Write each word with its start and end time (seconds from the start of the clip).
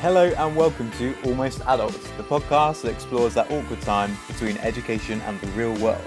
Hello 0.00 0.32
and 0.38 0.56
welcome 0.56 0.90
to 0.92 1.14
Almost 1.26 1.60
Adults, 1.66 2.08
the 2.16 2.22
podcast 2.22 2.80
that 2.80 2.92
explores 2.92 3.34
that 3.34 3.50
awkward 3.50 3.82
time 3.82 4.16
between 4.28 4.56
education 4.56 5.20
and 5.26 5.38
the 5.42 5.46
real 5.48 5.74
world. 5.74 6.02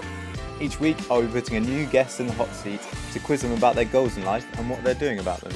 Each 0.60 0.80
week, 0.80 0.96
I'll 1.08 1.22
be 1.22 1.28
putting 1.28 1.58
a 1.58 1.60
new 1.60 1.86
guest 1.86 2.18
in 2.18 2.26
the 2.26 2.32
hot 2.32 2.52
seat 2.56 2.80
to 3.12 3.20
quiz 3.20 3.42
them 3.42 3.52
about 3.52 3.76
their 3.76 3.84
goals 3.84 4.16
in 4.16 4.24
life 4.24 4.48
and 4.58 4.68
what 4.68 4.82
they're 4.82 4.94
doing 4.94 5.20
about 5.20 5.42
them. 5.42 5.52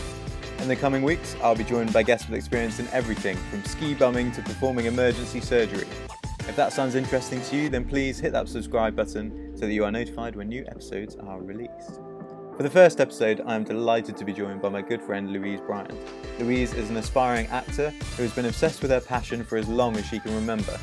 In 0.59 0.68
the 0.68 0.77
coming 0.77 1.03
weeks, 1.03 1.35
I'll 1.43 1.57
be 1.57 1.64
joined 1.64 1.93
by 1.93 2.04
guests 2.04 2.29
with 2.29 2.39
experience 2.39 2.79
in 2.79 2.86
everything 2.93 3.36
from 3.50 3.64
ski 3.64 3.93
bumming 3.93 4.30
to 4.30 4.43
performing 4.43 4.86
emergency 4.86 5.41
surgery. 5.41 5.89
If 6.46 6.55
that 6.55 6.73
sounds 6.73 6.95
interesting 6.95 7.43
to 7.43 7.57
you, 7.57 7.68
then 7.68 7.84
please 7.84 8.20
hit 8.20 8.30
that 8.34 8.48
subscribe 8.48 8.94
button 8.94 9.57
so 9.57 9.66
that 9.66 9.72
you 9.72 9.85
are 9.85 9.91
notified 9.91 10.36
when 10.36 10.49
new 10.49 10.64
episodes 10.68 11.16
are 11.16 11.43
released. 11.43 11.99
For 12.58 12.64
the 12.64 12.71
first 12.71 13.00
episode, 13.00 13.40
I 13.46 13.54
am 13.54 13.62
delighted 13.62 14.17
to 14.17 14.25
be 14.25 14.32
joined 14.32 14.61
by 14.61 14.68
my 14.68 14.82
good 14.82 15.00
friend 15.00 15.32
Louise 15.32 15.61
Bryant. 15.61 15.96
Louise 16.40 16.75
is 16.75 16.90
an 16.90 16.96
aspiring 16.96 17.46
actor 17.46 17.90
who 18.16 18.25
has 18.25 18.32
been 18.32 18.46
obsessed 18.46 18.82
with 18.82 18.90
her 18.90 19.00
passion 19.00 19.44
for 19.44 19.58
as 19.58 19.68
long 19.68 19.96
as 19.96 20.04
she 20.04 20.18
can 20.18 20.35
remember. 20.35 20.76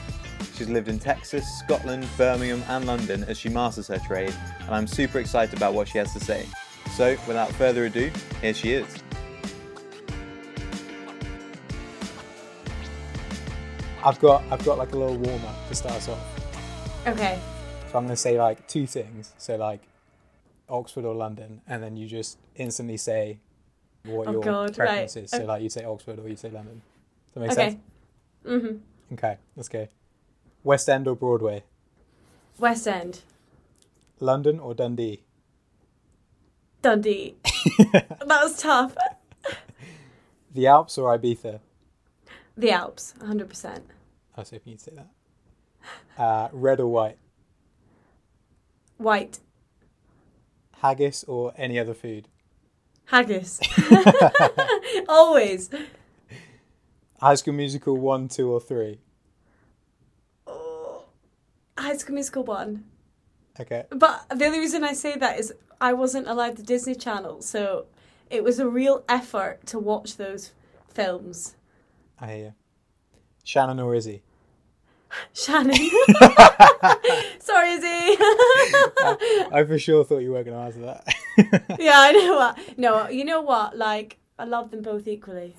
She's 0.54 0.70
lived 0.70 0.88
in 0.88 1.00
Texas, 1.00 1.46
Scotland, 1.60 2.08
Birmingham, 2.16 2.64
and 2.70 2.86
London 2.86 3.26
as 3.26 3.38
she 3.38 3.50
masters 3.50 3.90
her 3.90 4.00
trade, 4.00 4.34
and 4.62 4.70
I'm 4.74 4.88
super 4.88 5.20
excited 5.20 5.58
about 5.58 5.74
what 5.74 5.90
she 5.90 5.98
has 5.98 6.14
to 6.14 6.20
say. 6.22 6.46
So, 6.94 7.18
without 7.28 7.52
further 7.52 7.88
ado, 7.88 8.10
here 8.40 8.54
she 8.54 8.72
is. 8.72 8.88
I've 14.02 14.22
got 14.22 14.46
I've 14.50 14.64
got 14.64 14.78
like 14.78 14.94
a 14.94 14.98
little 14.98 15.18
warm 15.18 15.44
up 15.44 15.68
to 15.68 15.76
start 15.76 15.96
us 15.96 16.08
off. 16.08 17.06
Okay. 17.06 17.38
So 17.92 17.98
I'm 17.98 18.06
gonna 18.06 18.16
say 18.16 18.40
like 18.40 18.66
two 18.66 18.88
things. 18.88 19.34
So 19.38 19.58
like 19.58 19.82
Oxford 20.70 21.06
or 21.06 21.14
London, 21.16 21.62
and 21.68 21.82
then 21.84 21.96
you 21.98 22.08
just 22.08 22.38
instantly 22.56 22.98
say 22.98 23.40
what 24.04 24.28
Oh 24.28 24.32
your 24.32 24.42
God, 24.42 24.76
preference 24.76 25.16
right. 25.16 25.24
is. 25.24 25.32
So 25.32 25.38
Okay. 25.38 25.46
like 25.46 25.64
you 25.64 25.70
say 25.70 25.84
Oxford 25.84 26.20
or 26.20 26.28
you 26.30 26.36
say 26.36 26.50
London. 26.50 26.82
Does 27.28 27.34
that 27.34 27.40
make 27.40 27.52
Okay. 27.52 27.70
sense? 27.72 27.82
Mhm. 28.46 28.80
Okay, 29.14 29.38
let's 29.56 29.70
go. 29.70 29.88
West 30.64 30.90
End 30.90 31.08
or 31.08 31.16
Broadway? 31.16 31.64
West 32.60 32.88
End, 32.88 33.22
London 34.20 34.60
or 34.60 34.74
Dundee? 34.74 35.24
Dundee. 36.82 37.36
that 37.92 38.18
was 38.28 38.58
tough. 38.62 38.96
The 40.54 40.68
Alps 40.68 40.98
or 40.98 41.18
Ibiza? 41.18 41.60
The 42.56 42.72
Alps, 42.72 43.14
100%. 43.20 43.82
I 44.36 44.42
was 44.42 44.50
hoping 44.52 44.72
you'd 44.72 44.82
say 44.82 44.94
that. 44.96 46.22
Uh, 46.22 46.48
red 46.54 46.80
or 46.80 46.88
white? 46.88 47.18
White, 48.98 49.40
Haggis 50.82 51.24
or 51.26 51.54
any 51.58 51.80
other 51.80 51.94
food? 51.94 52.28
haggis. 53.06 53.60
Always. 55.10 55.70
High 57.20 57.36
School 57.36 57.54
Musical 57.54 57.98
one, 57.98 58.28
two, 58.28 58.52
or 58.52 58.60
three? 58.60 59.00
Oh, 60.46 61.04
High 61.78 61.98
School 61.98 62.16
Musical 62.16 62.44
one. 62.44 62.86
Okay. 63.60 63.86
But 63.90 64.26
the 64.36 64.46
only 64.46 64.60
reason 64.60 64.84
I 64.84 64.94
say 64.94 65.16
that 65.18 65.40
is 65.40 65.54
I 65.80 65.94
wasn't 65.94 66.28
allowed 66.28 66.58
the 66.58 66.64
Disney 66.64 66.96
Channel, 66.96 67.42
so 67.42 67.86
it 68.30 68.44
was 68.44 68.60
a 68.60 68.68
real 68.68 69.04
effort 69.08 69.66
to 69.68 69.80
watch 69.80 70.18
those 70.18 70.52
films. 70.90 71.56
I 72.20 72.28
hear 72.28 72.38
you. 72.38 72.54
Shannon 73.44 73.80
or 73.80 73.96
Izzy? 73.96 74.24
Shannon. 75.34 75.76
Sorry, 77.40 77.70
Izzy. 77.72 78.18
I 79.52 79.64
for 79.68 79.78
sure 79.80 80.04
thought 80.04 80.20
you 80.20 80.32
were 80.32 80.44
going 80.44 80.58
to 80.58 80.64
answer 80.64 80.82
that. 80.82 81.78
yeah, 81.80 81.94
I 82.00 82.12
know 82.12 82.36
what. 82.36 82.78
No, 82.78 83.08
you 83.10 83.26
know 83.26 83.42
what? 83.42 83.78
Like, 83.78 84.18
I 84.40 84.46
love 84.46 84.72
them 84.72 84.82
both 84.82 85.08
equally. 85.08 85.56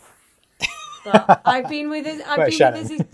But 1.05 1.43
I've 1.45 1.69
been 1.69 1.89
with 1.91 2.07
Iz- 2.07 2.23
I've 2.27 2.37
But 2.37 2.49
been 2.49 2.59
Shannon. 2.59 2.83
with 2.83 2.91
Izzy. 2.93 3.05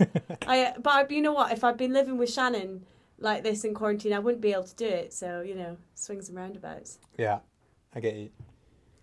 I 0.47 0.73
but 0.81 0.89
I, 0.93 1.13
you 1.13 1.21
know 1.21 1.33
what? 1.33 1.51
If 1.51 1.63
I'd 1.63 1.77
been 1.77 1.93
living 1.93 2.17
with 2.17 2.31
Shannon 2.31 2.85
like 3.19 3.43
this 3.43 3.63
in 3.63 3.73
quarantine, 3.75 4.13
I 4.13 4.19
wouldn't 4.19 4.41
be 4.41 4.51
able 4.51 4.63
to 4.63 4.75
do 4.75 4.87
it. 4.87 5.13
So 5.13 5.41
you 5.41 5.53
know, 5.55 5.77
swings 5.93 6.27
and 6.27 6.37
roundabouts. 6.37 6.97
yeah, 7.17 7.39
I 7.93 7.99
get 7.99 8.15
you. 8.15 8.29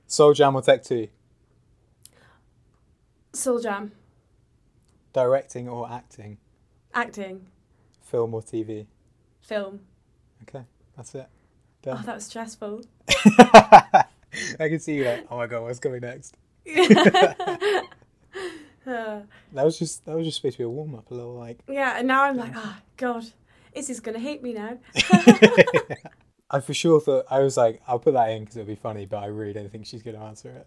Soul 0.08 0.34
Jam 0.34 0.56
or 0.56 0.62
Tech 0.62 0.82
2? 0.82 1.06
Soul 3.32 3.60
Jam, 3.60 3.92
Directing 5.12 5.68
or 5.68 5.88
acting? 5.88 6.38
Acting, 6.94 7.46
Film 8.02 8.34
or 8.34 8.42
TV? 8.42 8.86
film. 9.40 9.80
Okay, 10.42 10.64
that's 10.96 11.14
it. 11.14 11.26
Oh, 11.28 11.36
Done. 11.82 11.98
Oh, 12.00 12.06
that 12.06 12.14
was 12.16 12.26
stressful. 12.26 12.84
I 13.08 14.04
can 14.58 14.78
see 14.80 14.96
you 14.96 15.04
like, 15.04 15.26
oh 15.30 15.36
my 15.38 15.46
god, 15.46 15.62
what's 15.62 15.78
coming 15.78 16.00
next? 16.00 16.36
That 19.52 19.64
was 19.64 19.78
just 19.78 20.04
that 20.06 20.16
was 20.16 20.24
just 20.26 20.38
supposed 20.38 20.54
to 20.54 20.58
be 20.58 20.64
a 20.64 20.68
warm 20.68 20.94
up, 20.94 21.10
a 21.10 21.14
little 21.14 21.34
like. 21.34 21.60
yeah, 21.68 21.98
and 21.98 22.08
now 22.08 22.24
I'm 22.24 22.36
like, 22.36 22.52
oh 22.56 22.76
God, 22.96 23.24
Izzy's 23.72 24.00
gonna 24.00 24.18
hate 24.18 24.42
me 24.42 24.54
now. 24.54 24.78
I 26.50 26.60
for 26.60 26.74
sure 26.74 27.00
thought 27.00 27.26
I 27.30 27.40
was 27.40 27.56
like, 27.56 27.80
I'll 27.86 27.98
put 28.00 28.14
that 28.14 28.30
in 28.30 28.40
because 28.42 28.56
it'll 28.56 28.66
be 28.66 28.74
funny, 28.74 29.06
but 29.06 29.18
I 29.18 29.26
really 29.26 29.52
don't 29.52 29.70
think 29.70 29.86
she's 29.86 30.02
going 30.02 30.16
to 30.16 30.22
answer 30.22 30.50
it. 30.50 30.66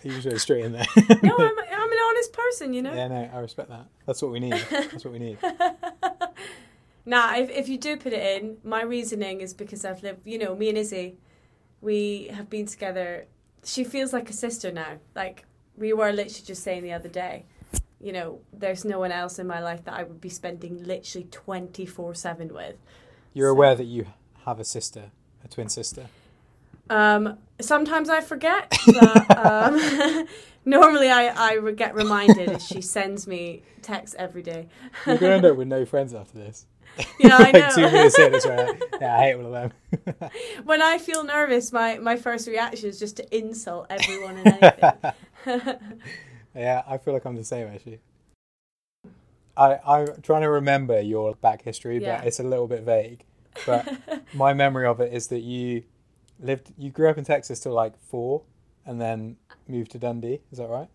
You 0.04 0.20
went 0.24 0.40
straight 0.40 0.64
in 0.64 0.72
there. 0.72 0.86
no, 1.22 1.36
I'm, 1.38 1.58
I'm 1.58 1.92
an 1.92 1.98
honest 2.08 2.32
person, 2.32 2.72
you 2.72 2.82
know. 2.82 2.94
yeah, 2.94 3.08
no, 3.08 3.30
I 3.34 3.38
respect 3.40 3.68
that. 3.68 3.86
That's 4.06 4.22
what 4.22 4.30
we 4.32 4.40
need. 4.40 4.52
That's 4.70 5.04
what 5.04 5.12
we 5.12 5.18
need. 5.18 5.38
Nah, 7.06 7.34
if, 7.36 7.50
if 7.50 7.68
you 7.68 7.78
do 7.78 7.96
put 7.96 8.12
it 8.12 8.42
in, 8.42 8.58
my 8.62 8.82
reasoning 8.82 9.40
is 9.40 9.54
because 9.54 9.84
I've 9.84 10.02
lived, 10.02 10.20
you 10.26 10.38
know, 10.38 10.54
me 10.54 10.68
and 10.68 10.78
Izzy, 10.78 11.16
we 11.80 12.28
have 12.32 12.50
been 12.50 12.66
together. 12.66 13.26
She 13.64 13.84
feels 13.84 14.12
like 14.12 14.28
a 14.28 14.34
sister 14.34 14.70
now. 14.70 14.98
Like, 15.16 15.44
we 15.76 15.92
were 15.92 16.12
literally 16.12 16.44
just 16.46 16.62
saying 16.62 16.82
the 16.82 16.92
other 16.92 17.08
day, 17.08 17.46
you 18.00 18.12
know, 18.12 18.40
there's 18.52 18.84
no 18.84 18.98
one 18.98 19.12
else 19.12 19.38
in 19.38 19.46
my 19.46 19.60
life 19.60 19.84
that 19.84 19.94
I 19.94 20.02
would 20.02 20.20
be 20.20 20.28
spending 20.28 20.84
literally 20.84 21.26
24 21.30 22.14
7 22.14 22.52
with. 22.52 22.76
You're 23.32 23.48
So- 23.48 23.52
aware 23.56 23.74
that 23.74 23.84
you 23.84 24.06
have 24.44 24.60
a 24.60 24.64
sister, 24.64 25.10
a 25.42 25.48
twin 25.48 25.68
sister. 25.70 26.06
Um, 26.90 27.38
sometimes 27.60 28.10
I 28.10 28.20
forget, 28.20 28.76
but 28.86 29.38
um, 29.46 30.26
normally 30.64 31.08
I, 31.08 31.28
I 31.28 31.70
get 31.70 31.94
reminded 31.94 32.50
as 32.50 32.66
she 32.66 32.80
sends 32.82 33.26
me 33.26 33.62
texts 33.80 34.16
every 34.18 34.42
day. 34.42 34.68
You're 35.06 35.16
going 35.16 35.30
to 35.30 35.36
end 35.36 35.46
up 35.46 35.56
with 35.56 35.68
no 35.68 35.86
friends 35.86 36.12
after 36.12 36.36
this. 36.36 36.66
Yeah, 37.20 37.36
I 37.38 37.50
like 37.52 37.74
two 37.74 37.82
minutes 37.82 38.18
in, 38.18 38.34
it's 38.34 38.46
right. 38.46 38.82
Yeah, 39.00 39.16
I 39.16 39.22
hate 39.22 39.34
all 39.34 39.46
of 39.46 39.52
them. 39.52 40.30
when 40.64 40.82
I 40.82 40.98
feel 40.98 41.22
nervous, 41.22 41.72
my, 41.72 41.98
my 41.98 42.16
first 42.16 42.48
reaction 42.48 42.88
is 42.88 42.98
just 42.98 43.16
to 43.18 43.36
insult 43.36 43.86
everyone 43.88 44.38
and 44.38 44.58
anything. 45.46 45.74
yeah, 46.54 46.82
I 46.88 46.98
feel 46.98 47.14
like 47.14 47.24
I'm 47.24 47.36
the 47.36 47.44
same 47.44 47.68
actually. 47.68 48.00
I 49.56 49.78
I'm 49.86 50.20
trying 50.22 50.42
to 50.42 50.50
remember 50.50 51.00
your 51.00 51.34
back 51.36 51.62
history, 51.62 51.98
Yeah. 51.98 52.18
but 52.18 52.26
it's 52.26 52.40
a 52.40 52.44
little 52.44 52.66
bit 52.66 52.82
vague. 52.82 53.24
But 53.66 53.88
my 54.34 54.54
memory 54.54 54.86
of 54.86 55.00
it 55.00 55.12
is 55.12 55.28
that 55.28 55.40
you 55.40 55.84
lived, 56.40 56.72
you 56.78 56.90
grew 56.90 57.08
up 57.08 57.18
in 57.18 57.24
Texas 57.24 57.60
till 57.60 57.72
like 57.72 57.98
four, 57.98 58.42
and 58.86 59.00
then 59.00 59.36
moved 59.68 59.92
to 59.92 59.98
Dundee. 59.98 60.40
Is 60.52 60.58
that 60.58 60.68
right? 60.68 60.88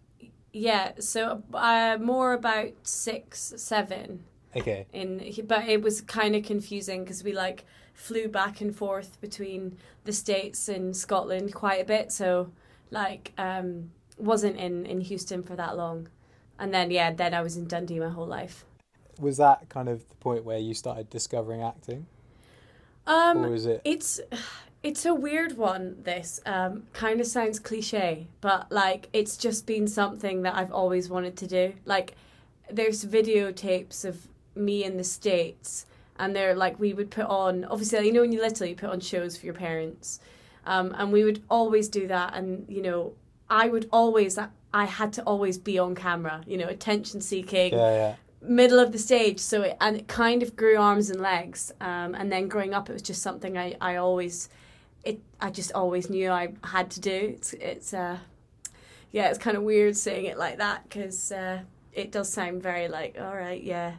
yeah, 0.53 0.93
so 0.99 1.43
uh, 1.53 1.97
more 2.01 2.33
about 2.33 2.71
six, 2.83 3.53
seven. 3.57 4.23
Okay. 4.55 4.87
In 4.93 5.33
but 5.45 5.67
it 5.67 5.81
was 5.81 6.01
kind 6.01 6.35
of 6.35 6.43
confusing 6.43 7.03
because 7.03 7.23
we 7.23 7.33
like 7.33 7.65
flew 7.93 8.27
back 8.29 8.61
and 8.61 8.75
forth 8.75 9.19
between 9.21 9.77
the 10.05 10.13
states 10.13 10.69
and 10.69 10.95
Scotland 10.95 11.53
quite 11.53 11.81
a 11.81 11.85
bit. 11.85 12.11
So 12.11 12.51
like 12.89 13.33
um, 13.37 13.91
wasn't 14.17 14.57
in 14.57 14.85
in 14.85 15.01
Houston 15.01 15.43
for 15.43 15.55
that 15.57 15.75
long, 15.75 16.07
and 16.57 16.73
then 16.73 16.89
yeah, 16.89 17.11
then 17.11 17.33
I 17.33 17.41
was 17.41 17.57
in 17.57 17.67
Dundee 17.67 17.99
my 17.99 18.09
whole 18.09 18.27
life. 18.27 18.65
Was 19.19 19.37
that 19.37 19.67
kind 19.69 19.89
of 19.89 20.07
the 20.09 20.15
point 20.15 20.43
where 20.45 20.57
you 20.57 20.73
started 20.73 21.09
discovering 21.09 21.61
acting, 21.61 22.07
Um, 23.07 23.45
or 23.45 23.49
was 23.49 23.65
it? 23.65 23.81
It's 23.83 24.19
it's 24.85 25.03
a 25.03 25.15
weird 25.15 25.57
one. 25.57 25.95
This 26.03 26.39
um, 26.45 26.83
kind 26.93 27.19
of 27.19 27.25
sounds 27.25 27.57
cliche, 27.57 28.27
but 28.39 28.71
like 28.71 29.09
it's 29.13 29.35
just 29.35 29.65
been 29.65 29.87
something 29.87 30.43
that 30.43 30.53
I've 30.55 30.71
always 30.71 31.09
wanted 31.09 31.35
to 31.37 31.47
do. 31.47 31.73
Like 31.85 32.13
there's 32.69 33.03
videotapes 33.03 34.05
of 34.05 34.27
me 34.53 34.83
in 34.83 34.97
the 34.97 35.03
states, 35.03 35.87
and 36.19 36.35
they're 36.35 36.55
like 36.55 36.79
we 36.79 36.93
would 36.93 37.09
put 37.09 37.25
on. 37.25 37.65
Obviously, 37.65 38.05
you 38.05 38.13
know 38.13 38.21
when 38.21 38.31
you're 38.31 38.43
little, 38.43 38.67
you 38.67 38.75
put 38.75 38.91
on 38.91 38.99
shows 38.99 39.35
for 39.35 39.47
your 39.47 39.55
parents, 39.55 40.19
um, 40.67 40.93
and 40.99 41.11
we 41.11 41.23
would 41.23 41.41
always 41.49 41.89
do 41.89 42.07
that. 42.07 42.35
And 42.35 42.67
you 42.69 42.83
know, 42.83 43.13
I 43.49 43.67
would 43.67 43.89
always. 43.91 44.37
I 44.71 44.85
had 44.85 45.13
to 45.13 45.23
always 45.23 45.57
be 45.57 45.79
on 45.79 45.95
camera, 45.95 46.43
you 46.45 46.57
know, 46.57 46.67
attention 46.67 47.21
seeking 47.21 47.71
Yeah, 47.73 47.95
yeah. 47.95 48.15
middle 48.41 48.77
of 48.77 48.91
the 48.91 48.97
stage 48.97 49.39
so 49.39 49.61
it, 49.61 49.77
and 49.79 49.95
it 49.95 50.09
kind 50.09 50.43
of 50.43 50.53
grew 50.57 50.77
arms 50.77 51.09
and 51.09 51.21
legs 51.21 51.71
um, 51.79 52.13
and 52.13 52.29
then 52.29 52.49
growing 52.49 52.73
up 52.73 52.89
it 52.89 52.93
was 52.93 53.01
just 53.01 53.21
something 53.21 53.57
I, 53.57 53.75
I 53.79 53.95
always 53.95 54.49
it 55.05 55.21
I 55.39 55.51
just 55.51 55.71
always 55.73 56.09
knew 56.09 56.29
I 56.31 56.53
had 56.63 56.89
to 56.91 56.99
do. 56.99 57.35
It's 57.35 57.53
it's 57.53 57.93
uh 57.93 58.17
yeah 59.11 59.29
it's 59.29 59.39
kind 59.39 59.55
of 59.55 59.63
weird 59.63 59.95
saying 59.95 60.25
it 60.25 60.37
like 60.37 60.57
that 60.57 60.83
because 60.83 61.31
uh, 61.31 61.61
it 61.93 62.11
does 62.11 62.31
sound 62.31 62.61
very 62.61 62.89
like 62.89 63.15
all 63.19 63.33
right 63.33 63.63
yeah 63.63 63.93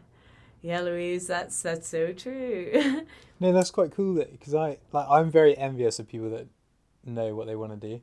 yeah 0.61 0.81
Louise 0.81 1.27
that's 1.27 1.63
that's 1.63 1.89
so 1.89 2.13
true. 2.13 3.03
No, 3.39 3.53
that's 3.53 3.71
quite 3.71 3.93
cool 3.93 4.15
because 4.15 4.55
I 4.55 4.79
like 4.93 5.07
I'm 5.11 5.31
very 5.31 5.57
envious 5.57 5.99
of 5.99 6.09
people 6.09 6.31
that 6.31 6.47
know 7.05 7.35
what 7.35 7.47
they 7.47 7.57
want 7.57 7.79
to 7.79 7.89
do. 7.89 8.01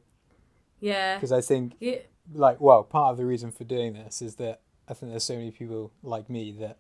Yeah. 0.80 1.16
Because 1.16 1.32
I 1.32 1.42
think 1.42 1.74
yeah. 1.80 1.98
like 2.34 2.62
well 2.62 2.84
part 2.84 3.12
of 3.12 3.18
the 3.18 3.26
reason 3.26 3.52
for 3.52 3.64
doing 3.64 3.94
this 3.94 4.22
is 4.22 4.36
that 4.36 4.62
I 4.88 4.94
think 4.94 5.12
there's 5.12 5.24
so 5.24 5.36
many 5.36 5.52
people 5.52 5.92
like 6.04 6.30
me 6.30 6.52
that 6.60 6.78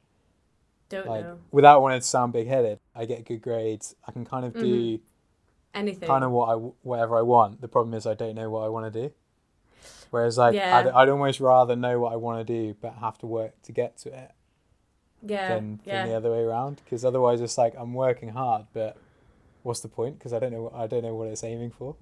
Don't 0.89 1.07
like 1.07 1.23
know. 1.23 1.39
without 1.51 1.81
wanting 1.81 2.01
to 2.01 2.05
sound 2.05 2.33
big 2.33 2.47
headed, 2.47 2.79
I 2.93 3.05
get 3.05 3.25
good 3.25 3.41
grades. 3.41 3.95
I 4.07 4.11
can 4.11 4.25
kind 4.25 4.45
of 4.45 4.53
do 4.53 4.99
anything. 5.73 6.07
kind 6.07 6.23
of 6.23 6.31
what 6.31 6.49
I 6.49 6.53
whatever 6.83 7.17
I 7.17 7.21
want. 7.21 7.61
The 7.61 7.67
problem 7.67 7.93
is 7.93 8.05
I 8.05 8.13
don't 8.13 8.35
know 8.35 8.49
what 8.49 8.63
I 8.63 8.69
want 8.69 8.91
to 8.91 9.01
do. 9.07 9.13
Whereas 10.09 10.37
like 10.37 10.55
Yeah. 10.55 10.77
I'd, 10.77 10.87
I'd 10.87 11.09
almost 11.09 11.39
rather 11.39 11.75
know 11.75 11.99
what 11.99 12.13
I 12.13 12.17
want 12.17 12.45
to 12.45 12.53
do 12.53 12.75
but 12.79 12.95
have 12.95 13.17
to 13.19 13.27
work 13.27 13.61
to 13.63 13.71
get 13.71 13.97
to 13.99 14.09
it 14.09 14.31
yeah, 15.25 15.55
than, 15.55 15.79
yeah. 15.85 16.05
the 16.05 16.13
other 16.13 16.31
way 16.31 16.41
around. 16.41 16.81
Because 16.83 17.03
otherwise 17.03 17.41
it's 17.41 17.57
like 17.57 17.73
I'm 17.77 17.93
working 17.93 18.29
hard, 18.29 18.65
but 18.73 18.97
what's 19.63 19.79
the 19.79 19.87
point? 19.87 20.19
Because 20.19 20.33
I 20.33 20.39
don't 20.39 20.51
know 20.51 20.71
I 20.75 20.87
don't 20.87 21.03
know 21.03 21.15
what 21.15 21.27
it's 21.29 21.43
aiming 21.43 21.71
for. 21.71 21.95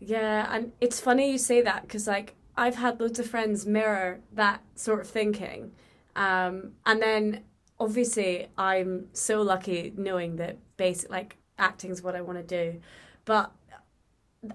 Yeah, 0.00 0.48
and 0.50 0.72
it's 0.80 1.00
funny 1.00 1.30
you 1.30 1.38
say 1.38 1.62
that 1.62 1.82
because 1.82 2.06
like 2.06 2.34
I've 2.56 2.76
had 2.76 3.00
loads 3.00 3.18
of 3.18 3.26
friends 3.26 3.66
mirror 3.66 4.20
that 4.32 4.62
sort 4.74 5.00
of 5.00 5.08
thinking, 5.08 5.72
um, 6.16 6.72
and 6.84 7.00
then 7.00 7.40
obviously 7.78 8.48
I'm 8.56 9.08
so 9.12 9.42
lucky 9.42 9.92
knowing 9.96 10.36
that 10.36 10.58
basic 10.76 11.10
like 11.10 11.36
acting 11.58 11.90
is 11.90 12.02
what 12.02 12.14
I 12.14 12.20
want 12.20 12.38
to 12.38 12.44
do, 12.44 12.80
but 13.24 13.52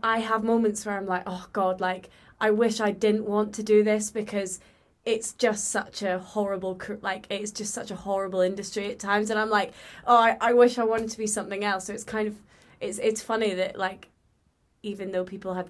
I 0.03 0.19
have 0.19 0.43
moments 0.43 0.85
where 0.85 0.97
I'm 0.97 1.05
like, 1.05 1.23
oh 1.25 1.47
god, 1.53 1.79
like 1.81 2.09
I 2.39 2.51
wish 2.51 2.79
I 2.79 2.91
didn't 2.91 3.25
want 3.25 3.53
to 3.55 3.63
do 3.63 3.83
this 3.83 4.11
because 4.11 4.59
it's 5.05 5.31
just 5.33 5.69
such 5.69 6.01
a 6.01 6.19
horrible 6.19 6.79
like 7.01 7.27
it's 7.29 7.51
just 7.51 7.73
such 7.73 7.91
a 7.91 7.95
horrible 7.95 8.41
industry 8.41 8.91
at 8.91 8.99
times. 8.99 9.29
And 9.29 9.39
i'm 9.39 9.49
like 9.49 9.71
oh 10.05 10.17
I, 10.17 10.35
I 10.41 10.53
wish 10.53 10.77
i 10.77 10.83
wanted 10.83 11.09
to 11.11 11.17
be 11.17 11.27
something 11.27 11.63
else. 11.63 11.85
So 11.85 11.93
it's 11.93 12.03
kind 12.03 12.27
of 12.27 12.35
it's 12.81 12.99
it's 12.99 13.21
funny 13.21 13.53
that 13.53 13.77
like 13.77 14.09
even 14.83 15.11
though 15.11 15.23
people 15.23 15.53
have 15.53 15.69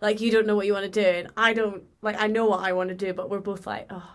like 0.00 0.20
you 0.22 0.30
don't 0.30 0.46
know 0.46 0.56
what 0.56 0.66
you 0.66 0.72
want 0.72 0.90
to 0.90 1.02
do 1.02 1.06
and 1.06 1.28
i 1.36 1.52
don't 1.52 1.82
like 2.02 2.16
i 2.20 2.26
know 2.26 2.46
what 2.46 2.60
i 2.60 2.72
want 2.72 2.88
to 2.88 2.94
do 2.94 3.12
but 3.12 3.28
we're 3.30 3.40
both 3.40 3.66
like 3.66 3.86
oh 3.90 4.14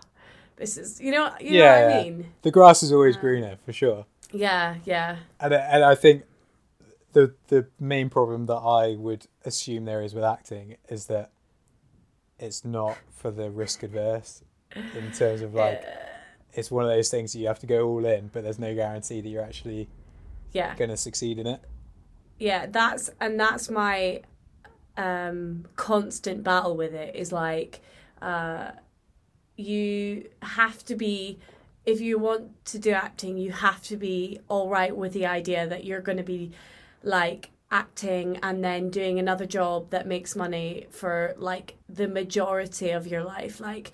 this 0.56 0.76
is 0.76 1.00
you 1.00 1.10
know 1.10 1.30
you 1.40 1.58
know 1.58 1.64
what 1.66 1.90
Yeah, 1.90 1.98
i 1.98 2.02
mean? 2.02 2.26
The 2.42 2.50
grass 2.50 2.82
is 2.82 2.92
always 2.92 3.16
greener 3.16 3.56
for 3.64 3.72
sure. 3.72 4.06
yeah 4.32 4.76
yeah. 4.84 5.16
And 5.40 5.54
and 5.54 5.84
I 5.84 5.94
think 5.94 6.24
the 7.14 7.34
the 7.48 7.66
main 7.80 8.10
problem 8.10 8.46
that 8.46 8.56
I 8.56 8.94
would 8.96 9.26
assume 9.44 9.86
there 9.86 10.02
is 10.02 10.14
with 10.14 10.24
acting 10.24 10.76
is 10.88 11.06
that 11.06 11.30
it's 12.38 12.64
not 12.64 12.98
for 13.10 13.30
the 13.30 13.50
risk 13.50 13.82
adverse 13.82 14.42
in 14.74 15.10
terms 15.12 15.40
of 15.40 15.54
like 15.54 15.82
it's 16.52 16.70
one 16.70 16.84
of 16.84 16.90
those 16.90 17.08
things 17.08 17.32
that 17.32 17.38
you 17.38 17.46
have 17.46 17.58
to 17.60 17.66
go 17.66 17.88
all 17.88 18.04
in, 18.04 18.28
but 18.32 18.42
there's 18.44 18.58
no 18.58 18.74
guarantee 18.74 19.20
that 19.20 19.28
you're 19.28 19.42
actually 19.42 19.88
yeah 20.52 20.74
going 20.76 20.90
to 20.90 20.96
succeed 20.96 21.38
in 21.38 21.46
it. 21.46 21.60
yeah 22.38 22.66
that's 22.66 23.10
and 23.20 23.40
that's 23.40 23.70
my 23.70 24.20
um 24.96 25.64
constant 25.76 26.44
battle 26.44 26.76
with 26.76 26.94
it 26.94 27.16
is 27.16 27.32
like 27.32 27.80
uh 28.22 28.70
you 29.56 30.28
have 30.42 30.84
to 30.84 30.94
be 30.94 31.38
if 31.84 32.00
you 32.00 32.18
want 32.18 32.64
to 32.64 32.78
do 32.78 32.90
acting 32.90 33.36
you 33.36 33.52
have 33.52 33.82
to 33.82 33.96
be 33.96 34.38
all 34.48 34.68
right 34.68 34.96
with 34.96 35.12
the 35.12 35.26
idea 35.26 35.66
that 35.66 35.84
you're 35.84 36.00
going 36.00 36.18
to 36.18 36.24
be 36.24 36.50
like 37.04 37.50
acting 37.70 38.38
and 38.42 38.62
then 38.62 38.90
doing 38.90 39.18
another 39.18 39.46
job 39.46 39.90
that 39.90 40.06
makes 40.06 40.36
money 40.36 40.86
for 40.90 41.34
like 41.38 41.76
the 41.88 42.06
majority 42.08 42.90
of 42.90 43.06
your 43.06 43.24
life 43.24 43.58
like 43.60 43.92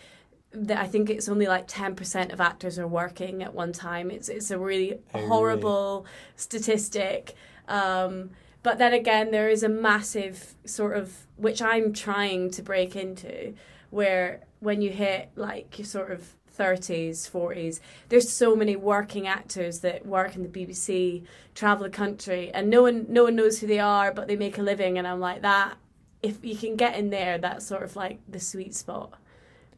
the, 0.52 0.78
I 0.78 0.86
think 0.88 1.08
it's 1.10 1.28
only 1.28 1.46
like 1.46 1.68
10% 1.68 2.32
of 2.32 2.40
actors 2.40 2.76
are 2.78 2.86
working 2.88 3.42
at 3.44 3.54
one 3.54 3.72
time. 3.72 4.10
It's 4.10 4.28
it's 4.28 4.50
a 4.50 4.58
really 4.58 4.94
Oh, 4.94 4.98
really? 5.14 5.28
horrible 5.28 6.06
statistic. 6.34 7.34
Um, 7.68 8.30
but 8.64 8.78
then 8.78 8.92
again, 8.92 9.30
there 9.30 9.48
is 9.48 9.62
a 9.62 9.68
massive 9.68 10.56
sort 10.64 10.96
of, 10.96 11.26
which 11.36 11.62
I'm 11.62 11.92
trying 11.92 12.50
to 12.50 12.62
break 12.62 12.96
into, 12.96 13.54
where 13.90 14.40
when 14.58 14.82
you 14.82 14.90
hit 14.90 15.30
like 15.36 15.78
your 15.78 15.86
sort 15.86 16.10
of 16.10 16.34
30s, 16.56 17.30
40s, 17.30 17.80
there's 18.08 18.30
so 18.30 18.54
many 18.56 18.76
working 18.76 19.26
actors 19.26 19.80
that 19.80 20.04
work 20.06 20.36
in 20.36 20.42
the 20.42 20.48
BBC, 20.48 21.24
travel 21.54 21.84
the 21.84 21.90
country, 21.90 22.50
and 22.52 22.68
no 22.70 22.82
one 22.82 23.06
no 23.08 23.24
one 23.24 23.36
knows 23.36 23.60
who 23.60 23.66
they 23.66 23.78
are, 23.78 24.12
but 24.12 24.28
they 24.28 24.36
make 24.36 24.58
a 24.58 24.62
living. 24.62 24.98
And 24.98 25.06
I'm 25.06 25.20
like 25.20 25.42
that. 25.42 25.74
If 26.22 26.44
you 26.44 26.54
can 26.56 26.76
get 26.76 26.96
in 26.96 27.10
there, 27.10 27.38
that's 27.38 27.66
sort 27.66 27.82
of 27.82 27.96
like 27.96 28.20
the 28.28 28.40
sweet 28.40 28.74
spot. 28.74 29.14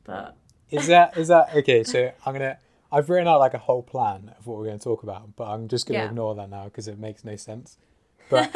But 0.04 0.34
Is 0.70 0.86
that 0.88 1.16
is 1.16 1.28
that 1.28 1.54
okay? 1.56 1.84
So 1.84 2.12
I'm 2.26 2.32
gonna. 2.32 2.58
I've 2.90 3.08
written 3.08 3.26
out 3.26 3.38
like 3.40 3.54
a 3.54 3.58
whole 3.58 3.82
plan 3.82 4.34
of 4.38 4.46
what 4.46 4.58
we're 4.58 4.66
going 4.66 4.78
to 4.78 4.84
talk 4.84 5.02
about, 5.02 5.34
but 5.34 5.44
I'm 5.44 5.66
just 5.66 5.86
going 5.88 5.98
to 5.98 6.04
Yeah. 6.04 6.10
ignore 6.10 6.34
that 6.34 6.50
now 6.50 6.64
because 6.64 6.88
it 6.88 6.98
makes 6.98 7.24
no 7.24 7.36
sense. 7.36 7.78
But 8.28 8.52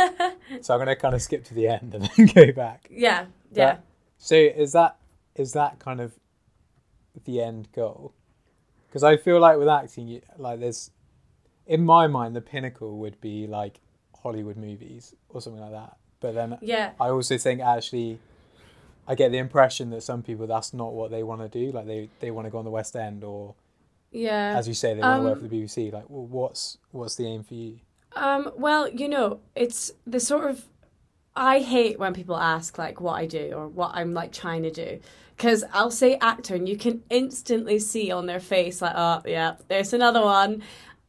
so 0.61 0.75
I'm 0.75 0.79
going 0.79 0.89
to 0.89 0.97
kind 0.97 1.15
of 1.15 1.23
skip 1.23 1.45
to 1.45 1.55
the 1.55 1.69
end 1.69 1.95
and 1.95 2.05
then 2.17 2.27
go 2.35 2.53
back. 2.53 2.87
yeah, 2.91 3.27
yeah. 3.53 3.73
But- 3.77 3.83
So 4.19 4.35
is 4.37 4.73
that 4.73 4.97
is 5.37 5.53
that 5.55 5.79
kind 5.79 6.01
of 6.03 6.13
the 7.25 7.41
end 7.43 7.69
goal? 7.73 8.13
Because 8.89 9.03
I 9.03 9.17
feel 9.17 9.41
like 9.41 9.59
with 9.59 9.69
acting, 9.69 10.09
you, 10.09 10.21
like 10.39 10.61
there's, 10.61 10.91
in 11.67 11.85
my 11.85 12.07
mind, 12.07 12.35
the 12.37 12.41
pinnacle 12.41 12.99
would 12.99 13.21
be 13.21 13.47
like 13.47 13.81
Hollywood 14.23 14.57
movies 14.57 15.15
or 15.29 15.41
something 15.41 15.61
like 15.61 15.73
that. 15.73 15.97
But 16.21 16.35
then 16.35 16.59
Yeah, 16.63 16.93
I 17.01 17.09
also 17.11 17.37
think 17.39 17.61
actually, 17.61 18.19
I 19.07 19.15
get 19.15 19.33
the 19.33 19.39
impression 19.39 19.91
that 19.91 20.03
some 20.03 20.23
people 20.23 20.47
that's 20.47 20.73
not 20.73 20.93
what 20.95 21.11
they 21.11 21.23
want 21.23 21.41
to 21.43 21.49
do. 21.49 21.73
Like 21.73 21.87
they 21.87 22.09
they 22.21 22.31
want 22.31 22.47
to 22.47 22.51
go 22.51 22.59
on 22.59 22.65
the 22.65 22.71
West 22.71 22.97
End 22.97 23.23
or, 23.23 23.55
yeah. 24.11 24.55
as 24.57 24.67
you 24.67 24.75
say, 24.75 24.95
they 24.95 25.01
want 25.01 25.21
to 25.21 25.25
work 25.25 25.37
Um, 25.37 25.43
for 25.43 25.49
the 25.49 25.63
BBC. 25.63 25.93
Like, 25.93 26.05
well, 26.09 26.27
what's 26.27 26.79
what's 26.91 27.17
the 27.17 27.27
aim 27.27 27.43
for 27.45 27.55
you? 27.55 27.81
Um, 28.15 28.51
well, 28.57 28.89
you 28.89 29.09
know, 29.09 29.41
it's 29.55 29.93
the 30.07 30.21
sort 30.21 30.49
of 30.51 30.65
I 31.37 31.61
hate 31.61 31.99
when 31.99 32.15
people 32.15 32.37
ask 32.37 32.79
like 32.79 33.01
what 33.01 33.15
I 33.15 33.27
do 33.27 33.53
or 33.55 33.69
what 33.69 33.93
I'm 33.95 34.15
like 34.15 34.33
trying 34.33 34.63
to 34.63 34.71
do. 34.71 35.01
Cause 35.37 35.65
I'll 35.73 35.91
say 35.91 36.17
actor 36.17 36.55
and 36.55 36.67
you 36.67 36.79
can 36.79 37.03
instantly 37.11 37.79
see 37.79 38.11
on 38.11 38.25
their 38.25 38.41
face 38.41 38.81
like, 38.81 38.95
oh 38.97 39.21
yeah, 39.27 39.57
there's 39.69 39.93
another 39.93 40.23
one. 40.23 40.63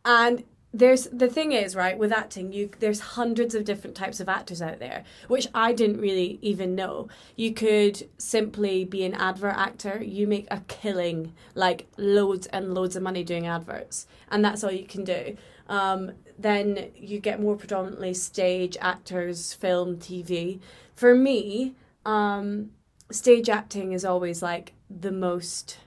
And 0.03 0.43
there's 0.73 1.05
the 1.05 1.29
thing 1.29 1.53
is, 1.53 1.75
right, 1.75 1.97
with 1.97 2.11
acting, 2.11 2.51
you 2.51 2.69
there's 2.79 2.99
hundreds 2.99 3.55
of 3.55 3.63
different 3.63 3.95
types 3.95 4.19
of 4.19 4.27
actors 4.27 4.61
out 4.61 4.79
there, 4.79 5.03
which 5.27 5.47
I 5.53 5.71
didn't 5.71 6.01
really 6.01 6.39
even 6.41 6.75
know. 6.75 7.07
You 7.35 7.53
could 7.53 8.07
simply 8.17 8.83
be 8.83 9.03
an 9.05 9.13
advert 9.13 9.55
actor, 9.55 10.03
you 10.03 10.27
make 10.27 10.47
a 10.51 10.61
killing, 10.67 11.33
like 11.55 11.87
loads 11.97 12.47
and 12.47 12.73
loads 12.73 12.95
of 12.95 13.03
money 13.03 13.23
doing 13.23 13.47
adverts, 13.47 14.07
and 14.29 14.43
that's 14.43 14.63
all 14.63 14.71
you 14.71 14.85
can 14.85 15.03
do. 15.03 15.37
Um, 15.67 16.11
then 16.37 16.91
you 16.95 17.19
get 17.19 17.41
more 17.41 17.55
predominantly 17.55 18.13
stage 18.13 18.77
actors, 18.79 19.53
film, 19.53 19.97
TV. 19.97 20.59
For 20.93 21.15
me, 21.15 21.73
um, 22.05 22.71
stage 23.11 23.49
acting 23.49 23.93
is 23.93 24.05
always 24.05 24.41
like 24.41 24.73
the 24.89 25.11
most 25.11 25.77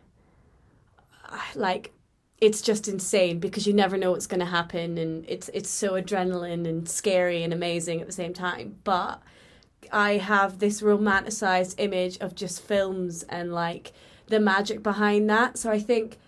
uh, 1.29 1.39
like 1.55 1.93
it's 2.41 2.63
just 2.63 2.89
insane 2.89 3.39
because 3.39 3.67
you 3.67 3.73
never 3.73 3.97
know 3.97 4.13
what's 4.13 4.27
going 4.27 4.41
to 4.41 4.47
happen 4.47 4.97
and 4.99 5.25
it's 5.29 5.49
it's 5.53 5.69
so 5.69 5.93
adrenaline 5.93 6.67
and 6.67 6.89
scary 6.89 7.43
and 7.43 7.53
amazing 7.53 8.01
at 8.01 8.07
the 8.07 8.13
same 8.13 8.33
time 8.33 8.77
but 8.85 9.23
i 9.93 10.13
have 10.13 10.59
this 10.59 10.81
romanticized 10.81 11.75
image 11.79 12.19
of 12.19 12.35
just 12.35 12.63
films 12.63 13.23
and 13.25 13.53
like 13.53 13.93
the 14.29 14.41
magic 14.41 14.83
behind 14.83 15.29
that 15.29 15.59
so 15.59 15.71
i 15.71 15.79
think 15.79 16.19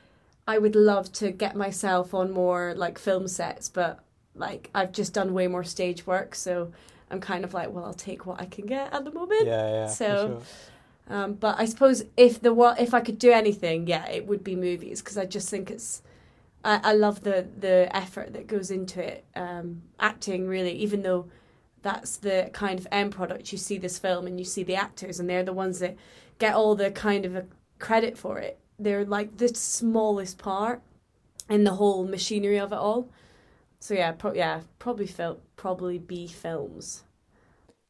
i 0.47 0.59
would 0.59 0.77
love 0.77 1.11
to 1.13 1.31
get 1.31 1.57
myself 1.57 2.13
on 2.13 2.31
more 2.31 2.75
like 2.77 2.99
film 2.99 3.27
sets 3.27 3.69
but 3.69 4.03
like 4.35 4.71
i've 4.75 4.93
just 4.93 5.13
done 5.13 5.35
way 5.35 5.47
more 5.47 5.65
stage 5.65 6.07
work 6.07 6.35
so 6.35 6.73
i'm 7.11 7.21
kind 7.21 7.45
of 7.45 7.53
like 7.55 7.71
well 7.71 7.85
i'll 7.85 7.93
take 7.95 8.25
what 8.27 8.41
i 8.41 8.45
can 8.47 8.67
get 8.67 8.93
at 8.93 9.05
the 9.05 9.13
moment 9.13 9.47
Yeah, 9.47 9.71
yeah. 9.73 9.87
so- 9.89 10.43
sure. 11.09 11.17
um, 11.17 11.35
but 11.35 11.59
I 11.59 11.65
suppose 11.67 12.05
if 12.17 12.41
the 12.41 12.55
wa- 12.55 12.77
if 12.79 12.95
I 12.95 13.01
could 13.01 13.19
do 13.19 13.33
anything, 13.33 13.87
yeah, 13.89 14.07
it 14.09 14.27
would 14.27 14.43
be 14.45 14.55
movies 14.57 15.03
because 15.03 15.19
I 15.19 15.27
just 15.27 15.51
think 15.51 15.71
it's 15.71 16.01
I, 16.65 16.81
I 16.91 16.93
love 16.95 17.23
the 17.25 17.47
the 17.59 17.89
effort 17.95 18.33
that 18.35 18.47
goes 18.47 18.71
into 18.71 19.03
it. 19.03 19.25
Um, 19.35 19.83
acting 19.99 20.47
really, 20.47 20.73
even 20.73 21.03
though 21.03 21.27
that's 21.83 22.17
the 22.19 22.49
kind 22.53 22.79
of 22.79 22.87
end 22.93 23.13
product. 23.13 23.51
You 23.53 23.59
see 23.59 23.79
this 23.79 23.99
film 23.99 24.27
and 24.29 24.39
you 24.39 24.45
see 24.47 24.63
the 24.63 24.77
actors, 24.77 25.19
and 25.21 25.29
they're 25.29 25.43
the 25.43 25.53
ones 25.53 25.81
that 25.81 25.97
get 26.39 26.55
all 26.55 26.75
the 26.77 26.91
kind 26.93 27.27
of 27.27 27.35
a 27.35 27.45
credit 27.81 28.17
for 28.17 28.39
it. 28.39 28.59
They're 28.79 29.05
like 29.05 29.37
the 29.39 29.49
smallest 29.49 30.39
part 30.39 30.81
in 31.51 31.65
the 31.65 31.73
whole 31.75 32.05
machinery 32.07 32.59
of 32.61 32.73
it 32.73 32.79
all. 32.79 33.09
So 33.83 33.95
yeah, 33.95 34.13
pro- 34.13 34.33
yeah, 34.33 34.61
probably 34.79 35.09
fil- 35.09 35.41
probably 35.57 35.99
be 35.99 36.29
films. 36.29 37.03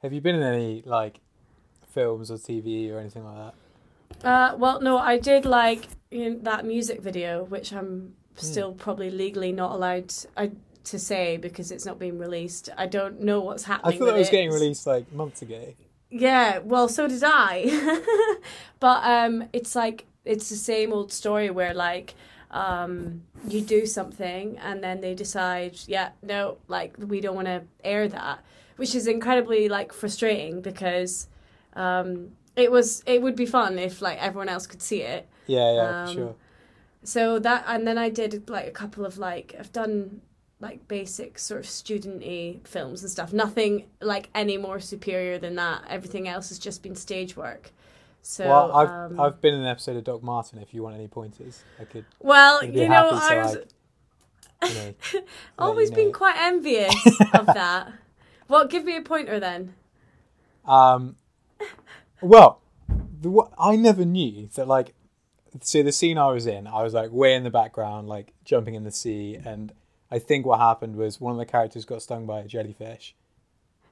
Have 0.00 0.14
you 0.14 0.22
been 0.22 0.36
in 0.36 0.42
any 0.42 0.82
like 0.86 1.20
films 1.86 2.30
or 2.30 2.38
TV 2.38 2.90
or 2.90 2.98
anything 2.98 3.26
like 3.26 3.52
that? 4.22 4.26
Uh, 4.26 4.56
well, 4.56 4.80
no, 4.80 4.96
I 4.96 5.18
did 5.18 5.44
like 5.44 5.88
you 6.10 6.30
know, 6.30 6.38
that 6.44 6.64
music 6.64 7.02
video, 7.02 7.44
which 7.44 7.74
I'm 7.74 8.14
still 8.36 8.72
probably 8.72 9.10
legally 9.10 9.52
not 9.52 9.72
allowed 9.72 10.08
to, 10.08 10.28
I, 10.34 10.52
to 10.84 10.98
say 10.98 11.36
because 11.36 11.70
it's 11.70 11.84
not 11.84 11.98
being 11.98 12.18
released. 12.18 12.70
I 12.78 12.86
don't 12.86 13.20
know 13.20 13.42
what's 13.42 13.64
happening. 13.64 13.96
I 13.96 13.98
thought 13.98 14.06
that 14.06 14.18
was 14.18 14.28
it. 14.28 14.32
getting 14.32 14.50
released 14.50 14.86
like 14.86 15.12
months 15.12 15.42
ago. 15.42 15.74
Yeah, 16.08 16.60
well, 16.60 16.88
so 16.88 17.06
did 17.06 17.22
I. 17.22 18.00
but 18.80 19.04
um, 19.04 19.44
it's 19.52 19.76
like 19.76 20.06
it's 20.24 20.48
the 20.48 20.56
same 20.56 20.90
old 20.90 21.12
story 21.12 21.50
where 21.50 21.74
like 21.74 22.14
um, 22.52 23.22
you 23.48 23.60
do 23.60 23.86
something 23.86 24.58
and 24.58 24.82
then 24.82 25.00
they 25.00 25.14
decide, 25.14 25.78
yeah, 25.86 26.10
no, 26.22 26.58
like 26.68 26.94
we 26.98 27.20
don't 27.20 27.34
want 27.34 27.46
to 27.48 27.62
air 27.82 28.08
that, 28.08 28.44
which 28.76 28.94
is 28.94 29.06
incredibly 29.06 29.68
like 29.68 29.92
frustrating 29.92 30.60
because 30.60 31.28
um, 31.74 32.32
it 32.56 32.70
was 32.70 33.02
it 33.06 33.22
would 33.22 33.36
be 33.36 33.46
fun 33.46 33.78
if 33.78 34.02
like 34.02 34.18
everyone 34.22 34.48
else 34.48 34.66
could 34.66 34.82
see 34.82 35.02
it. 35.02 35.28
Yeah, 35.46 35.74
yeah, 35.74 36.02
Um, 36.04 36.14
sure. 36.14 36.34
so 37.02 37.38
that 37.38 37.64
and 37.66 37.86
then 37.86 37.98
I 37.98 38.10
did 38.10 38.48
like 38.48 38.66
a 38.66 38.70
couple 38.70 39.04
of 39.06 39.18
like 39.18 39.54
I've 39.58 39.72
done 39.72 40.20
like 40.60 40.86
basic 40.86 41.38
sort 41.40 41.58
of 41.58 41.66
student-y 41.68 42.60
films 42.64 43.02
and 43.02 43.10
stuff. 43.10 43.32
Nothing 43.32 43.86
like 44.00 44.28
any 44.34 44.56
more 44.56 44.78
superior 44.78 45.36
than 45.38 45.56
that. 45.56 45.82
Everything 45.88 46.28
else 46.28 46.50
has 46.50 46.58
just 46.58 46.82
been 46.82 46.94
stage 46.94 47.36
work. 47.36 47.72
So 48.22 48.48
well, 48.48 48.72
I've 48.72 48.88
um, 48.88 49.20
I've 49.20 49.40
been 49.40 49.54
in 49.54 49.60
an 49.60 49.66
episode 49.66 49.96
of 49.96 50.04
Doc 50.04 50.22
Martin. 50.22 50.60
If 50.60 50.72
you 50.72 50.82
want 50.82 50.94
any 50.94 51.08
pointers, 51.08 51.62
I 51.80 51.84
could. 51.84 52.04
well, 52.20 52.64
you 52.64 52.88
know, 52.88 53.10
to, 53.10 53.16
I 53.16 53.36
was 53.36 53.56
like, 53.56 53.68
You 54.70 54.74
know, 54.74 54.94
always 55.58 55.90
you 55.90 55.96
been 55.96 56.12
quite 56.12 56.36
envious 56.38 56.94
of 57.34 57.46
that. 57.46 57.92
Well, 58.48 58.66
give 58.66 58.84
me 58.84 58.96
a 58.96 59.02
pointer 59.02 59.40
then. 59.40 59.74
Um, 60.64 61.16
well, 62.20 62.60
the, 63.20 63.48
I 63.58 63.74
never 63.74 64.04
knew 64.04 64.48
that 64.54 64.68
like, 64.68 64.94
so 65.60 65.82
the 65.82 65.90
scene 65.92 66.16
I 66.16 66.30
was 66.30 66.46
in, 66.46 66.66
I 66.68 66.82
was 66.82 66.94
like 66.94 67.10
way 67.10 67.34
in 67.34 67.42
the 67.42 67.50
background, 67.50 68.08
like 68.08 68.32
jumping 68.44 68.74
in 68.74 68.84
the 68.84 68.92
sea, 68.92 69.36
and 69.44 69.72
I 70.10 70.18
think 70.20 70.46
what 70.46 70.60
happened 70.60 70.94
was 70.96 71.20
one 71.20 71.32
of 71.32 71.38
the 71.38 71.46
characters 71.46 71.84
got 71.84 72.02
stung 72.02 72.24
by 72.26 72.40
a 72.40 72.46
jellyfish, 72.46 73.14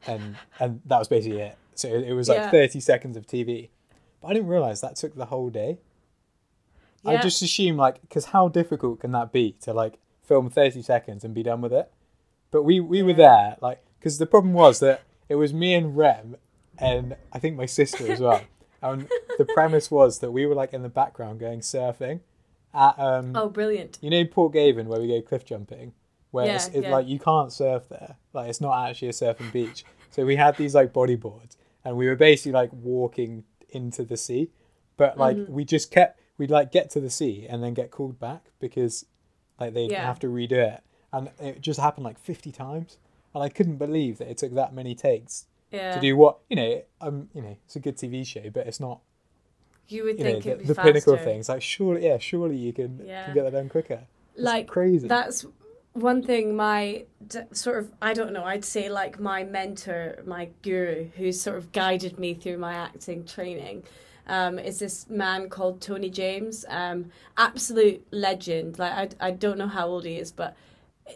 and 0.06 0.36
and 0.60 0.80
that 0.86 0.98
was 0.98 1.08
basically 1.08 1.40
it. 1.40 1.56
So 1.74 1.88
it, 1.88 2.04
it 2.08 2.12
was 2.12 2.28
like 2.28 2.38
Yeah. 2.38 2.50
thirty 2.50 2.78
seconds 2.78 3.16
of 3.16 3.26
TV, 3.26 3.70
but 4.20 4.28
I 4.28 4.32
didn't 4.34 4.48
realize 4.48 4.80
that 4.80 4.96
took 4.96 5.14
the 5.14 5.26
whole 5.26 5.50
day. 5.50 5.78
I 7.04 7.16
just 7.16 7.40
assume 7.42 7.76
like, 7.76 8.00
because 8.02 8.26
how 8.26 8.48
difficult 8.48 9.00
can 9.00 9.12
that 9.12 9.32
be 9.32 9.52
to 9.62 9.72
like 9.72 9.98
film 10.22 10.50
thirty 10.50 10.82
seconds 10.82 11.24
and 11.24 11.34
be 11.34 11.42
done 11.42 11.60
with 11.62 11.72
it? 11.72 11.90
But 12.50 12.62
we 12.64 12.78
we 12.80 13.02
were 13.02 13.14
there, 13.14 13.56
like, 13.60 13.82
because 13.98 14.18
the 14.18 14.26
problem 14.26 14.52
was 14.52 14.80
that 14.80 15.02
it 15.28 15.36
was 15.36 15.54
me 15.54 15.72
and 15.74 15.96
Rem, 15.96 16.36
and 16.78 17.16
I 17.32 17.38
think 17.38 17.56
my 17.56 17.66
sister 17.66 18.10
as 18.10 18.20
well. 18.20 18.42
And 18.82 19.10
the 19.36 19.44
premise 19.44 19.90
was 19.90 20.20
that 20.20 20.30
we 20.30 20.46
were 20.46 20.54
like 20.54 20.72
in 20.72 20.82
the 20.82 20.88
background 20.88 21.38
going 21.38 21.60
surfing 21.60 22.20
at 22.72 22.98
um, 22.98 23.36
Oh, 23.36 23.50
brilliant. 23.50 23.98
you 24.00 24.08
know 24.08 24.24
Port 24.24 24.54
Gaverne 24.54 24.86
where 24.86 24.98
we 24.98 25.06
go 25.06 25.20
cliff 25.20 25.44
jumping, 25.44 25.92
where 26.30 26.46
it's, 26.54 26.68
Yeah, 26.70 26.78
it's 26.78 26.84
yeah. 26.84 26.90
like 26.90 27.06
you 27.06 27.18
can't 27.18 27.52
surf 27.52 27.90
there, 27.90 28.16
like 28.32 28.48
it's 28.48 28.58
not 28.62 28.88
actually 28.88 29.08
a 29.08 29.12
surfing 29.12 29.52
beach. 29.52 29.84
So 30.10 30.24
we 30.24 30.34
had 30.36 30.56
these 30.56 30.74
like 30.74 30.94
bodyboards, 30.94 31.56
and 31.84 31.98
we 31.98 32.06
were 32.06 32.16
basically 32.16 32.52
like 32.52 32.70
walking 32.72 33.44
into 33.72 34.04
the 34.04 34.16
sea, 34.16 34.50
but 34.96 35.16
like 35.18 35.36
Mm-hmm. 35.36 35.52
we 35.52 35.64
just 35.64 35.90
kept 35.90 36.18
we'd 36.38 36.50
like 36.50 36.72
get 36.72 36.88
to 36.90 37.00
the 37.00 37.10
sea 37.10 37.46
and 37.48 37.62
then 37.62 37.74
get 37.74 37.90
called 37.90 38.18
back 38.18 38.46
because 38.60 39.04
like 39.58 39.74
they'd 39.74 39.90
Yeah. 39.90 40.06
have 40.06 40.18
to 40.20 40.26
redo 40.28 40.52
it, 40.52 40.82
and 41.12 41.30
it 41.38 41.60
just 41.60 41.78
happened 41.80 42.04
like 42.04 42.18
fifty 42.18 42.50
times, 42.52 42.98
and 43.34 43.42
I 43.42 43.48
couldn't 43.48 43.76
believe 43.76 44.18
that 44.18 44.30
it 44.30 44.38
took 44.38 44.54
that 44.54 44.72
many 44.74 44.94
takes 44.94 45.46
Yeah. 45.70 45.94
to 45.94 46.00
do 46.00 46.16
what 46.16 46.38
you 46.48 46.56
know. 46.56 46.82
Um, 47.00 47.28
you 47.34 47.42
know, 47.42 47.56
it's 47.64 47.76
a 47.76 47.80
good 47.80 47.96
TV 47.96 48.26
show, 48.26 48.48
but 48.50 48.66
it's 48.66 48.80
not 48.80 49.00
you 49.88 50.04
would 50.04 50.18
you 50.18 50.24
know 50.24 50.30
think 50.32 50.44
the, 50.44 50.50
it'd 50.50 50.60
be 50.62 50.66
the 50.72 50.74
pinnacle 50.80 51.14
of 51.14 51.22
things. 51.24 51.48
Like 51.48 51.62
surely, 51.62 52.04
yeah, 52.06 52.18
surely 52.18 52.56
you 52.56 52.72
can, 52.72 53.00
Yeah. 53.04 53.24
can 53.26 53.34
get 53.34 53.42
that 53.44 53.52
done 53.52 53.68
quicker. 53.68 54.00
It's 54.34 54.42
Like 54.42 54.66
crazy. 54.68 55.08
That's 55.08 55.44
one 55.92 56.22
thing. 56.22 56.54
My 56.56 57.04
d- 57.26 57.40
sort 57.52 57.78
of, 57.78 57.92
I 58.00 58.14
don't 58.14 58.32
know. 58.32 58.44
I'd 58.44 58.64
say 58.64 58.88
like 58.88 59.18
my 59.20 59.44
mentor, 59.44 60.22
my 60.24 60.50
guru, 60.62 61.08
who's 61.16 61.40
sort 61.40 61.56
of 61.58 61.72
guided 61.72 62.18
me 62.18 62.34
through 62.34 62.58
my 62.58 62.74
acting 62.74 63.24
training, 63.24 63.84
um, 64.26 64.58
is 64.58 64.78
this 64.78 65.08
man 65.08 65.48
called 65.48 65.80
Tony 65.80 66.10
James. 66.10 66.64
Um, 66.68 67.10
absolute 67.36 68.06
legend. 68.10 68.78
Like 68.78 69.14
I, 69.20 69.28
I 69.28 69.30
don't 69.32 69.58
know 69.58 69.68
how 69.68 69.88
old 69.88 70.04
he 70.04 70.16
is, 70.16 70.30
but 70.32 70.56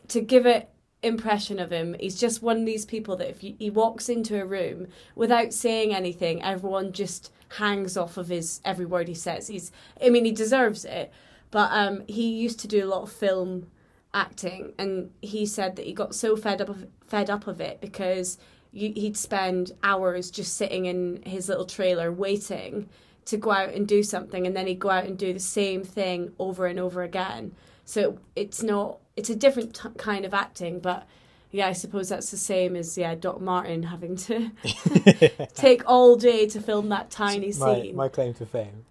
to 0.09 0.21
give 0.21 0.47
it 0.47 0.71
impression 1.03 1.59
of 1.59 1.71
him 1.71 1.95
he's 2.01 2.19
just 2.19 2.43
one 2.43 2.61
of 2.61 2.67
these 2.67 2.87
people 2.87 3.15
that 3.15 3.29
if 3.29 3.45
you, 3.45 3.55
he 3.59 3.69
walks 3.69 4.09
into 4.09 4.41
a 4.41 4.47
room 4.47 4.87
without 5.15 5.53
saying 5.53 5.95
anything 5.95 6.43
everyone 6.43 6.93
just 6.93 7.31
hangs 7.59 7.95
off 7.95 8.17
of 8.17 8.29
his 8.29 8.61
every 8.65 8.87
word 8.87 9.07
he 9.07 9.13
says 9.13 9.49
he's 9.49 9.71
i 10.03 10.09
mean 10.09 10.25
he 10.25 10.33
deserves 10.33 10.85
it 10.87 11.13
but 11.51 11.69
um 11.73 12.03
he 12.09 12.31
used 12.31 12.59
to 12.59 12.67
do 12.67 12.83
a 12.83 12.89
lot 12.89 13.03
of 13.03 13.13
film 13.13 13.67
acting 14.15 14.73
and 14.79 15.11
he 15.21 15.45
said 15.45 15.77
that 15.77 15.85
he 15.85 15.93
got 15.93 16.15
so 16.15 16.37
fed 16.37 16.63
up 16.63 16.69
of 16.71 16.87
fed 17.07 17.29
up 17.29 17.47
of 17.47 17.61
it 17.61 17.81
because 17.81 18.39
you, 18.73 18.93
he'd 18.95 19.17
spend 19.17 19.73
hours 19.83 20.31
just 20.31 20.57
sitting 20.57 20.87
in 20.87 21.21
his 21.27 21.49
little 21.49 21.67
trailer 21.67 22.11
waiting 22.13 22.89
to 23.27 23.37
go 23.37 23.51
out 23.51 23.71
and 23.71 23.87
do 23.89 24.03
something 24.03 24.47
and 24.47 24.57
then 24.57 24.67
he'd 24.67 24.79
go 24.79 24.91
out 24.91 25.05
and 25.05 25.19
do 25.19 25.33
the 25.33 25.41
same 25.41 25.83
thing 25.83 26.33
over 26.39 26.67
and 26.67 26.79
over 26.79 27.03
again 27.03 27.53
so 27.85 28.19
it's 28.37 28.63
not 28.63 28.99
it's 29.17 29.31
a 29.31 29.37
different 29.37 29.75
t- 29.75 29.89
kind 29.99 30.25
of 30.25 30.33
acting 30.33 30.79
but 30.79 31.07
yeah 31.51 31.67
i 31.69 31.73
suppose 31.73 32.09
that's 32.09 32.31
the 32.31 32.37
same 32.37 32.77
as 32.77 32.97
yeah 32.99 33.15
doc 33.15 33.41
martin 33.41 33.83
having 33.85 34.17
to 34.17 34.51
take 35.55 35.83
all 35.87 36.17
day 36.17 36.47
to 36.47 36.61
film 36.61 36.89
that 36.89 37.11
tiny 37.11 37.53
my, 37.59 37.75
scene 37.83 37.97
my 37.97 38.09
claim 38.09 38.33
to 38.35 38.47
fame. 38.47 38.85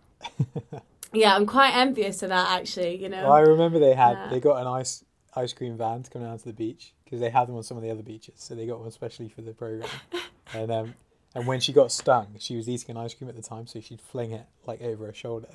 yeah 1.13 1.35
i'm 1.35 1.45
quite 1.45 1.75
envious 1.75 2.23
of 2.23 2.29
that 2.29 2.49
actually 2.59 2.95
you 3.01 3.09
know 3.09 3.23
Well, 3.23 3.33
I 3.33 3.41
remember 3.41 3.79
they 3.79 3.93
had 3.93 4.13
Yeah. 4.13 4.27
they 4.29 4.39
got 4.39 4.59
an 4.61 4.67
ice 4.67 5.03
ice 5.35 5.53
cream 5.53 5.77
vans 5.77 6.09
coming 6.09 6.25
come 6.27 6.31
down 6.31 6.39
to 6.39 6.45
the 6.45 6.53
beach 6.53 6.93
because 7.03 7.19
they 7.19 7.29
had 7.29 7.47
them 7.47 7.55
on 7.55 7.63
some 7.63 7.77
of 7.77 7.83
the 7.83 7.89
other 7.91 8.03
beaches, 8.03 8.35
so 8.37 8.55
they 8.55 8.65
got 8.65 8.79
one 8.79 8.87
especially 8.87 9.29
for 9.29 9.41
the 9.41 9.53
program. 9.53 9.89
and 10.53 10.71
um, 10.71 10.93
and 11.35 11.47
when 11.47 11.59
she 11.59 11.73
got 11.73 11.91
stung, 11.91 12.35
she 12.39 12.55
was 12.55 12.69
eating 12.69 12.91
an 12.95 12.97
ice 13.03 13.13
cream 13.13 13.29
at 13.29 13.35
the 13.35 13.41
time, 13.41 13.65
so 13.67 13.79
she'd 13.79 14.01
fling 14.01 14.31
it 14.31 14.45
like 14.65 14.81
over 14.81 15.05
her 15.07 15.13
shoulder. 15.13 15.47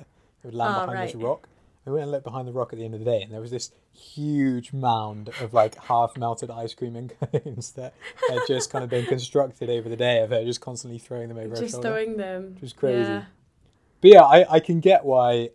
It 0.43 0.47
would 0.47 0.53
land 0.55 0.75
Oh, 0.77 0.85
behind 0.87 1.07
this 1.09 1.15
rock. 1.15 1.47
We 1.85 1.93
went 1.93 2.03
and 2.03 2.11
looked 2.11 2.25
behind 2.25 2.47
the 2.47 2.51
rock 2.51 2.71
at 2.73 2.77
the 2.77 2.85
end 2.85 2.93
of 2.93 2.99
the 2.99 3.05
day, 3.05 3.21
and 3.23 3.31
there 3.31 3.41
was 3.41 3.51
this 3.51 3.71
huge 3.91 4.73
mound 4.73 5.29
of 5.41 5.53
like 5.53 5.75
half 5.85 6.15
melted 6.17 6.51
ice 6.51 6.73
cream 6.73 6.95
and 6.95 7.11
cones 7.43 7.71
that 7.71 7.93
had 8.29 8.39
just 8.47 8.69
kind 8.69 8.83
of 8.83 8.89
been 8.89 9.05
constructed 9.07 9.69
over 9.69 9.89
the 9.89 9.95
day 9.97 10.19
of 10.21 10.29
her 10.29 10.43
just 10.45 10.61
constantly 10.61 10.99
throwing 10.99 11.29
them 11.29 11.37
over 11.37 11.49
her 11.55 11.61
just 11.61 11.81
throwing 11.81 12.17
them 12.17 12.53
Which 12.53 12.61
was 12.61 12.73
crazy. 12.73 13.09
yeah. 13.09 13.23
But 14.01 14.11
yeah, 14.11 14.21
I, 14.23 14.55
I 14.55 14.59
can 14.59 14.79
get 14.79 15.03
why 15.03 15.49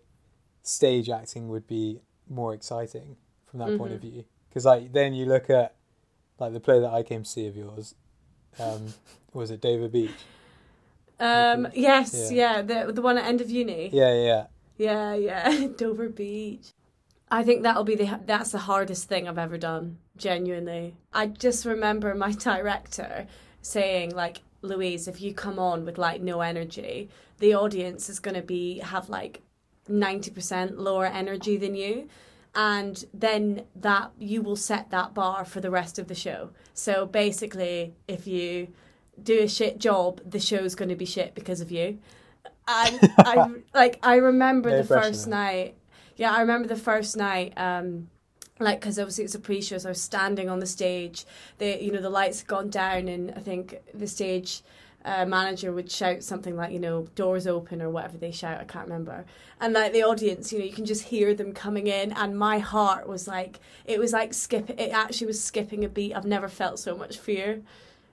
stage 0.63 1.09
acting 1.09 1.49
would 1.49 1.67
be 1.67 2.01
more 2.29 2.53
exciting 2.53 3.17
from 3.55 3.61
that 3.61 3.79
point 3.79 3.93
of 3.93 4.01
Mm-hmm. 4.01 4.11
view. 4.11 4.25
Because 4.49 4.65
like 4.65 4.93
then 4.93 5.15
you 5.15 5.27
look 5.27 5.49
at 5.49 5.75
like 6.41 6.53
the 6.53 6.61
play 6.61 6.81
that 6.81 6.91
I 6.93 7.03
came 7.05 7.23
to 7.23 7.29
see 7.29 7.47
of 7.47 7.57
yours. 7.57 7.95
Um, 8.59 8.95
was 9.33 9.51
it 9.51 9.61
David 9.61 9.93
Beach? 9.93 10.27
um 11.21 11.69
yes 11.75 12.31
Yeah. 12.31 12.57
yeah, 12.59 12.63
the 12.63 12.93
the 12.93 13.03
one 13.03 13.17
at 13.19 13.25
end 13.25 13.41
of 13.41 13.51
uni 13.51 13.89
Yeah, 13.93 14.15
yeah. 14.15 14.47
Yeah, 14.77 15.15
yeah, 15.15 15.69
Dover 15.77 16.09
Beach. 16.09 16.73
I 17.31 17.43
think 17.45 17.63
that'll 17.63 17.85
be 17.85 17.95
the 17.95 18.21
that's 18.27 18.51
the 18.53 18.59
hardest 18.59 19.09
thing 19.09 19.29
I've 19.29 19.39
ever 19.39 19.59
done. 19.59 19.99
Genuinely, 20.17 20.97
I 21.13 21.27
just 21.29 21.65
remember 21.65 22.15
my 22.15 22.33
director 22.51 23.27
saying 23.63 24.11
like, 24.15 24.43
Louise, 24.63 25.09
if 25.09 25.21
you 25.21 25.35
come 25.35 25.59
on 25.59 25.85
with 25.85 25.99
like 25.99 26.21
no 26.21 26.41
energy, 26.41 27.09
the 27.39 27.55
audience 27.55 28.09
is 28.09 28.19
gonna 28.21 28.43
be 28.43 28.79
have 28.81 29.09
like 29.09 29.43
ninety 29.89 30.31
percent 30.31 30.79
lower 30.79 31.07
energy 31.07 31.57
than 31.57 31.75
you, 31.77 32.09
and 32.55 33.05
then 33.13 33.65
that 33.77 34.13
you 34.19 34.43
will 34.43 34.57
set 34.57 34.91
that 34.91 35.15
bar 35.15 35.45
for 35.45 35.61
the 35.61 35.71
rest 35.71 35.99
of 35.99 36.09
the 36.09 36.15
show. 36.15 36.51
So 36.73 37.07
basically, 37.07 37.95
if 38.07 38.27
you 38.27 38.69
do 39.23 39.43
a 39.43 39.49
shit 39.49 39.79
job, 39.79 40.21
the 40.25 40.41
show's 40.41 40.75
going 40.75 40.89
to 40.89 40.97
be 40.97 41.05
shit 41.05 41.35
because 41.35 41.61
of 41.61 41.71
you. 41.71 41.99
And 42.67 43.13
I 43.19 43.49
like 43.75 43.99
I 44.03 44.17
remember 44.17 44.71
No 44.71 44.79
the 44.79 44.85
first 44.85 45.27
night. 45.27 45.75
Yeah, 46.17 46.33
I 46.33 46.41
remember 46.41 46.69
the 46.69 46.77
first 46.77 47.17
night. 47.17 47.53
Um, 47.57 48.09
like 48.61 48.81
because 48.81 48.99
obviously 48.99 49.25
it's 49.25 49.35
a 49.35 49.41
pre-show, 49.41 49.79
so 49.79 49.89
I 49.89 49.91
was 49.91 50.01
standing 50.01 50.49
on 50.49 50.61
the 50.61 50.67
stage. 50.67 51.25
The 51.59 51.83
you 51.83 51.91
know 51.91 52.01
the 52.01 52.11
lights 52.11 52.41
had 52.41 52.49
gone 52.49 52.71
down, 52.71 53.09
and 53.09 53.33
I 53.33 53.41
think 53.41 53.81
the 53.93 54.07
stage 54.07 54.63
uh, 55.05 55.27
manager 55.27 55.73
would 55.73 55.91
shout 55.91 56.23
something 56.23 56.57
like 56.57 56.73
you 56.73 56.79
know 56.79 57.07
doors 57.15 57.47
open 57.47 57.83
or 57.83 57.91
whatever 57.91 58.17
they 58.17 58.31
shout. 58.31 58.61
I 58.61 58.65
can't 58.65 58.87
remember. 58.87 59.25
And 59.61 59.73
like 59.73 59.93
the 59.93 60.03
audience, 60.03 60.53
you 60.53 60.59
know, 60.59 60.65
you 60.65 60.73
can 60.73 60.85
just 60.85 61.05
hear 61.05 61.35
them 61.35 61.53
coming 61.53 61.87
in, 61.87 62.13
and 62.13 62.39
my 62.39 62.59
heart 62.59 63.07
was 63.09 63.29
like 63.29 63.61
it 63.85 63.99
was 63.99 64.13
like 64.13 64.33
skip. 64.35 64.71
It 64.71 64.91
actually 64.91 65.27
was 65.27 65.43
skipping 65.43 65.85
a 65.85 65.89
beat. 65.89 66.15
I've 66.15 66.25
never 66.25 66.49
felt 66.49 66.79
so 66.79 66.97
much 66.97 67.19
fear. 67.19 67.63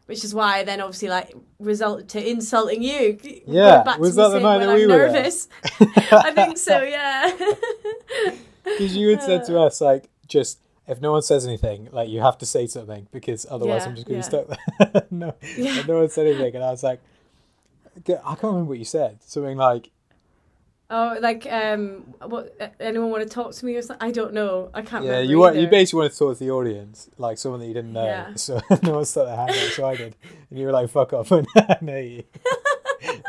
Which 0.07 0.25
is 0.25 0.35
why 0.35 0.57
I 0.57 0.63
then 0.65 0.81
obviously 0.81 1.07
like 1.07 1.33
resulted 1.59 2.09
to 2.09 2.29
insulting 2.29 2.83
you. 2.83 3.17
Yeah, 3.45 3.83
back 3.83 3.97
was 3.97 4.15
that 4.15 4.23
the 4.23 4.31
saying 4.31 4.43
night 4.43 4.57
that 4.57 4.69
I'm 4.69 4.75
we 4.75 4.87
were 4.87 4.97
nervous. 4.97 5.47
I 5.79 6.31
think 6.31 6.57
so. 6.57 6.81
Yeah. 6.81 7.31
Because 8.63 8.95
you 8.95 9.09
had 9.09 9.23
said 9.23 9.43
to 9.45 9.59
us 9.59 9.81
like 9.81 10.07
just 10.27 10.59
if 10.91 11.01
no 11.01 11.11
one 11.13 11.21
says 11.21 11.45
anything, 11.47 11.89
like 11.91 12.09
you 12.09 12.19
have 12.21 12.37
to 12.39 12.45
say 12.45 12.67
something 12.67 13.07
because 13.11 13.45
otherwise 13.49 13.83
Yeah, 13.83 13.89
I'm 13.89 13.95
just 13.95 14.07
going 14.07 14.19
yeah. 14.21 14.27
to 14.29 14.45
be 14.45 14.55
stuck 14.83 14.93
there. 14.93 15.07
no, 15.11 15.33
Yeah. 15.57 15.83
no 15.87 15.99
one 15.99 16.09
said 16.09 16.27
anything, 16.27 16.55
and 16.55 16.63
I 16.63 16.71
was 16.71 16.83
like, 16.83 16.99
I 17.97 18.01
can't 18.01 18.43
remember 18.43 18.65
what 18.69 18.79
you 18.79 18.85
said. 18.85 19.17
Something 19.23 19.57
like, 19.57 19.89
Oh, 20.93 21.15
like 21.21 21.47
um, 21.49 22.03
what? 22.25 22.53
Anyone 22.81 23.11
want 23.11 23.23
to 23.23 23.29
talk 23.29 23.53
to 23.53 23.65
me 23.65 23.77
or 23.77 23.81
something? 23.81 24.05
I 24.05 24.11
don't 24.11 24.33
know. 24.33 24.69
I 24.73 24.81
can't. 24.81 25.05
yeah, 25.05 25.11
remember 25.11 25.31
you 25.31 25.39
want 25.39 25.55
you 25.55 25.67
basically 25.67 25.99
wanted 25.99 26.11
to 26.11 26.19
talk 26.19 26.37
to 26.37 26.43
the 26.43 26.51
audience, 26.51 27.09
like 27.17 27.37
someone 27.37 27.61
that 27.61 27.67
you 27.67 27.73
didn't 27.73 27.93
know. 27.93 28.03
Yeah. 28.03 28.35
So 28.35 28.59
no 28.83 28.95
one 28.95 29.05
stuck 29.05 29.27
their 29.27 29.37
hand 29.37 29.51
out, 29.51 29.55
so 29.71 29.85
I 29.87 29.95
did, 29.95 30.17
and 30.49 30.59
you 30.59 30.65
were 30.65 30.73
like, 30.73 30.89
"Fuck 30.89 31.13
off!" 31.13 31.31
and 31.31 31.47
I 31.55 31.77
know 31.79 31.97
you. 31.97 32.23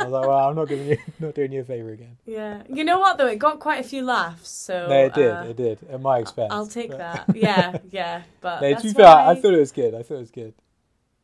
I 0.02 0.04
was 0.04 0.12
like, 0.12 0.26
"Well, 0.28 0.49
I'm 0.49 0.54
not 0.56 0.68
giving 0.68 0.87
you, 0.88 0.99
not 1.21 1.35
doing 1.35 1.52
you 1.52 1.61
a 1.61 1.64
favor 1.64 1.90
again." 1.90 2.16
Yeah. 2.26 2.62
You 2.68 2.85
know 2.85 2.99
what 2.99 3.18
though? 3.18 3.26
It 3.26 3.38
got 3.38 3.61
quite 3.61 3.80
a 3.80 3.88
few 3.88 4.04
laughs. 4.04 4.49
So 4.50 4.88
no, 4.88 5.04
it 5.06 5.14
did, 5.14 5.30
uh, 5.30 5.44
it 5.49 5.56
did, 5.56 5.78
at 5.90 6.00
my 6.00 6.18
expense. 6.18 6.52
I'll 6.52 6.66
take 6.66 6.90
that. 6.90 7.25
Yeah, 7.35 7.78
yeah. 7.90 8.23
But 8.40 8.61
No, 8.62 8.71
that's 8.71 8.82
to 8.82 8.88
be 8.88 8.94
fair, 8.94 9.06
I 9.06 9.26
why- 9.32 9.40
thought 9.40 9.54
it 9.54 9.59
was 9.59 9.73
good. 9.73 9.94
I 9.94 10.02
thought 10.02 10.14
it 10.16 10.18
was 10.18 10.30
good. 10.30 10.54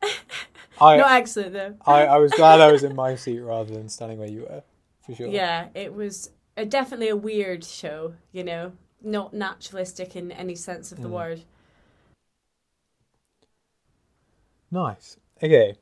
I, 0.80 0.96
not 0.96 1.10
excellent 1.12 1.52
though. 1.54 1.74
I, 1.86 2.06
I 2.06 2.16
was 2.18 2.30
glad 2.32 2.60
I 2.60 2.70
was 2.70 2.84
in 2.84 2.94
my 2.94 3.16
seat 3.16 3.40
rather 3.40 3.74
than 3.74 3.88
standing 3.88 4.18
where 4.18 4.28
you 4.28 4.42
were, 4.42 4.62
for 5.04 5.14
sure. 5.14 5.26
Yeah, 5.28 5.68
it 5.74 5.92
was 5.92 6.30
a, 6.56 6.64
definitely 6.64 7.08
a 7.08 7.16
weird 7.16 7.64
show. 7.64 8.14
You 8.32 8.44
know, 8.44 8.72
not 9.02 9.34
naturalistic 9.34 10.14
in 10.16 10.30
any 10.32 10.54
sense 10.54 10.92
of 10.92 11.02
the 11.02 11.08
Mm. 11.08 11.12
word. 11.12 11.42
Nice. 14.70 15.16
Okay. 15.42 15.74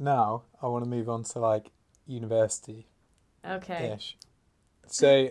Now 0.00 0.44
I 0.62 0.66
want 0.66 0.82
to 0.82 0.90
move 0.90 1.10
on 1.10 1.24
to 1.24 1.38
like 1.38 1.70
university 2.06 2.86
Okay. 3.44 3.94
ish. 3.94 4.16
So 4.86 5.28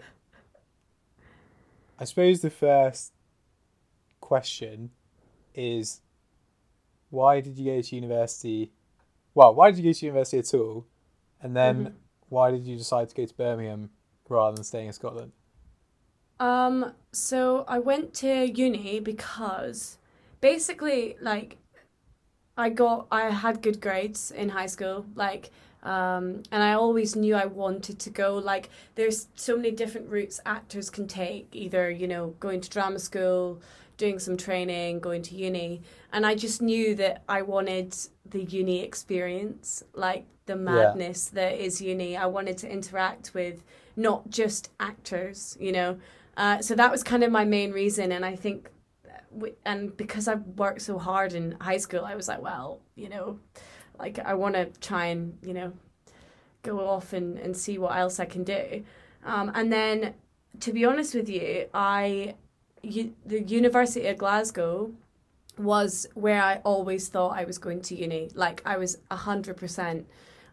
I 2.00 2.06
suppose 2.06 2.42
the 2.42 2.52
first 2.52 3.14
question 4.22 4.92
is 5.56 6.02
why 7.10 7.42
did 7.42 7.58
you 7.58 7.66
go 7.66 7.82
to 7.82 7.96
university? 7.96 8.72
Well, 9.34 9.56
why 9.56 9.72
did 9.72 9.80
you 9.80 9.90
go 9.90 9.94
to 9.94 10.06
university 10.06 10.38
at 10.38 10.54
all? 10.54 10.86
And 11.42 11.58
then 11.58 11.86
Mhm. 11.86 11.94
why 12.30 12.52
did 12.52 12.64
you 12.66 12.78
decide 12.78 13.10
to 13.10 13.16
go 13.16 13.26
to 13.26 13.34
Birmingham 13.34 13.90
rather 14.30 14.56
than 14.56 14.64
staying 14.64 14.88
in 14.88 14.94
Scotland? 14.94 15.32
Um, 16.40 16.94
so 17.12 17.66
I 17.68 17.80
went 17.80 18.14
to 18.16 18.46
uni 18.50 19.00
because 19.00 19.98
basically, 20.42 21.18
like, 21.20 21.58
I 22.60 22.70
got, 22.70 23.08
I 23.10 23.30
had 23.30 23.62
good 23.62 23.80
grades 23.80 24.32
in 24.32 24.50
high 24.50 24.66
school, 24.66 25.06
like, 25.16 25.50
um, 25.82 26.44
and 26.52 26.62
I 26.62 26.74
always 26.74 27.16
knew 27.16 27.34
I 27.36 27.46
wanted 27.46 28.00
to 28.00 28.10
go. 28.10 28.36
Like, 28.36 28.70
there's 28.96 29.30
so 29.36 29.56
many 29.56 29.72
different 29.72 30.10
routes 30.10 30.42
actors 30.46 30.90
can 30.90 31.08
take, 31.08 31.48
either, 31.54 31.90
you 31.90 32.06
know, 32.06 32.36
going 32.42 32.60
to 32.60 32.70
drama 32.70 33.00
school, 33.00 33.62
doing 33.96 34.20
some 34.20 34.36
training, 34.36 35.00
going 35.00 35.22
to 35.22 35.36
uni. 35.36 35.82
And 36.12 36.26
I 36.26 36.36
just 36.36 36.62
knew 36.62 36.96
that 36.96 37.24
I 37.30 37.44
wanted 37.44 37.96
the 38.26 38.44
uni 38.44 38.84
experience, 38.84 39.84
like 39.94 40.26
the 40.46 40.58
madness 40.58 41.28
that 41.28 41.54
is 41.66 41.82
uni. 41.82 42.18
I 42.18 42.26
wanted 42.26 42.58
to 42.60 42.70
interact 42.70 43.34
with 43.34 43.64
not 43.96 44.30
just 44.30 44.70
actors, 44.82 45.56
you 45.62 45.72
know. 45.72 45.98
Uh, 46.36 46.62
so 46.62 46.76
that 46.76 46.92
was 46.92 47.04
kind 47.04 47.24
of 47.24 47.32
my 47.32 47.46
main 47.46 47.72
reason, 47.72 48.12
and 48.12 48.26
I 48.26 48.36
think, 48.36 48.70
and 49.66 49.96
because 49.96 50.28
I 50.28 50.36
worked 50.36 50.82
so 50.82 50.98
hard 50.98 51.34
in 51.34 51.56
high 51.62 51.78
school, 51.78 52.06
I 52.06 52.16
was 52.16 52.28
like, 52.28 52.42
well, 52.42 52.80
you 52.96 53.10
know, 53.10 53.40
like 53.98 54.20
I 54.20 54.34
want 54.34 54.56
to 54.56 54.66
try 54.80 55.08
and 55.08 55.38
you 55.42 55.54
know, 55.54 55.74
go 56.64 56.88
off 56.88 57.14
and, 57.14 57.38
and 57.38 57.56
see 57.56 57.78
what 57.78 57.96
else 57.96 58.20
I 58.20 58.26
can 58.26 58.44
do, 58.44 58.84
um, 59.26 59.52
and 59.56 59.72
then 59.72 60.14
to 60.60 60.74
be 60.74 60.86
honest 60.86 61.16
with 61.16 61.30
you, 61.30 61.68
I, 61.74 62.36
the 62.84 63.42
University 63.42 64.08
of 64.08 64.18
Glasgow 64.18 64.92
was 65.58 66.08
where 66.14 66.42
I 66.42 66.58
always 66.58 67.10
thought 67.10 67.38
I 67.38 67.44
was 67.44 67.58
going 67.58 67.82
to 67.82 67.96
uni. 67.96 68.30
Like 68.34 68.62
I 68.66 68.78
was 68.78 68.98
a 69.12 69.16
hundred 69.16 69.58
percent, 69.58 70.08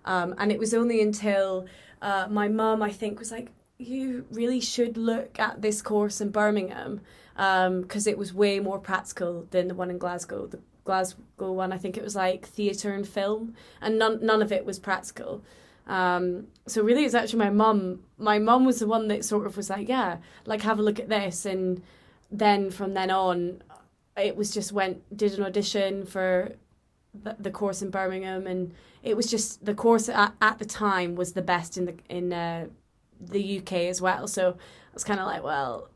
um, 0.05 0.35
and 0.39 0.53
it 0.53 0.59
was 0.59 0.75
only 0.75 1.01
until 1.01 1.67
uh, 2.03 2.27
my 2.29 2.49
mum, 2.49 2.83
I 2.83 2.91
think, 2.91 3.19
was 3.19 3.31
like, 3.31 3.49
"You 3.79 4.27
really 4.31 4.61
should 4.61 4.97
look 4.97 5.39
at 5.39 5.63
this 5.63 5.83
course 5.83 6.21
in 6.21 6.31
Birmingham 6.31 7.01
because 7.35 8.07
it 8.07 8.19
was 8.19 8.33
way 8.33 8.61
more 8.61 8.79
practical 8.79 9.47
than 9.51 9.69
the 9.69 9.75
one 9.75 9.91
in 9.91 9.99
Glasgow. 9.99 10.47
The 10.47 10.61
Glasgow 10.85 11.53
one, 11.53 11.73
I 11.73 11.79
think 11.79 11.97
it 11.97 12.05
was 12.05 12.17
like 12.17 12.47
theatre 12.47 12.93
and 12.95 13.07
film, 13.07 13.55
and 13.81 13.99
none 13.99 14.25
none 14.25 14.43
of 14.43 14.53
it 14.53 14.65
was 14.65 14.79
practical." 14.79 15.43
Um, 15.87 16.49
so 16.67 16.83
really, 16.83 17.05
it's 17.05 17.15
actually 17.15 17.39
my 17.41 17.51
mum. 17.51 18.03
My 18.19 18.39
mum 18.39 18.65
was 18.65 18.81
the 18.81 18.87
one 18.87 19.09
that 19.09 19.25
sort 19.25 19.47
of 19.47 19.57
was 19.57 19.71
like, 19.71 19.89
"Yeah, 19.89 20.19
like 20.45 20.63
have 20.63 20.79
a 20.79 20.83
look 20.83 20.99
at 20.99 21.09
this," 21.09 21.47
and 21.47 21.83
then 22.31 22.71
from 22.71 22.95
then 22.95 23.11
on, 23.11 23.63
it 24.17 24.37
was 24.37 24.53
just 24.53 24.73
went 24.73 25.03
did 25.17 25.39
an 25.39 25.45
audition 25.45 26.07
for 26.07 26.53
the, 27.15 27.37
the 27.39 27.51
course 27.51 27.83
in 27.83 27.91
Birmingham, 27.91 28.47
and 28.47 28.75
it 29.03 29.17
was 29.17 29.31
just 29.31 29.65
the 29.65 29.75
course 29.75 30.09
at, 30.09 30.35
at 30.41 30.59
the 30.59 30.65
time 30.65 31.15
was 31.15 31.33
the 31.33 31.43
best 31.43 31.77
in 31.79 31.85
the 31.85 31.95
in 32.09 32.33
uh, 32.33 32.67
the 33.21 33.59
UK 33.59 33.73
as 33.91 34.01
well. 34.01 34.27
So 34.29 34.51
I 34.51 34.95
was 34.95 35.05
kind 35.05 35.21
of 35.21 35.27
like, 35.27 35.43
well, 35.43 35.89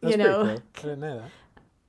That's 0.00 0.12
you 0.12 0.18
know, 0.18 0.42
cool. 0.42 0.50
I 0.50 0.80
didn't 0.82 1.00
know 1.00 1.18
that. 1.18 1.30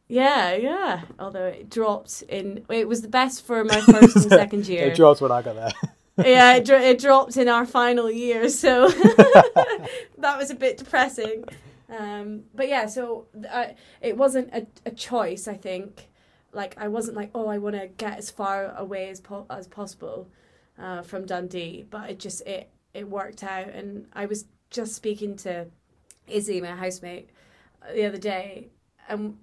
yeah, 0.08 0.54
yeah. 0.56 1.02
Although 1.20 1.46
it 1.48 1.70
dropped 1.70 2.24
in, 2.24 2.66
it 2.70 2.88
was 2.88 3.02
the 3.02 3.08
best 3.08 3.46
for 3.46 3.64
my 3.64 3.82
first 3.82 4.16
and 4.16 4.26
second 4.30 4.68
year. 4.74 4.88
It 4.88 4.96
dropped 4.96 5.22
when 5.22 5.32
I 5.32 5.42
got 5.42 5.56
there. 5.56 5.72
yeah, 6.26 6.56
it, 6.56 6.66
dro- 6.66 6.82
it 6.82 7.00
dropped 7.00 7.38
in 7.38 7.48
our 7.48 7.66
final 7.66 8.10
year, 8.12 8.50
so 8.50 8.90
that 8.90 10.38
was 10.38 10.50
a 10.52 10.56
bit 10.56 10.78
depressing. 10.78 11.46
Um, 11.90 12.44
but 12.54 12.68
yeah, 12.68 12.86
so 12.88 13.28
I, 13.52 13.76
it 14.02 14.18
wasn't 14.18 14.54
a, 14.54 14.68
a 14.86 14.92
choice. 14.92 15.48
I 15.48 15.56
think, 15.56 16.08
like 16.54 16.76
I 16.78 16.88
wasn't 16.88 17.18
like, 17.18 17.32
oh, 17.34 17.48
I 17.48 17.58
want 17.58 17.76
to 17.76 17.88
get 17.88 18.18
as 18.18 18.30
far 18.30 18.76
away 18.76 19.10
as 19.10 19.20
po- 19.22 19.48
as 19.50 19.68
possible 19.68 20.30
uh, 20.78 21.02
from 21.02 21.26
Dundee, 21.26 21.86
but 21.90 22.10
it 22.10 22.20
just 22.20 22.42
it 22.46 22.70
it 22.94 23.10
worked 23.10 23.44
out, 23.44 23.70
and 23.70 24.08
I 24.14 24.26
was 24.26 24.46
just 24.70 24.96
speaking 24.96 25.36
to 25.38 25.68
Izzy, 26.28 26.62
my 26.62 26.76
housemate, 26.76 27.30
the 27.94 28.06
other 28.06 28.18
day, 28.18 28.68
and 29.08 29.38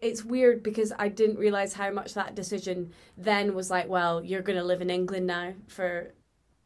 it's 0.00 0.24
weird 0.24 0.62
because 0.62 0.92
I 0.98 1.08
didn't 1.08 1.38
realize 1.38 1.74
how 1.74 1.90
much 1.90 2.14
that 2.14 2.34
decision 2.34 2.92
then 3.16 3.54
was 3.54 3.70
like, 3.70 3.88
well, 3.88 4.22
you're 4.22 4.42
going 4.42 4.58
to 4.58 4.64
live 4.64 4.82
in 4.82 4.90
England 4.90 5.28
now 5.28 5.54
for 5.68 6.12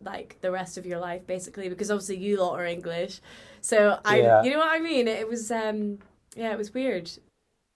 like 0.00 0.38
the 0.40 0.50
rest 0.50 0.78
of 0.78 0.86
your 0.86 0.98
life, 0.98 1.26
basically, 1.26 1.68
because 1.68 1.90
obviously 1.90 2.16
you 2.16 2.38
lot 2.38 2.58
are 2.58 2.64
English. 2.64 3.20
So 3.60 4.00
I, 4.04 4.20
Yeah. 4.20 4.42
you 4.42 4.50
know 4.50 4.58
what 4.58 4.70
I 4.70 4.78
mean? 4.78 5.06
It 5.06 5.28
was, 5.28 5.50
um, 5.50 5.98
yeah, 6.34 6.52
it 6.52 6.58
was 6.58 6.72
weird. 6.72 7.10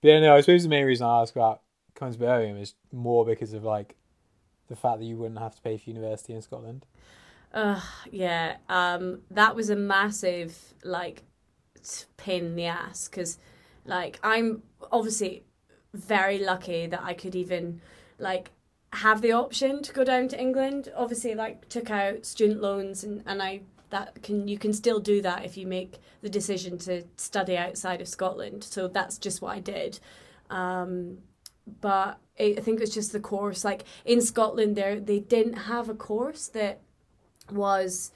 Yeah, 0.03 0.21
no, 0.21 0.35
I 0.35 0.41
suppose 0.41 0.63
the 0.63 0.69
main 0.71 0.87
reason 0.87 1.07
I 1.07 1.21
ask 1.21 1.35
about 1.37 1.61
Birmingham 1.99 2.57
is 2.57 2.75
more 2.93 3.27
because 3.27 3.53
of 3.53 3.63
like 3.63 3.97
the 4.69 4.77
fact 4.77 5.01
that 5.01 5.05
you 5.05 5.17
wouldn't 5.19 5.41
have 5.41 5.55
to 5.57 5.63
pay 5.63 5.77
for 5.77 5.91
university 5.91 6.33
in 6.33 6.41
Scotland. 6.41 6.87
Yeah, 8.11 8.57
um, 8.69 9.23
that 9.31 9.57
was 9.57 9.71
a 9.71 9.77
massive 9.77 10.75
like 10.85 11.23
pain 12.17 12.45
in 12.45 12.57
the 12.57 12.67
ass 12.67 13.09
because, 13.09 13.39
like, 13.85 14.21
I'm 14.23 14.63
obviously 14.93 15.45
very 15.93 16.39
lucky 16.39 16.87
that 16.87 17.03
I 17.03 17.15
could 17.15 17.35
even 17.35 17.81
like 18.19 18.51
have 18.93 19.23
the 19.23 19.33
option 19.33 19.83
to 19.83 19.93
go 19.93 20.05
down 20.05 20.29
to 20.29 20.41
England. 20.41 20.93
Obviously, 20.97 21.35
like 21.35 21.69
took 21.69 21.91
out 21.91 22.27
student 22.27 22.61
loans 22.61 23.05
and 23.05 23.23
and 23.27 23.43
I 23.43 23.63
that 23.91 24.23
can 24.23 24.49
you 24.49 24.59
can 24.59 24.73
still 24.73 25.01
do 25.01 25.21
that 25.23 25.45
if 25.45 25.57
you 25.57 25.67
make 25.67 25.99
the 26.23 26.29
decision 26.29 26.79
to 26.79 27.05
study 27.17 27.57
outside 27.57 28.01
of 28.01 28.09
Scotland. 28.09 28.65
So 28.65 28.89
that's 28.89 29.19
just 29.19 29.43
what 29.43 29.57
I 29.57 29.61
did. 29.61 29.99
Um, 30.49 31.19
but 31.81 32.19
I 32.39 32.55
think 32.55 32.81
it's 32.81 32.95
just 32.95 33.13
the 33.13 33.21
course. 33.21 33.65
Like 33.65 33.85
in 34.05 34.21
Scotland, 34.21 34.77
there 34.77 35.01
they 35.01 35.21
didn't 35.21 35.55
have 35.55 35.89
a 35.89 35.95
course 35.95 36.49
that 36.49 36.81
was 37.53 38.13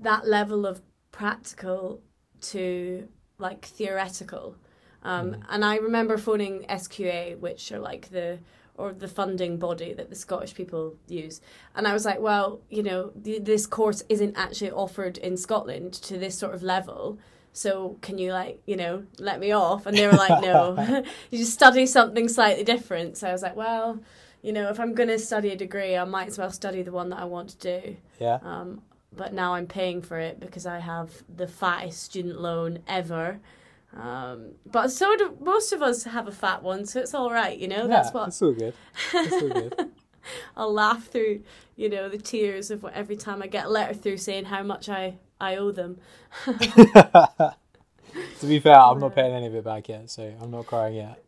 that 0.00 0.26
level 0.26 0.66
of 0.66 0.80
practical 1.10 2.00
to 2.40 3.08
like 3.38 3.64
theoretical. 3.66 4.56
Um, 5.02 5.36
And 5.48 5.64
I 5.64 5.76
remember 5.76 6.16
phoning 6.16 6.64
SQA, 6.68 7.38
which 7.38 7.72
are 7.72 7.80
like 7.80 8.10
the 8.10 8.38
or 8.74 8.92
the 8.92 9.08
funding 9.08 9.58
body 9.58 9.92
that 9.92 10.08
the 10.08 10.16
Scottish 10.16 10.54
people 10.54 10.96
use, 11.06 11.42
and 11.74 11.86
I 11.86 11.92
was 11.92 12.06
like, 12.06 12.20
well, 12.20 12.62
you 12.70 12.82
know, 12.82 13.12
th- 13.22 13.44
this 13.44 13.66
course 13.66 14.02
isn't 14.08 14.34
actually 14.36 14.70
offered 14.70 15.18
in 15.18 15.36
Scotland 15.36 15.92
to 16.04 16.16
this 16.18 16.38
sort 16.38 16.54
of 16.54 16.62
level. 16.62 17.18
So 17.52 17.98
can 18.00 18.16
you 18.16 18.32
like 18.32 18.62
you 18.66 18.76
know 18.76 19.04
let 19.18 19.40
me 19.40 19.52
off? 19.52 19.86
And 19.86 19.96
they 19.96 20.06
were 20.06 20.14
like, 20.14 20.42
no, 20.42 20.76
you 21.30 21.38
just 21.38 21.52
study 21.52 21.84
something 21.86 22.28
slightly 22.28 22.64
different. 22.64 23.18
So 23.18 23.28
I 23.28 23.32
was 23.32 23.42
like, 23.42 23.56
well, 23.56 24.00
you 24.42 24.52
know, 24.52 24.68
if 24.68 24.78
I'm 24.80 24.94
going 24.94 25.08
to 25.08 25.18
study 25.18 25.50
a 25.50 25.56
degree, 25.56 25.96
I 25.96 26.04
might 26.04 26.28
as 26.28 26.38
well 26.38 26.50
study 26.50 26.82
the 26.82 26.92
one 26.92 27.10
that 27.10 27.20
I 27.20 27.24
want 27.24 27.50
to 27.50 27.80
do. 27.80 27.96
Yeah. 28.18 28.38
Um, 28.42 28.82
but 29.14 29.32
now 29.32 29.54
I'm 29.54 29.66
paying 29.66 30.02
for 30.02 30.18
it 30.18 30.40
because 30.40 30.66
I 30.66 30.80
have 30.80 31.22
the 31.34 31.46
fattest 31.46 32.02
student 32.02 32.40
loan 32.40 32.80
ever. 32.88 33.38
Um, 33.96 34.52
but 34.64 34.90
so 34.90 35.16
do 35.16 35.36
most 35.40 35.72
of 35.72 35.82
us 35.82 36.04
have 36.04 36.26
a 36.26 36.32
fat 36.32 36.62
one, 36.62 36.86
so 36.86 37.00
it's 37.00 37.14
all 37.14 37.30
right, 37.30 37.56
you 37.58 37.68
know. 37.68 37.82
yeah, 37.82 37.86
That's 37.88 38.12
what 38.12 38.28
It's 38.28 38.42
all 38.42 38.52
good. 38.52 38.74
It's 39.12 39.32
all 39.32 39.48
good. 39.48 39.90
I'll 40.56 40.72
laugh 40.72 41.06
through, 41.08 41.42
you 41.76 41.88
know, 41.88 42.08
the 42.08 42.18
tears 42.18 42.70
of 42.70 42.82
what, 42.82 42.94
every 42.94 43.16
time 43.16 43.42
I 43.42 43.48
get 43.48 43.66
a 43.66 43.68
letter 43.68 43.94
through 43.94 44.16
saying 44.18 44.46
how 44.46 44.62
much 44.62 44.88
I 44.88 45.14
I 45.40 45.56
owe 45.56 45.72
them. 45.72 45.98
to 46.44 47.54
be 48.42 48.60
fair, 48.60 48.78
I'm 48.78 49.00
not 49.00 49.14
paying 49.14 49.34
any 49.34 49.46
of 49.46 49.54
it 49.54 49.64
back 49.64 49.88
yet, 49.88 50.10
so 50.10 50.32
I'm 50.40 50.50
not 50.50 50.66
crying 50.66 50.94
yet. 50.94 51.21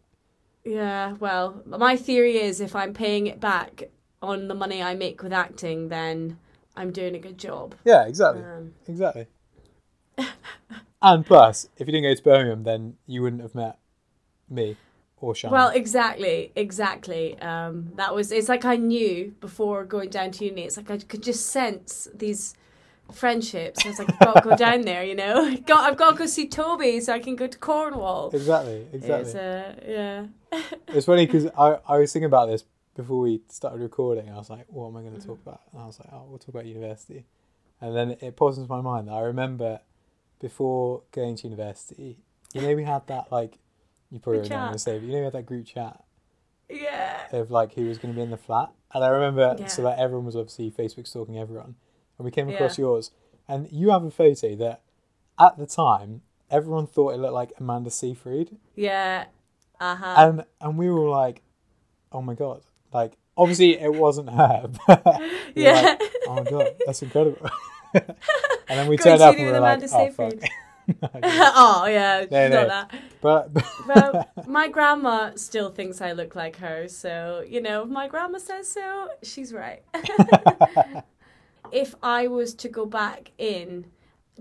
Yeah, 0.65 1.13
well, 1.21 1.63
my 1.67 1.97
theory 1.97 2.39
is 2.39 2.61
if 2.61 2.75
I'm 2.75 2.95
paying 2.95 3.27
it 3.27 3.39
back 3.39 3.85
on 4.23 4.49
the 4.49 4.55
money 4.55 4.83
I 4.83 4.95
make 4.95 5.23
with 5.23 5.33
acting, 5.33 5.89
then 5.89 6.39
I'm 6.77 6.91
doing 6.91 7.15
a 7.15 7.19
good 7.19 7.39
job. 7.39 7.75
Yeah, 7.85 8.07
exactly. 8.07 8.43
Um, 8.43 8.75
Exactly. 8.89 9.27
and 11.03 11.27
plus, 11.27 11.69
if 11.77 11.87
you 11.87 11.93
didn't 11.93 12.05
go 12.05 12.15
to 12.15 12.23
Birmingham, 12.23 12.63
then 12.65 12.97
you 13.07 13.23
wouldn't 13.23 13.43
have 13.43 13.55
met 13.55 13.79
me 14.49 14.77
or 15.21 15.35
Sean. 15.35 15.51
Well, 15.51 15.69
exactly, 15.69 16.53
exactly. 16.55 17.39
Um, 17.41 17.93
that 17.97 18.15
was. 18.15 18.33
It's 18.33 18.49
like 18.49 18.65
I 18.65 18.77
knew 18.77 19.35
before 19.41 19.85
going 19.85 20.11
down 20.11 20.31
to 20.33 20.45
uni. 20.45 20.63
It's 20.63 20.77
like 20.77 20.91
I 20.91 20.99
could 20.99 21.23
just 21.23 21.47
sense 21.47 22.09
these 22.15 22.55
friendships. 23.13 23.85
I 23.85 23.89
was 23.89 23.99
like, 23.99 24.13
I've 24.13 24.19
got 24.21 24.35
to 24.43 24.49
go 24.51 24.57
down 24.57 24.83
there. 24.83 25.05
You 25.05 25.15
know, 25.15 25.57
got 25.67 25.91
I've 25.91 25.97
got 25.97 26.13
to 26.13 26.17
go 26.17 26.27
see 26.27 26.49
Toby 26.49 27.01
so 27.01 27.13
I 27.13 27.19
can 27.19 27.37
go 27.37 27.47
to 27.47 27.59
Cornwall. 27.59 28.31
exactly, 28.33 28.87
exactly. 28.93 29.31
It's, 29.31 29.35
uh, 29.35 29.75
yeah. 29.87 30.27
It's 30.89 31.07
funny 31.07 31.27
because 31.27 31.47
I, 31.59 31.79
I 31.89 31.99
was 31.99 32.13
thinking 32.13 32.27
about 32.27 32.47
this 32.47 32.65
before 32.95 33.21
we 33.21 33.41
started 33.49 33.81
recording. 33.81 34.31
I 34.31 34.37
was 34.37 34.51
like, 34.51 34.67
what 34.69 34.89
am 34.89 34.97
I 34.97 35.01
going 35.03 35.19
to 35.19 35.27
talk 35.27 35.39
mm. 35.39 35.47
about? 35.47 35.61
And 35.73 35.83
I 35.83 35.87
was 35.87 35.99
like, 35.99 36.09
oh, 36.13 36.25
we'll 36.29 36.39
talk 36.39 36.49
about 36.49 36.67
university. 36.67 37.25
And 37.81 37.95
then 37.97 38.17
it 38.21 38.37
popped 38.37 38.57
into 38.57 38.71
my 38.71 38.81
mind 38.81 39.09
that 39.09 39.13
I 39.15 39.21
remember 39.23 39.81
before 40.41 41.03
going 41.13 41.37
to 41.37 41.45
university, 41.45 42.19
You 42.53 42.61
know, 42.63 42.75
we 42.75 42.85
had 42.85 43.07
that 43.09 43.33
like. 43.33 43.59
You 44.11 44.21
probably 44.21 44.41
Group 44.43 44.53
don't 44.53 44.71
chat. 44.71 44.81
say, 44.81 44.99
but 44.99 45.07
you 45.07 45.13
know, 45.13 45.19
we 45.19 45.25
had 45.25 45.33
that 45.33 45.47
group 45.47 45.67
chat 45.67 46.05
Yeah. 46.71 47.19
of 47.33 47.51
like 47.51 47.75
who 47.75 47.87
was 47.87 47.99
going 47.99 48.15
to 48.15 48.17
be 48.17 48.23
in 48.23 48.31
the 48.31 48.37
flat, 48.37 48.71
and 48.93 49.03
I 49.03 49.09
remember 49.09 49.57
so 49.67 49.83
Yeah. 49.83 49.91
that 49.91 49.99
everyone 49.99 50.27
was 50.27 50.37
obviously 50.37 50.71
Facebook 50.71 51.09
stalking 51.09 51.37
everyone, 51.37 51.75
and 52.17 52.25
we 52.25 52.31
came 52.31 52.49
Yeah. 52.49 52.55
across 52.55 52.79
yours, 52.79 53.11
and 53.49 53.69
you 53.73 53.91
have 53.91 54.05
a 54.05 54.11
photo 54.13 54.55
that, 54.57 54.83
at 55.37 55.57
the 55.59 55.67
time, 55.67 56.23
everyone 56.49 56.87
thought 56.87 57.15
it 57.15 57.17
looked 57.17 57.33
like 57.35 57.53
Amanda 57.59 57.91
Seyfried, 57.91 58.57
Yeah. 58.77 59.25
Uh 59.85 59.97
huh. 59.97 60.15
and 60.19 60.45
and 60.61 60.79
we 60.79 60.89
were 60.91 61.01
all 61.01 61.11
like, 61.11 61.43
oh 62.13 62.23
my 62.23 62.35
god, 62.35 62.63
like 62.93 63.13
obviously 63.37 63.79
it 63.79 63.93
wasn't 63.93 64.31
her, 64.31 64.71
but 64.87 65.05
we 65.55 65.65
Yeah. 65.65 65.81
like, 66.01 66.03
oh 66.29 66.35
my 66.37 66.51
god, 66.51 66.69
that's 66.87 67.03
incredible. 67.03 67.51
and 67.95 68.05
then 68.69 68.89
we 68.89 68.97
turned 68.97 69.21
up 69.21 69.35
and 69.37 69.45
we 69.47 69.53
were 69.53 69.61
like, 69.61 69.83
oh. 69.93 70.31
No, 70.87 71.01
oh 71.23 71.87
yeah, 71.87 72.27
No, 72.31 72.49
not 72.49 72.51
no. 72.51 72.69
that. 72.69 72.95
but, 73.23 73.65
Well, 73.89 74.29
my 74.47 74.69
grandma 74.69 75.31
still 75.35 75.71
thinks 75.71 76.01
I 76.03 76.13
look 76.13 76.35
like 76.35 76.57
her, 76.57 76.89
so 76.89 77.43
you 77.49 77.61
know, 77.63 77.83
if 77.85 77.89
my 77.89 78.07
grandma 78.09 78.39
says 78.39 78.69
so, 78.69 79.09
she's 79.23 79.53
right. 79.53 79.83
if 81.73 81.95
I 82.03 82.27
was 82.29 82.55
to 82.57 82.69
go 82.69 82.87
back 82.87 83.33
in 83.39 83.87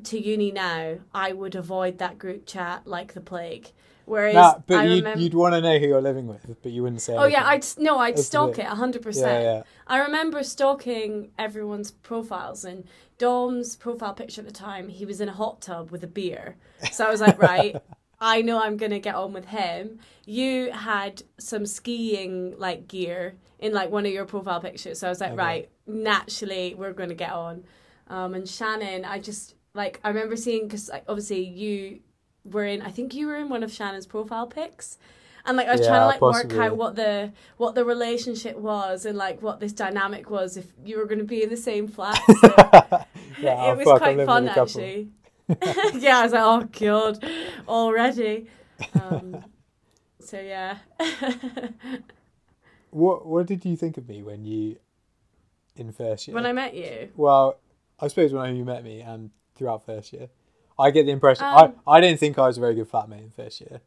to 0.03 0.19
uni 0.19 0.51
now, 0.51 0.97
I 1.13 1.33
would 1.33 1.55
avoid 1.55 1.97
that 1.99 2.17
group 2.17 2.45
chat 2.45 2.87
like 2.87 3.13
the 3.13 3.21
plague. 3.21 3.71
Whereas 4.05 4.33
nah, 4.33 4.59
but 4.67 4.79
I 4.79 4.83
you'd, 4.83 4.95
remember, 5.05 5.19
you'd 5.21 5.33
want 5.33 5.53
to 5.53 5.61
know 5.61 5.79
who 5.79 5.87
you're 5.87 6.01
living 6.01 6.27
with, 6.27 6.45
but 6.61 6.71
you 6.71 6.83
wouldn't 6.83 7.01
say. 7.01 7.15
oh 7.15 7.25
yeah. 7.25 7.47
I'd 7.47 7.65
no, 7.77 7.99
I'd 7.99 8.17
That's 8.17 8.27
stalk 8.27 8.59
it. 8.59 8.63
it 8.63 8.67
hundred 8.67 9.01
yeah, 9.01 9.03
percent. 9.03 9.43
yeah. 9.43 9.63
I 9.87 9.99
remember 9.99 10.43
stalking 10.43 11.31
everyone's 11.39 11.91
profiles 11.91 12.65
and 12.65 12.83
Dom's 13.17 13.75
profile 13.77 14.13
picture 14.13 14.41
at 14.41 14.47
the 14.47 14.53
time, 14.53 14.89
he 14.89 15.05
was 15.05 15.21
in 15.21 15.29
a 15.29 15.33
hot 15.33 15.61
tub 15.61 15.91
with 15.91 16.03
a 16.03 16.07
beer. 16.07 16.57
So 16.91 17.05
I 17.05 17.09
was 17.09 17.21
like, 17.21 17.39
right, 17.39 17.77
I 18.19 18.41
know 18.41 18.61
I'm 18.61 18.75
gonna 18.77 18.99
get 18.99 19.15
on 19.15 19.31
with 19.31 19.45
him. 19.45 19.99
You 20.25 20.71
had 20.71 21.23
some 21.39 21.65
skiing 21.65 22.55
like 22.57 22.87
gear 22.89 23.35
in 23.59 23.71
like 23.73 23.89
one 23.89 24.05
of 24.05 24.11
your 24.11 24.25
profile 24.25 24.59
pictures. 24.59 24.99
So 24.99 25.07
I 25.07 25.09
was 25.11 25.21
like, 25.21 25.31
Okay. 25.31 25.37
right, 25.37 25.69
naturally 25.87 26.75
we're 26.75 26.93
gonna 26.93 27.13
get 27.13 27.31
on. 27.31 27.63
Um, 28.09 28.33
and 28.33 28.47
Shannon, 28.49 29.05
I 29.05 29.19
just 29.19 29.55
like 29.73 29.99
I 30.03 30.09
remember 30.09 30.35
seeing 30.35 30.67
because 30.67 30.89
like, 30.89 31.05
obviously 31.07 31.43
you 31.43 31.99
were 32.45 32.65
in. 32.65 32.81
I 32.81 32.91
think 32.91 33.13
you 33.13 33.27
were 33.27 33.35
in 33.37 33.49
one 33.49 33.63
of 33.63 33.71
Shannon's 33.71 34.05
profile 34.07 34.47
pics. 34.47 34.97
And 35.45 35.57
like 35.57 35.67
I 35.67 35.73
was 35.73 35.81
Yeah, 35.81 35.87
trying 35.87 36.01
to 36.01 36.05
like 36.07 36.21
possibly. 36.21 36.55
work 36.55 36.57
out 36.71 36.77
what 36.77 36.95
the 36.95 37.33
what 37.57 37.75
the 37.75 37.83
relationship 37.85 38.57
was 38.57 39.05
and 39.05 39.17
like 39.17 39.41
what 39.41 39.59
this 39.59 39.73
dynamic 39.73 40.29
was 40.29 40.55
if 40.57 40.67
you 40.85 40.97
were 40.97 41.05
going 41.05 41.19
to 41.19 41.25
be 41.25 41.43
in 41.43 41.49
the 41.49 41.57
same 41.57 41.87
flat. 41.87 42.19
So 42.39 42.71
yeah, 43.37 43.71
it 43.71 43.77
was 43.77 43.85
fuck, 43.85 43.93
quite 43.93 44.21
fun 44.23 44.45
with 44.45 44.45
a 44.45 44.49
couple. 44.49 44.93
actually. 44.93 45.09
yeah, 45.93 46.19
I 46.19 46.23
was 46.23 46.31
like, 46.33 46.41
oh 46.43 46.63
god, 46.79 47.23
already. 47.67 48.47
Um, 48.95 49.45
so 50.19 50.39
yeah, 50.39 50.77
What 52.91 53.25
What 53.25 53.45
did 53.47 53.65
you 53.65 53.75
think 53.75 53.97
of 53.97 54.07
me 54.07 54.23
when 54.23 54.45
you, 54.45 54.77
in 55.75 55.91
first 55.91 56.27
year? 56.27 56.35
when 56.35 56.45
I 56.45 56.53
met 56.53 56.73
you, 56.73 57.09
Well, 57.15 57.59
I 57.99 58.07
suppose 58.07 58.33
when 58.33 58.55
you 58.55 58.65
met 58.65 58.83
me 58.83 59.01
and 59.01 59.31
throughout 59.55 59.85
first 59.85 60.13
year, 60.13 60.29
I 60.77 60.91
get 60.91 61.05
the 61.05 61.11
impression 61.11 61.45
Um, 61.45 61.73
I 61.87 61.97
I 61.97 62.01
didn't 62.01 62.19
think 62.19 62.37
I 62.39 62.47
was 62.47 62.57
a 62.57 62.61
very 62.61 62.75
good 62.75 62.89
flatmate 62.89 63.23
in 63.23 63.29
first 63.31 63.61
year. 63.61 63.81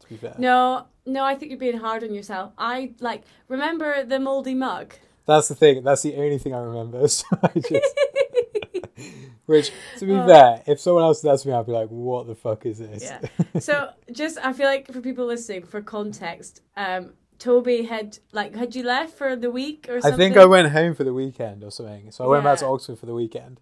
To 0.00 0.08
be 0.08 0.16
fair, 0.16 0.34
no, 0.38 0.86
no, 1.06 1.22
I 1.24 1.34
think 1.36 1.50
you're 1.50 1.58
being 1.60 1.78
hard 1.78 2.02
on 2.02 2.12
yourself. 2.12 2.52
I 2.58 2.92
like 3.00 3.22
remember 3.48 4.04
the 4.04 4.18
moldy 4.18 4.54
mug. 4.54 4.94
that's 5.26 5.46
the 5.48 5.54
thing. 5.54 5.84
That's 5.84 6.02
the 6.02 6.16
only 6.16 6.38
thing 6.38 6.54
I 6.54 6.58
remember. 6.58 7.06
So 7.08 7.24
I 7.42 7.58
just, 7.60 7.94
which 9.46 9.70
to 9.98 10.06
be 10.06 10.12
Oh. 10.14 10.26
fair, 10.26 10.62
if 10.66 10.80
someone 10.80 11.04
else 11.04 11.20
does 11.22 11.44
me, 11.46 11.52
I'd 11.52 11.66
be 11.66 11.72
like, 11.72 11.88
"What 11.88 12.26
the 12.26 12.34
fuck 12.34 12.66
is 12.66 12.78
this?" 12.78 13.02
Yeah. 13.04 13.60
So 13.60 13.90
just 14.12 14.38
I 14.44 14.52
feel 14.52 14.66
like 14.66 14.90
for 14.92 15.00
people 15.00 15.26
listening, 15.26 15.64
for 15.64 15.80
context, 15.80 16.62
um, 16.76 17.12
Toby 17.38 17.82
had 17.82 18.18
like 18.32 18.54
had 18.56 18.74
you 18.74 18.82
left 18.82 19.16
for 19.16 19.36
the 19.36 19.50
week 19.50 19.86
or 19.88 20.00
something? 20.00 20.14
I 20.14 20.16
think 20.16 20.36
I 20.36 20.46
went 20.46 20.70
home 20.72 20.94
for 20.94 21.04
the 21.04 21.14
weekend 21.14 21.62
or 21.64 21.70
something. 21.70 22.10
So 22.10 22.24
I 22.24 22.28
went 22.28 22.44
back 22.44 22.58
to 22.58 22.66
Oxford 22.66 22.98
for 22.98 23.06
the 23.06 23.14
weekend. 23.14 23.60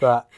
But 0.00 0.28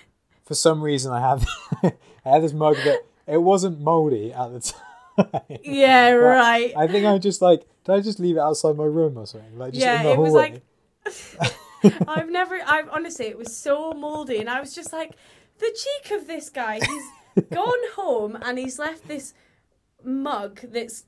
for 0.47 0.55
some 0.55 0.81
reason, 0.81 1.13
I 1.13 1.21
had 1.21 1.47
I 2.25 2.31
had 2.31 2.43
this 2.43 2.55
mug 2.55 2.77
that 2.77 3.01
it 3.27 3.39
wasn't 3.43 3.81
moldy 3.81 4.33
at 4.33 4.53
the 4.53 4.61
time. 5.19 5.59
Yeah, 5.63 6.11
right. 6.11 6.73
I 6.77 6.87
think 6.87 7.05
I 7.05 7.19
just 7.19 7.43
like 7.43 7.67
did 7.85 7.95
I 7.95 8.01
just 8.01 8.19
leave 8.19 8.37
it 8.37 8.41
outside 8.41 8.77
my 8.77 8.85
room 8.85 9.19
or 9.19 9.27
something? 9.27 9.59
Like 9.59 9.73
just 9.75 9.85
Yeah, 9.85 9.99
in 9.99 10.07
the 10.07 10.13
it 10.13 10.19
was 10.19 10.33
hallway. 10.33 10.63
I've 12.09 12.31
never. 12.31 12.59
I've 12.67 12.89
honestly, 12.89 13.27
it 13.27 13.39
was 13.39 13.55
so 13.57 13.93
moldy, 13.93 14.39
and 14.39 14.51
I 14.51 14.61
was 14.61 14.75
just 14.75 14.93
like, 14.93 15.13
the 15.59 15.67
cheek 15.67 16.19
of 16.19 16.27
this 16.27 16.51
guy. 16.51 16.81
He's 16.81 17.45
gone 17.53 17.91
home 17.95 18.37
and 18.41 18.59
he's 18.59 18.79
left 18.79 19.07
this 19.07 19.35
mug 20.03 20.61
that's 20.65 21.05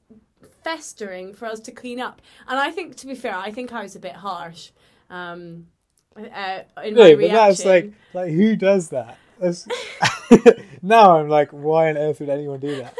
festering 0.62 1.34
for 1.34 1.46
us 1.46 1.60
to 1.60 1.72
clean 1.72 2.00
up. 2.00 2.20
And 2.46 2.58
I 2.58 2.70
think, 2.70 2.96
to 2.96 3.06
be 3.06 3.14
fair, 3.14 3.34
I 3.34 3.50
think 3.50 3.72
I 3.72 3.82
was 3.82 3.96
a 3.96 4.00
bit 4.00 4.12
harsh. 4.12 4.70
Um, 5.10 5.68
uh, 6.16 6.60
in 6.84 6.94
my 6.94 7.00
no, 7.00 7.10
but 7.10 7.18
reaction. 7.18 7.32
that's 7.32 7.64
like 7.64 7.92
like 8.12 8.32
who 8.32 8.56
does 8.56 8.88
that? 8.90 9.16
Now 10.82 11.18
I'm 11.18 11.28
like, 11.28 11.50
why 11.50 11.88
on 11.90 11.96
earth 11.98 12.20
would 12.20 12.28
anyone 12.28 12.60
do 12.60 12.76
that? 12.82 12.94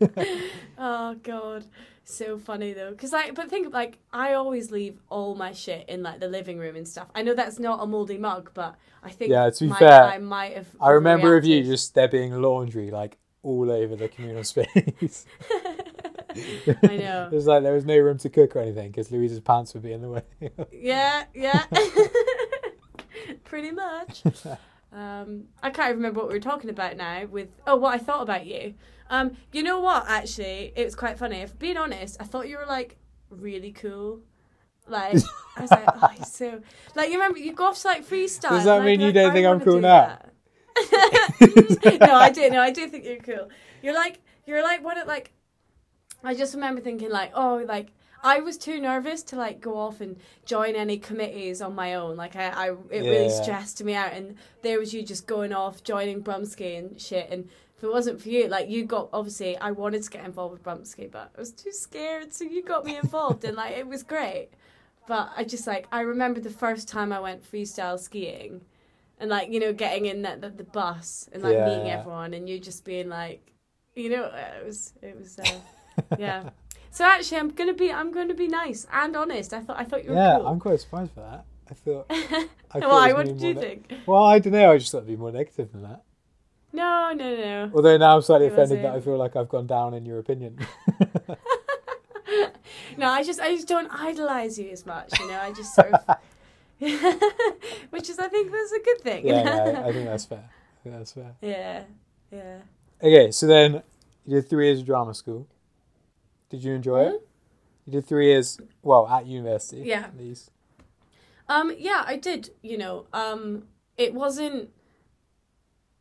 Oh 0.76 1.14
god, 1.22 1.64
so 2.04 2.36
funny 2.36 2.72
though. 2.74 2.92
Cause 2.94 3.12
like, 3.12 3.34
but 3.34 3.48
think 3.48 3.72
like 3.72 3.98
I 4.12 4.34
always 4.34 4.70
leave 4.70 4.98
all 5.08 5.34
my 5.34 5.52
shit 5.52 5.88
in 5.88 6.02
like 6.02 6.20
the 6.20 6.28
living 6.28 6.58
room 6.58 6.76
and 6.76 6.86
stuff. 6.86 7.08
I 7.14 7.22
know 7.22 7.32
that's 7.32 7.58
not 7.58 7.82
a 7.82 7.86
moldy 7.86 8.18
mug, 8.18 8.50
but 8.54 8.74
I 9.02 9.10
think 9.10 9.30
Yeah, 9.30 9.48
to 9.48 9.64
be 9.64 9.70
my- 9.70 9.78
fair, 9.78 10.02
I 10.04 10.18
might 10.18 10.54
have. 10.56 10.66
I 10.80 10.90
remember 10.90 11.36
of 11.36 11.44
you 11.46 11.62
just 11.62 11.94
there 11.94 12.08
being 12.08 12.32
laundry 12.42 12.90
like 12.90 13.16
all 13.42 13.70
over 13.70 13.94
the 13.96 14.08
communal 14.08 14.44
space. 14.44 15.24
I 16.82 16.96
know. 16.96 17.28
Was 17.32 17.46
like 17.46 17.62
there 17.62 17.72
was 17.74 17.84
no 17.86 17.96
room 17.98 18.18
to 18.18 18.28
cook 18.28 18.56
or 18.56 18.60
anything 18.60 18.90
because 18.90 19.10
Louise's 19.12 19.40
pants 19.40 19.72
would 19.74 19.84
be 19.84 19.92
in 19.92 20.02
the 20.02 20.08
way. 20.10 20.22
Yeah, 20.72 21.24
yeah. 21.34 21.64
Pretty 23.44 23.70
much. 23.70 24.22
Um, 24.94 25.44
I 25.62 25.70
can't 25.70 25.96
remember 25.96 26.20
what 26.20 26.28
we 26.28 26.34
were 26.34 26.40
talking 26.40 26.70
about 26.70 26.96
now. 26.96 27.26
With 27.26 27.48
oh, 27.66 27.76
what 27.76 27.94
I 27.94 27.98
thought 27.98 28.22
about 28.22 28.46
you. 28.46 28.74
Um, 29.10 29.36
you 29.52 29.62
know 29.62 29.80
what? 29.80 30.04
Actually, 30.08 30.72
it 30.76 30.84
was 30.84 30.94
quite 30.94 31.18
funny. 31.18 31.38
If 31.38 31.58
being 31.58 31.76
honest, 31.76 32.16
I 32.20 32.24
thought 32.24 32.48
you 32.48 32.56
were 32.58 32.66
like 32.66 32.96
really 33.28 33.72
cool. 33.72 34.20
Like 34.86 35.16
I 35.56 35.62
was 35.62 35.70
like, 35.70 35.84
oh, 35.86 36.10
you're 36.16 36.24
so 36.24 36.60
like 36.94 37.08
you 37.08 37.14
remember 37.14 37.38
you 37.38 37.52
go 37.52 37.66
off 37.66 37.80
to 37.80 37.88
like 37.88 38.06
freestyle. 38.06 38.50
Does 38.50 38.64
that 38.64 38.84
mean 38.84 39.00
you 39.00 39.06
like, 39.06 39.14
don't 39.14 39.32
think 39.32 39.46
I'm 39.46 39.60
cool 39.60 39.80
now? 39.80 40.18
no, 41.40 42.14
I 42.14 42.30
do. 42.32 42.50
No, 42.50 42.60
I 42.60 42.70
do 42.70 42.88
think 42.88 43.04
you're 43.04 43.16
cool. 43.18 43.48
You're 43.82 43.94
like 43.94 44.20
you're 44.46 44.62
like 44.62 44.84
what 44.84 44.96
it 44.96 45.06
like. 45.06 45.32
I 46.22 46.34
just 46.34 46.54
remember 46.54 46.80
thinking 46.80 47.10
like, 47.10 47.32
oh, 47.34 47.64
like 47.66 47.88
I 48.24 48.40
was 48.40 48.56
too 48.56 48.80
nervous 48.80 49.22
to 49.24 49.36
like 49.36 49.60
go 49.60 49.76
off 49.76 50.00
and 50.00 50.16
join 50.46 50.74
any 50.76 50.96
committees 50.96 51.60
on 51.60 51.74
my 51.74 51.94
own. 51.94 52.16
Like 52.16 52.36
I, 52.36 52.48
I 52.48 52.68
it 52.90 53.02
really 53.02 53.28
stressed 53.28 53.84
me 53.84 53.94
out. 53.94 54.14
And 54.14 54.36
there 54.62 54.78
was 54.78 54.94
you 54.94 55.02
just 55.02 55.26
going 55.26 55.52
off 55.52 55.84
joining 55.84 56.22
Brumsky 56.22 56.78
and 56.78 56.98
shit. 56.98 57.28
And 57.30 57.50
if 57.76 57.84
it 57.84 57.92
wasn't 57.92 58.22
for 58.22 58.30
you, 58.30 58.48
like 58.48 58.70
you 58.70 58.86
got 58.86 59.10
obviously 59.12 59.58
I 59.58 59.72
wanted 59.72 60.02
to 60.04 60.10
get 60.10 60.24
involved 60.24 60.54
with 60.54 60.62
Brumsky, 60.62 61.10
but 61.10 61.32
I 61.36 61.40
was 61.40 61.52
too 61.52 61.70
scared. 61.70 62.32
So 62.32 62.44
you 62.44 62.62
got 62.62 62.86
me 62.86 62.96
involved, 62.96 63.44
and 63.44 63.56
like 63.58 63.76
it 63.76 63.86
was 63.86 64.02
great. 64.02 64.48
But 65.06 65.30
I 65.36 65.44
just 65.44 65.66
like 65.66 65.86
I 65.92 66.00
remember 66.00 66.40
the 66.40 66.48
first 66.48 66.88
time 66.88 67.12
I 67.12 67.20
went 67.20 67.44
freestyle 67.44 67.98
skiing, 68.00 68.62
and 69.18 69.28
like 69.28 69.50
you 69.52 69.60
know 69.60 69.74
getting 69.74 70.06
in 70.06 70.22
that 70.22 70.40
the, 70.40 70.48
the 70.48 70.64
bus 70.64 71.28
and 71.30 71.42
like 71.42 71.56
Yeah, 71.56 71.66
meeting 71.66 71.90
everyone, 71.90 72.32
and 72.32 72.48
you 72.48 72.58
just 72.58 72.86
being 72.86 73.10
like, 73.10 73.52
you 73.94 74.08
know, 74.08 74.24
it 74.24 74.64
was 74.64 74.94
it 75.02 75.14
was. 75.18 75.38
Uh, 75.38 75.44
yeah. 76.18 76.44
So 76.94 77.04
actually, 77.04 77.38
I'm 77.38 77.50
gonna 77.50 77.74
be 77.74 77.92
I'm 77.92 78.12
gonna 78.12 78.34
be 78.34 78.46
nice 78.46 78.86
and 78.92 79.16
honest. 79.16 79.52
I 79.52 79.58
thought 79.58 79.80
I 79.80 79.84
thought 79.84 80.04
you 80.04 80.10
were 80.10 80.16
yeah, 80.16 80.36
cool. 80.36 80.46
I'm 80.46 80.60
quite 80.60 80.78
surprised 80.78 81.10
for 81.10 81.22
that. 81.22 81.44
I 81.68 81.74
thought. 81.74 82.06
I 82.70 82.80
thought 82.80 82.88
Why? 82.88 83.08
it 83.08 83.16
What 83.16 83.26
did 83.26 83.40
you 83.42 83.54
ne- 83.54 83.60
think? 83.60 83.92
Well, 84.06 84.22
I 84.22 84.38
don't 84.38 84.52
know. 84.52 84.70
I 84.70 84.78
just 84.78 84.92
thought 84.92 84.98
it'd 84.98 85.08
be 85.08 85.16
more 85.16 85.32
negative 85.32 85.72
than 85.72 85.82
that. 85.82 86.02
No, 86.72 87.12
no, 87.12 87.36
no. 87.36 87.70
Although 87.74 87.96
now 87.96 88.14
I'm 88.14 88.22
slightly 88.22 88.46
It 88.46 88.52
offended 88.52 88.84
that. 88.84 88.94
I 88.94 89.00
feel 89.00 89.16
like 89.16 89.34
I've 89.34 89.48
gone 89.48 89.66
down 89.66 89.94
in 89.94 90.06
your 90.06 90.20
opinion. 90.20 90.56
No, 92.96 93.08
I 93.08 93.24
just 93.24 93.40
I 93.40 93.50
just 93.56 93.66
don't 93.66 93.88
idolize 93.90 94.56
you 94.56 94.70
as 94.70 94.86
much. 94.86 95.18
You 95.18 95.26
know, 95.26 95.40
I 95.40 95.52
just 95.52 95.74
sort 95.74 95.92
of, 95.92 96.16
which 97.90 98.08
is 98.08 98.20
I 98.20 98.28
think 98.28 98.52
that's 98.52 98.72
a 98.72 98.80
good 98.80 99.00
thing. 99.00 99.26
yeah, 99.26 99.42
yeah, 99.42 99.80
I, 99.80 99.88
I 99.88 99.92
think 99.92 100.04
that's 100.04 100.26
fair. 100.26 100.44
I 100.48 100.82
think 100.84 100.94
that's 100.96 101.12
fair. 101.12 101.34
yeah, 101.40 101.82
yeah. 102.30 102.58
Okay, 103.02 103.32
so 103.32 103.48
then 103.48 103.82
you 104.26 104.40
did 104.40 104.48
three 104.48 104.66
years 104.66 104.78
of 104.78 104.86
drama 104.86 105.12
school. 105.12 105.48
Did 106.54 106.62
you 106.62 106.74
enjoy 106.74 107.06
it? 107.06 107.28
You 107.84 107.94
did 107.94 108.06
three 108.06 108.28
years, 108.28 108.60
well, 108.80 109.08
at 109.08 109.26
university. 109.26 109.82
Hmm? 109.82 109.88
Yeah. 109.88 110.04
At 110.04 110.16
least. 110.16 110.52
Um, 111.48 111.74
yeah, 111.76 112.04
I 112.06 112.16
did. 112.16 112.50
You 112.62 112.78
know, 112.78 113.06
um, 113.12 113.64
it 113.98 114.14
wasn't. 114.14 114.70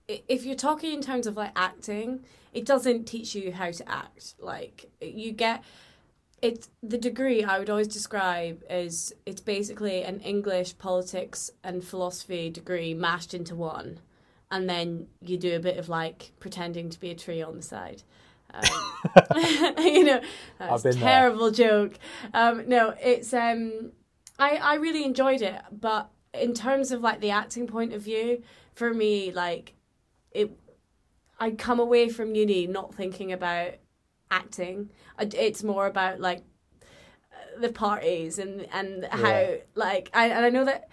If 0.07 0.45
you're 0.45 0.55
talking 0.55 0.93
in 0.93 1.01
terms 1.01 1.25
of 1.25 1.35
like 1.35 1.53
acting, 1.55 2.23
it 2.53 2.67
doesn't 2.67 3.05
teach 3.05 3.33
you 3.33 3.51
how 3.51 3.71
to 3.71 3.89
act. 3.89 4.35
Like 4.37 4.91
you 5.01 5.31
get, 5.31 5.63
it's 6.43 6.69
the 6.83 6.99
degree 6.99 7.43
I 7.43 7.57
would 7.57 7.71
always 7.71 7.87
describe 7.87 8.61
as 8.69 9.11
it's 9.25 9.41
basically 9.41 10.03
an 10.03 10.19
English, 10.19 10.77
politics, 10.77 11.49
and 11.63 11.83
philosophy 11.83 12.51
degree 12.51 12.93
mashed 12.93 13.33
into 13.33 13.55
one, 13.55 14.01
and 14.51 14.69
then 14.69 15.07
you 15.19 15.35
do 15.37 15.55
a 15.55 15.59
bit 15.59 15.77
of 15.77 15.89
like 15.89 16.33
pretending 16.39 16.91
to 16.91 16.99
be 16.99 17.09
a 17.09 17.15
tree 17.15 17.41
on 17.41 17.55
the 17.55 17.63
side. 17.63 18.03
Um, 18.53 18.63
you 19.79 20.03
know, 20.03 20.21
that's 20.59 20.85
a 20.85 20.89
been 20.89 20.99
there. 20.99 21.09
terrible 21.09 21.51
joke. 21.51 21.97
Um, 22.33 22.67
no, 22.67 22.93
it's 23.01 23.33
um, 23.33 23.91
I 24.39 24.57
I 24.57 24.75
really 24.75 25.03
enjoyed 25.03 25.41
it, 25.41 25.59
but 25.71 26.09
in 26.33 26.53
terms 26.53 26.91
of 26.91 27.01
like 27.01 27.19
the 27.19 27.31
acting 27.31 27.67
point 27.67 27.93
of 27.93 28.01
view, 28.01 28.43
for 28.73 28.93
me, 28.93 29.31
like 29.31 29.73
it, 30.31 30.51
I 31.39 31.51
come 31.51 31.79
away 31.79 32.09
from 32.09 32.35
uni 32.35 32.67
not 32.67 32.93
thinking 32.95 33.31
about 33.31 33.75
acting. 34.31 34.89
It's 35.19 35.63
more 35.63 35.85
about 35.87 36.19
like 36.19 36.43
the 37.59 37.69
parties 37.69 38.39
and 38.39 38.67
and 38.73 39.05
how 39.11 39.29
Yeah. 39.29 39.55
like 39.75 40.09
I 40.13 40.27
and 40.27 40.45
I 40.45 40.49
know 40.49 40.65
that 40.65 40.89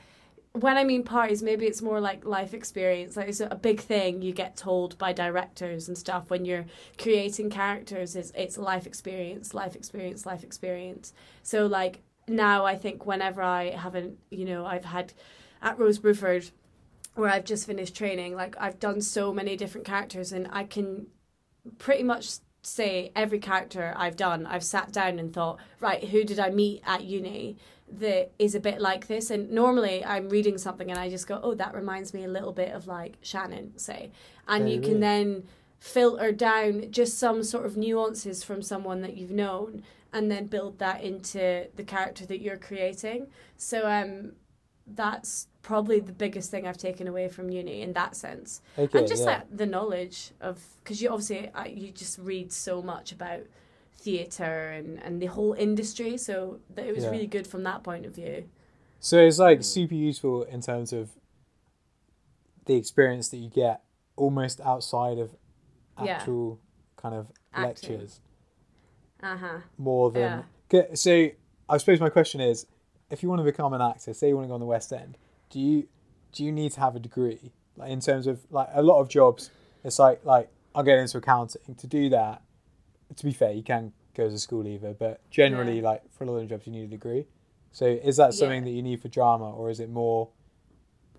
when 0.52 0.76
I 0.76 0.84
mean 0.84 1.04
parties, 1.04 1.42
maybe 1.42 1.66
it's 1.66 1.80
more 1.80 2.00
like 2.00 2.24
life 2.24 2.54
experience. 2.54 3.16
Like 3.16 3.28
it's 3.28 3.40
a 3.40 3.54
big 3.54 3.80
thing 3.80 4.20
you 4.20 4.32
get 4.32 4.56
told 4.56 4.98
by 4.98 5.12
directors 5.12 5.86
and 5.86 5.96
stuff 5.96 6.28
when 6.28 6.44
you're 6.44 6.66
creating 6.98 7.50
characters. 7.50 8.16
Is 8.16 8.32
it's 8.34 8.58
life 8.58 8.86
experience, 8.86 9.54
life 9.54 9.76
experience, 9.76 10.26
life 10.26 10.42
experience. 10.42 11.12
So 11.42 11.66
like 11.66 12.02
now, 12.26 12.64
I 12.64 12.76
think 12.76 13.06
whenever 13.06 13.42
I 13.42 13.70
haven't, 13.70 14.18
you 14.30 14.44
know, 14.44 14.66
I've 14.66 14.84
had 14.84 15.12
at 15.62 15.78
Rose 15.78 15.98
Bruford 15.98 16.50
where 17.14 17.30
I've 17.30 17.44
just 17.44 17.66
finished 17.66 17.94
training. 17.94 18.34
Like 18.34 18.56
I've 18.58 18.80
done 18.80 19.00
so 19.00 19.32
many 19.32 19.56
different 19.56 19.86
characters, 19.86 20.32
and 20.32 20.48
I 20.50 20.64
can 20.64 21.06
pretty 21.78 22.02
much 22.02 22.38
say 22.62 23.12
every 23.16 23.38
character 23.38 23.94
I've 23.96 24.16
done. 24.16 24.46
I've 24.46 24.64
sat 24.64 24.92
down 24.92 25.18
and 25.18 25.32
thought, 25.32 25.58
right, 25.80 26.04
who 26.04 26.24
did 26.24 26.38
I 26.38 26.50
meet 26.50 26.82
at 26.86 27.04
uni 27.04 27.56
that 27.92 28.32
is 28.38 28.54
a 28.54 28.60
bit 28.60 28.80
like 28.80 29.06
this? 29.06 29.30
And 29.30 29.50
normally 29.50 30.04
I'm 30.04 30.28
reading 30.28 30.58
something 30.58 30.90
and 30.90 30.98
I 30.98 31.08
just 31.08 31.26
go, 31.26 31.40
oh, 31.42 31.54
that 31.54 31.74
reminds 31.74 32.12
me 32.12 32.24
a 32.24 32.28
little 32.28 32.52
bit 32.52 32.72
of 32.72 32.86
like 32.86 33.16
Shannon, 33.22 33.78
say, 33.78 34.12
and 34.46 34.70
you 34.70 34.80
can 34.80 35.00
then 35.00 35.44
filter 35.80 36.30
down 36.30 36.90
just 36.90 37.18
some 37.18 37.42
sort 37.42 37.64
of 37.64 37.76
nuances 37.76 38.44
from 38.44 38.60
someone 38.60 39.00
that 39.00 39.16
you've 39.16 39.30
known 39.30 39.82
and 40.12 40.30
then 40.30 40.46
build 40.46 40.78
that 40.78 41.02
into 41.02 41.66
the 41.76 41.82
character 41.82 42.26
that 42.26 42.40
you're 42.40 42.58
creating 42.58 43.26
so 43.56 43.88
um 43.88 44.32
that's 44.86 45.46
probably 45.62 46.00
the 46.00 46.12
biggest 46.12 46.50
thing 46.50 46.66
I've 46.66 46.78
taken 46.78 47.06
away 47.06 47.28
from 47.28 47.50
uni 47.50 47.82
in 47.82 47.92
that 47.94 48.16
sense, 48.16 48.60
Okay, 48.78 48.98
and 48.98 49.06
just 49.08 49.22
yeah. 49.24 49.30
like 49.30 49.56
the 49.56 49.66
knowledge 49.66 50.30
of 50.40 50.62
because 50.82 51.00
you 51.02 51.10
obviously 51.10 51.48
uh, 51.54 51.64
you 51.64 51.90
just 51.90 52.18
read 52.18 52.52
so 52.52 52.82
much 52.82 53.12
about 53.12 53.40
theater 53.92 54.70
and 54.70 55.02
and 55.02 55.20
the 55.20 55.26
whole 55.26 55.52
industry, 55.54 56.16
so 56.16 56.60
that 56.74 56.86
it 56.86 56.94
was 56.94 57.04
Yeah. 57.04 57.10
really 57.10 57.26
good 57.26 57.46
from 57.46 57.62
that 57.64 57.82
point 57.82 58.06
of 58.06 58.14
view. 58.14 58.48
So 59.00 59.18
it's 59.18 59.38
like 59.38 59.62
super 59.64 59.94
useful 59.94 60.42
in 60.44 60.60
terms 60.60 60.92
of 60.92 61.10
the 62.66 62.74
experience 62.76 63.28
that 63.30 63.38
you 63.38 63.48
get 63.50 63.82
almost 64.16 64.60
outside 64.60 65.18
of 65.18 65.34
Yeah. 66.02 66.16
actual 66.16 66.58
kind 66.96 67.14
of 67.14 67.30
Acting. 67.52 67.62
lectures 67.92 68.20
Uh 69.22 69.36
huh. 69.36 69.58
more 69.76 70.10
than. 70.10 70.44
G- 70.70 70.94
So 70.94 71.30
I 71.68 71.76
suppose 71.78 72.00
my 72.00 72.08
question 72.10 72.40
is, 72.40 72.66
if 73.10 73.22
you 73.22 73.28
want 73.28 73.40
to 73.40 73.44
become 73.44 73.72
an 73.72 73.80
actor, 73.80 74.14
say 74.14 74.28
you 74.28 74.36
want 74.36 74.44
to 74.44 74.48
go 74.48 74.54
on 74.54 74.60
the 74.60 74.66
West 74.66 74.92
End, 74.92 75.18
do 75.50 75.60
you 75.60 75.88
do 76.32 76.44
you 76.44 76.52
need 76.52 76.72
to 76.72 76.80
have 76.80 76.96
a 76.96 77.00
degree? 77.00 77.52
Like 77.76 77.90
in 77.90 78.00
terms 78.00 78.26
of 78.26 78.40
like 78.50 78.68
a 78.72 78.82
lot 78.82 79.00
of 79.00 79.08
jobs, 79.08 79.50
it's 79.84 79.98
like 79.98 80.24
like 80.24 80.48
I'll 80.74 80.82
get 80.84 80.98
into 80.98 81.18
accounting. 81.18 81.74
To 81.74 81.86
do 81.86 82.08
that, 82.10 82.42
to 83.16 83.24
be 83.24 83.32
fair, 83.32 83.52
you 83.52 83.62
can 83.62 83.92
go 84.14 84.28
to 84.28 84.38
school 84.38 84.66
either, 84.66 84.92
but 84.92 85.20
generally, 85.30 85.76
Yeah. 85.80 85.88
like 85.90 86.10
for 86.12 86.24
a 86.24 86.30
lot 86.30 86.38
of 86.38 86.48
jobs, 86.48 86.66
you 86.66 86.72
need 86.72 86.84
a 86.84 86.88
degree. 86.88 87.26
So 87.72 87.86
is 87.86 88.16
that 88.16 88.34
something 88.34 88.62
Yeah. 88.62 88.70
that 88.70 88.76
you 88.76 88.82
need 88.82 89.00
for 89.00 89.08
drama, 89.08 89.50
or 89.52 89.70
is 89.70 89.80
it 89.80 89.90
more 89.90 90.28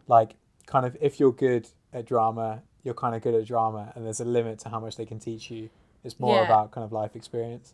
like 0.07 0.35
kind 0.65 0.85
of 0.85 0.97
if 1.01 1.19
you're 1.19 1.31
good 1.31 1.67
at 1.93 2.05
drama, 2.05 2.63
you're 2.83 2.93
kind 2.93 3.15
of 3.15 3.21
good 3.21 3.35
at 3.35 3.45
drama, 3.45 3.91
and 3.95 4.05
there's 4.05 4.19
a 4.21 4.25
limit 4.25 4.59
to 4.59 4.69
how 4.69 4.79
much 4.79 4.95
they 4.95 5.05
can 5.05 5.19
teach 5.19 5.51
you. 5.51 5.69
It's 6.03 6.19
more 6.19 6.37
Yeah. 6.37 6.45
about 6.45 6.71
kind 6.71 6.83
of 6.83 6.91
life 6.91 7.15
experience. 7.15 7.73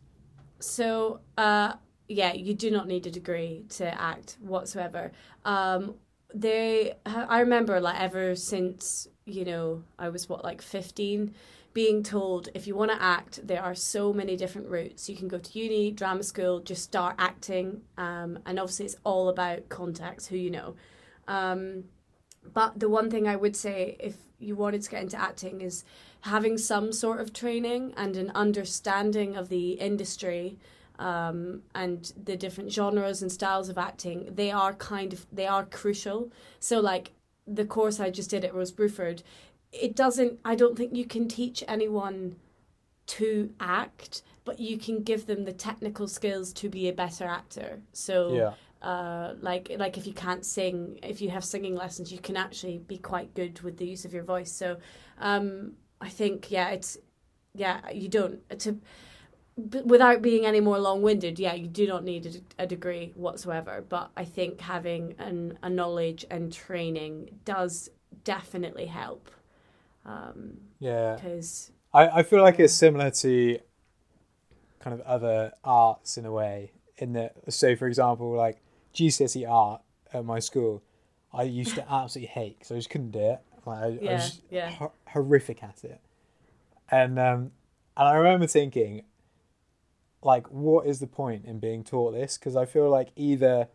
So, 0.59 1.19
uh, 1.37 1.73
yeah, 2.07 2.33
you 2.33 2.53
do 2.53 2.71
not 2.71 2.87
need 2.87 3.05
a 3.05 3.11
degree 3.11 3.65
to 3.69 3.85
act 4.01 4.37
whatsoever. 4.41 5.11
Um, 5.45 5.95
they, 6.33 6.93
I 7.05 7.39
remember, 7.39 7.79
like, 7.79 7.99
ever 7.99 8.35
since, 8.35 9.07
you 9.25 9.45
know, 9.45 9.83
I 9.97 10.09
was 10.09 10.27
what, 10.27 10.43
like 10.43 10.61
15, 10.61 11.33
being 11.73 12.01
told 12.01 12.49
if 12.53 12.65
you 12.65 12.75
want 12.75 12.91
to 12.91 13.01
act, 13.01 13.45
there 13.45 13.61
are 13.61 13.75
so 13.75 14.11
many 14.11 14.35
different 14.35 14.67
routes. 14.67 15.07
You 15.09 15.15
can 15.15 15.27
go 15.27 15.37
to 15.37 15.59
uni, 15.59 15.91
drama 15.91 16.23
school, 16.23 16.59
just 16.59 16.83
start 16.83 17.15
acting. 17.19 17.81
Um, 17.97 18.39
and 18.45 18.59
obviously, 18.59 18.87
it's 18.87 18.95
all 19.03 19.29
about 19.29 19.69
contacts, 19.69 20.27
who 20.27 20.37
you 20.37 20.49
know. 20.49 20.75
Um, 21.27 21.83
but 22.53 22.79
the 22.79 22.89
one 22.89 23.11
thing 23.11 23.27
I 23.27 23.35
would 23.35 23.55
say, 23.55 23.95
if 23.99 24.15
you 24.39 24.55
wanted 24.55 24.81
to 24.81 24.89
get 24.89 25.03
into 25.03 25.19
acting, 25.19 25.61
is 25.61 25.83
having 26.21 26.57
some 26.57 26.91
sort 26.91 27.19
of 27.19 27.31
training 27.31 27.93
and 27.95 28.17
an 28.17 28.31
understanding 28.33 29.35
of 29.35 29.49
the 29.49 29.73
industry 29.73 30.57
um, 30.99 31.61
and 31.75 32.11
the 32.21 32.35
different 32.35 32.71
genres 32.71 33.21
and 33.21 33.31
styles 33.31 33.69
of 33.69 33.77
acting. 33.77 34.29
They 34.33 34.51
are 34.51 34.73
kind 34.73 35.13
of 35.13 35.25
they 35.31 35.47
are 35.47 35.65
crucial. 35.65 36.31
So 36.59 36.79
like 36.79 37.11
the 37.45 37.65
course 37.65 37.99
I 37.99 38.09
just 38.09 38.29
did 38.29 38.43
at 38.43 38.53
Rose 38.53 38.71
Bruford, 38.71 39.23
it 39.71 39.95
doesn't. 39.95 40.39
I 40.43 40.55
don't 40.55 40.77
think 40.77 40.95
you 40.95 41.05
can 41.05 41.27
teach 41.27 41.63
anyone 41.67 42.35
to 43.07 43.53
act, 43.59 44.21
but 44.43 44.59
you 44.59 44.77
can 44.77 45.01
give 45.03 45.25
them 45.27 45.45
the 45.45 45.53
technical 45.53 46.07
skills 46.07 46.51
to 46.53 46.69
be 46.69 46.89
a 46.89 46.93
better 46.93 47.25
actor. 47.25 47.81
So 47.93 48.33
Yeah. 48.33 48.53
uh, 48.81 49.33
like 49.41 49.71
like 49.77 49.97
if 49.97 50.05
you 50.07 50.13
can't 50.13 50.45
sing, 50.45 50.99
if 51.03 51.21
you 51.21 51.29
have 51.29 51.43
singing 51.43 51.75
lessons, 51.75 52.11
you 52.11 52.19
can 52.19 52.35
actually 52.37 52.79
be 52.79 52.97
quite 52.97 53.33
good 53.33 53.61
with 53.61 53.77
the 53.77 53.85
use 53.85 54.03
of 54.05 54.13
your 54.13 54.23
voice. 54.23 54.51
So 54.51 54.77
um, 55.19 55.73
I 56.01 56.09
think 56.09 56.51
yeah, 56.51 56.69
it's 56.69 56.97
yeah 57.53 57.89
you 57.91 58.07
don't 58.09 58.39
to 58.59 58.77
b- 59.69 59.81
without 59.85 60.21
being 60.21 60.45
any 60.45 60.59
more 60.59 60.79
long 60.79 61.01
winded. 61.01 61.39
Yeah, 61.39 61.53
you 61.53 61.67
do 61.67 61.87
not 61.87 62.03
need 62.03 62.43
a, 62.59 62.63
a 62.63 62.67
degree 62.67 63.13
whatsoever. 63.15 63.83
But 63.87 64.11
I 64.17 64.25
think 64.25 64.61
having 64.61 65.15
an, 65.19 65.57
a 65.63 65.69
knowledge 65.69 66.25
and 66.29 66.51
training 66.51 67.39
does 67.45 67.89
definitely 68.23 68.85
help. 68.87 69.29
Um, 70.05 70.57
Yeah. 70.79 71.15
because 71.15 71.71
I, 71.93 72.07
I 72.07 72.23
feel 72.23 72.41
like 72.41 72.59
it's 72.59 72.73
similar 72.73 73.11
to 73.11 73.59
kind 74.79 74.93
of 74.93 75.05
other 75.05 75.53
arts 75.63 76.17
in 76.17 76.25
a 76.25 76.31
way. 76.31 76.71
In 76.97 77.13
that, 77.13 77.35
so 77.53 77.75
for 77.75 77.87
example, 77.87 78.31
like 78.35 78.57
GCSE 78.93 79.47
art 79.47 79.81
at 80.13 80.25
my 80.25 80.39
school, 80.39 80.81
I 81.33 81.43
used 81.43 81.75
to 81.75 81.91
absolutely 81.91 82.27
hate 82.27 82.57
because 82.57 82.71
I 82.71 82.75
just 82.75 82.89
couldn't 82.89 83.11
do 83.11 83.19
it. 83.19 83.39
Like 83.65 83.77
I, 83.79 83.85
I 83.85 83.89
Yeah, 84.01 84.13
was 84.13 84.41
yeah. 84.49 84.69
hor- 84.71 84.93
horrific 85.09 85.61
at 85.63 85.83
it, 85.83 85.99
and 86.89 87.19
um, 87.19 87.51
and 87.97 88.07
I 88.07 88.15
remember 88.15 88.47
thinking, 88.47 89.03
like, 90.31 90.45
what 90.51 90.85
is 90.91 90.99
the 90.99 91.07
point 91.07 91.45
in 91.45 91.59
being 91.59 91.83
taught 91.83 92.11
this? 92.19 92.37
Because 92.37 92.55
I 92.55 92.65
feel 92.65 92.89
like 92.89 93.09
either 93.15 93.67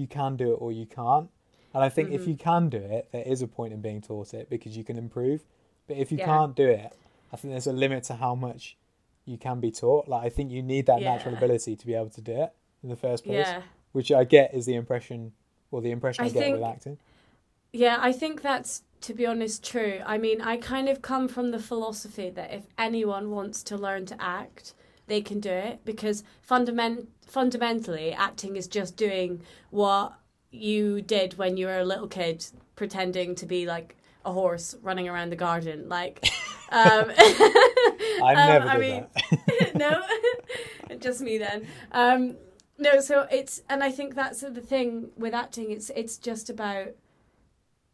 you 0.00 0.06
can 0.06 0.36
do 0.36 0.52
it 0.52 0.58
or 0.64 0.70
you 0.80 0.86
can't. 0.86 1.28
And 1.72 1.82
I 1.82 1.88
think 1.88 2.08
Mm-hmm. 2.08 2.20
if 2.22 2.28
you 2.28 2.36
can 2.36 2.68
do 2.68 2.78
it, 2.96 3.08
there 3.12 3.24
is 3.34 3.42
a 3.42 3.48
point 3.48 3.72
in 3.72 3.80
being 3.80 4.00
taught 4.00 4.34
it 4.34 4.48
because 4.48 4.76
you 4.76 4.84
can 4.84 4.96
improve. 4.96 5.40
But 5.88 5.96
if 5.96 6.12
you 6.12 6.18
Yeah. 6.18 6.26
can't 6.26 6.54
do 6.54 6.68
it, 6.68 6.92
I 7.32 7.36
think 7.36 7.52
there's 7.54 7.66
a 7.66 7.72
limit 7.72 8.04
to 8.04 8.14
how 8.24 8.34
much 8.34 8.76
you 9.24 9.38
can 9.38 9.58
be 9.60 9.70
taught. 9.72 10.06
Like 10.06 10.24
I 10.26 10.28
think 10.28 10.50
you 10.52 10.62
need 10.62 10.86
that 10.86 11.00
natural 11.00 11.34
ability 11.34 11.74
to 11.76 11.86
be 11.86 11.94
able 11.94 12.10
to 12.10 12.20
do 12.20 12.32
it 12.44 12.52
in 12.82 12.88
the 12.90 12.96
first 12.96 13.24
place. 13.24 13.46
yeah. 13.46 13.62
Which 13.92 14.10
I 14.12 14.24
get 14.24 14.52
is 14.54 14.66
the 14.66 14.74
impression, 14.74 15.32
or 15.70 15.80
the 15.80 15.90
impression 15.90 16.24
I, 16.24 16.28
I 16.28 16.30
get 16.30 16.50
with 16.52 16.60
think- 16.60 16.74
acting. 16.74 16.98
Yeah, 17.72 17.96
I 18.00 18.12
think 18.12 18.42
that's, 18.42 18.82
to 19.00 19.14
be 19.14 19.26
honest, 19.26 19.64
true. 19.64 20.00
I 20.06 20.16
mean, 20.16 20.40
I 20.40 20.56
kind 20.58 20.88
of 20.88 21.02
come 21.02 21.26
from 21.34 21.50
the 21.50 21.58
philosophy 21.58 22.28
that 22.30 22.52
if 22.52 22.64
anyone 22.78 23.30
wants 23.32 23.62
to 23.64 23.76
learn 23.76 24.06
to 24.06 24.16
act, 24.22 24.74
they 25.06 25.20
can 25.20 25.40
do 25.40 25.50
it 25.50 25.80
because 25.84 26.24
fundament- 26.40 27.08
fundamentally, 27.26 28.12
acting 28.12 28.56
is 28.56 28.66
just 28.66 28.96
doing 28.96 29.42
what 29.70 30.14
you 30.50 31.02
did 31.02 31.36
when 31.36 31.56
you 31.56 31.66
were 31.66 31.78
a 31.78 31.84
little 31.84 32.08
kid, 32.08 32.46
pretending 32.76 33.34
to 33.34 33.46
be 33.46 33.66
like 33.66 33.96
a 34.24 34.32
horse 34.32 34.74
running 34.82 35.08
around 35.08 35.30
the 35.30 35.36
garden. 35.36 35.88
Like, 35.88 36.24
um, 36.70 37.12
I 37.18 38.20
um, 38.22 38.34
never 38.34 38.68
I 38.68 38.78
did 38.78 38.80
mean, 38.80 39.06
that. 39.14 39.74
no, 40.90 40.96
just 40.98 41.20
me 41.20 41.38
then. 41.38 41.66
Um, 41.92 42.36
no, 42.78 43.00
so 43.00 43.26
it's 43.30 43.62
and 43.68 43.84
I 43.84 43.90
think 43.90 44.14
that's 44.14 44.40
the 44.40 44.60
thing 44.60 45.10
with 45.16 45.34
acting. 45.34 45.70
It's 45.70 45.90
it's 45.90 46.16
just 46.16 46.50
about 46.50 46.88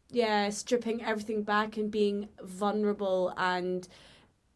yeah, 0.09 0.49
stripping 0.49 1.03
everything 1.03 1.43
back 1.43 1.77
and 1.77 1.89
being 1.89 2.27
vulnerable 2.43 3.33
and 3.37 3.87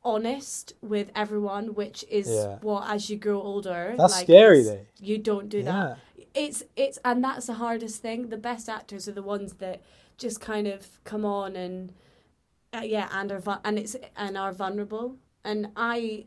honest 0.05 0.73
with 0.81 1.11
everyone, 1.15 1.73
which 1.73 2.05
is 2.09 2.29
Yeah. 2.29 2.59
what 2.61 2.87
as 2.89 3.09
you 3.09 3.17
grow 3.17 3.41
older, 3.41 3.95
That's 3.97 4.13
like, 4.13 4.25
scary 4.27 4.63
though. 4.63 4.85
You 5.01 5.17
don't 5.17 5.49
do 5.49 5.63
that. 5.63 5.97
It's 6.33 6.63
it's 6.75 6.99
and 7.03 7.23
that's 7.23 7.47
the 7.47 7.55
hardest 7.55 8.01
thing. 8.01 8.29
The 8.29 8.37
best 8.37 8.69
actors 8.69 9.07
are 9.09 9.13
the 9.13 9.23
ones 9.23 9.53
that 9.55 9.81
just 10.17 10.39
kind 10.39 10.67
of 10.67 11.03
come 11.03 11.25
on 11.25 11.55
and 11.55 11.93
uh, 12.73 12.81
yeah 12.83 13.07
and 13.11 13.31
are 13.31 13.59
and 13.65 13.79
it's 13.79 13.95
and 14.15 14.37
are 14.37 14.53
vulnerable. 14.53 15.17
And 15.43 15.69
i 15.75 16.25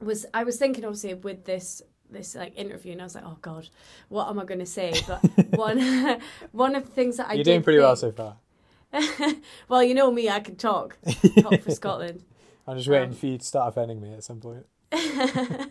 was 0.00 0.24
i 0.32 0.42
was 0.44 0.56
thinking 0.56 0.84
obviously 0.84 1.12
with 1.14 1.44
this 1.44 1.82
this 2.10 2.34
like 2.34 2.56
interview 2.56 2.92
and 2.92 3.00
i 3.02 3.04
was 3.04 3.14
like 3.14 3.24
oh 3.26 3.36
god 3.42 3.68
what 4.08 4.28
am 4.28 4.38
i 4.38 4.44
going 4.44 4.58
to 4.60 4.66
say? 4.66 4.92
But 5.06 5.20
one 5.56 5.78
one 6.52 6.74
of 6.74 6.86
the 6.86 6.90
things 6.92 7.16
that 7.18 7.28
i 7.28 7.34
You're 7.34 7.44
doing 7.44 7.62
pretty 7.62 7.78
well 7.80 7.96
so 7.96 8.10
far. 8.12 8.36
well 9.68 9.82
you 9.82 9.94
know 9.94 10.10
me 10.10 10.28
i 10.28 10.40
can 10.40 10.56
talk. 10.56 10.96
Talk 11.42 11.60
for 11.60 11.70
scotland 11.70 12.24
I'm 12.70 12.76
just 12.76 12.88
waiting 12.88 13.08
Um, 13.10 13.14
for 13.14 13.26
you 13.26 13.38
to 13.38 13.44
start 13.44 13.68
offending 13.68 14.00
me 14.00 14.12
at 14.14 14.22
some 14.24 14.40
point. 14.40 14.64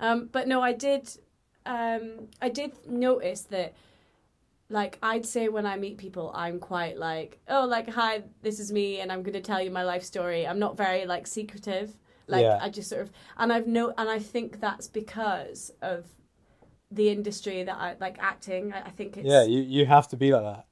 um, 0.00 0.28
but 0.32 0.48
no, 0.48 0.60
I 0.60 0.72
did. 0.72 1.08
Um, 1.64 2.28
I 2.40 2.48
did 2.48 2.72
notice 2.88 3.42
that, 3.42 3.74
like, 4.68 4.98
I'd 5.02 5.24
say 5.24 5.48
when 5.48 5.64
I 5.64 5.76
meet 5.76 5.96
people, 5.96 6.32
I'm 6.34 6.58
quite 6.58 6.98
like, 6.98 7.38
oh, 7.48 7.64
like, 7.66 7.88
hi, 7.88 8.24
this 8.42 8.58
is 8.58 8.72
me, 8.72 9.00
and 9.00 9.12
I'm 9.12 9.22
going 9.22 9.34
to 9.34 9.40
tell 9.40 9.62
you 9.62 9.70
my 9.70 9.84
life 9.84 10.02
story. 10.02 10.46
I'm 10.46 10.58
not 10.58 10.76
very 10.76 11.06
like 11.06 11.26
secretive. 11.26 11.96
Like, 12.28 12.42
Yeah. 12.42 12.58
I 12.60 12.68
just 12.68 12.88
sort 12.90 13.02
of, 13.02 13.10
and 13.38 13.52
I've 13.52 13.66
no, 13.66 13.92
and 13.96 14.08
I 14.08 14.18
think 14.18 14.60
that's 14.60 14.88
because 14.88 15.72
of 15.82 16.06
the 16.90 17.08
industry 17.08 17.62
that 17.62 17.76
I 17.76 17.96
like 18.00 18.16
acting. 18.20 18.72
I, 18.72 18.82
I 18.82 18.90
think 18.90 19.16
it's 19.16 19.26
yeah, 19.26 19.44
you, 19.44 19.60
you 19.62 19.86
have 19.86 20.08
to 20.08 20.16
be 20.16 20.32
like 20.32 20.42
that. 20.42 20.66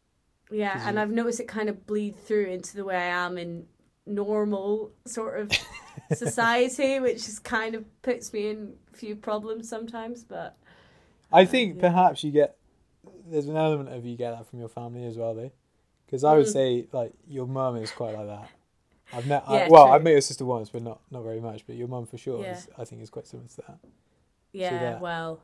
Yeah, 0.50 0.80
and 0.86 0.96
you- 0.96 1.02
I've 1.02 1.10
noticed 1.10 1.40
it 1.40 1.48
kind 1.48 1.68
of 1.68 1.86
bleed 1.86 2.16
through 2.26 2.46
into 2.46 2.76
the 2.76 2.84
way 2.84 2.96
I 2.96 3.24
am 3.24 3.38
in 3.38 3.66
normal 4.10 4.90
sort 5.06 5.40
of 5.40 5.50
society, 6.12 7.00
which 7.00 7.28
is 7.28 7.38
kind 7.38 7.74
of 7.74 7.84
puts 8.02 8.32
me 8.32 8.48
in 8.50 8.74
a 8.92 8.96
few 8.96 9.16
problems 9.16 9.68
sometimes. 9.68 10.24
But 10.24 10.56
I 11.32 11.44
think 11.44 11.76
yeah. 11.76 11.80
perhaps 11.82 12.24
you 12.24 12.30
get 12.30 12.56
there's 13.26 13.46
an 13.48 13.56
element 13.56 13.88
of 13.90 14.04
you 14.04 14.16
get 14.16 14.32
that 14.32 14.46
from 14.46 14.58
your 14.58 14.68
family 14.68 15.04
as 15.06 15.16
well, 15.16 15.34
though, 15.34 15.52
because 16.06 16.24
I 16.24 16.36
would 16.36 16.46
Mm. 16.46 16.52
say 16.52 16.86
like 16.92 17.12
your 17.28 17.46
mum 17.46 17.76
is 17.76 17.90
quite 17.90 18.14
like 18.16 18.26
that. 18.26 18.48
I've 19.12 19.26
met 19.26 19.42
I, 19.46 19.66
well, 19.68 19.86
true. 19.86 19.94
I've 19.94 20.02
met 20.04 20.10
your 20.12 20.20
sister 20.20 20.44
once, 20.44 20.70
but 20.70 20.82
not 20.82 21.00
not 21.10 21.22
very 21.22 21.40
much. 21.40 21.66
But 21.66 21.76
your 21.76 21.88
mum 21.88 22.06
for 22.06 22.18
sure, 22.18 22.42
Yeah. 22.42 22.56
is, 22.56 22.68
I 22.78 22.84
think, 22.84 23.02
is 23.02 23.10
quite 23.10 23.26
similar 23.26 23.48
to 23.48 23.56
that. 23.68 23.78
yeah, 24.52 24.78
that- 24.78 25.00
well, 25.00 25.40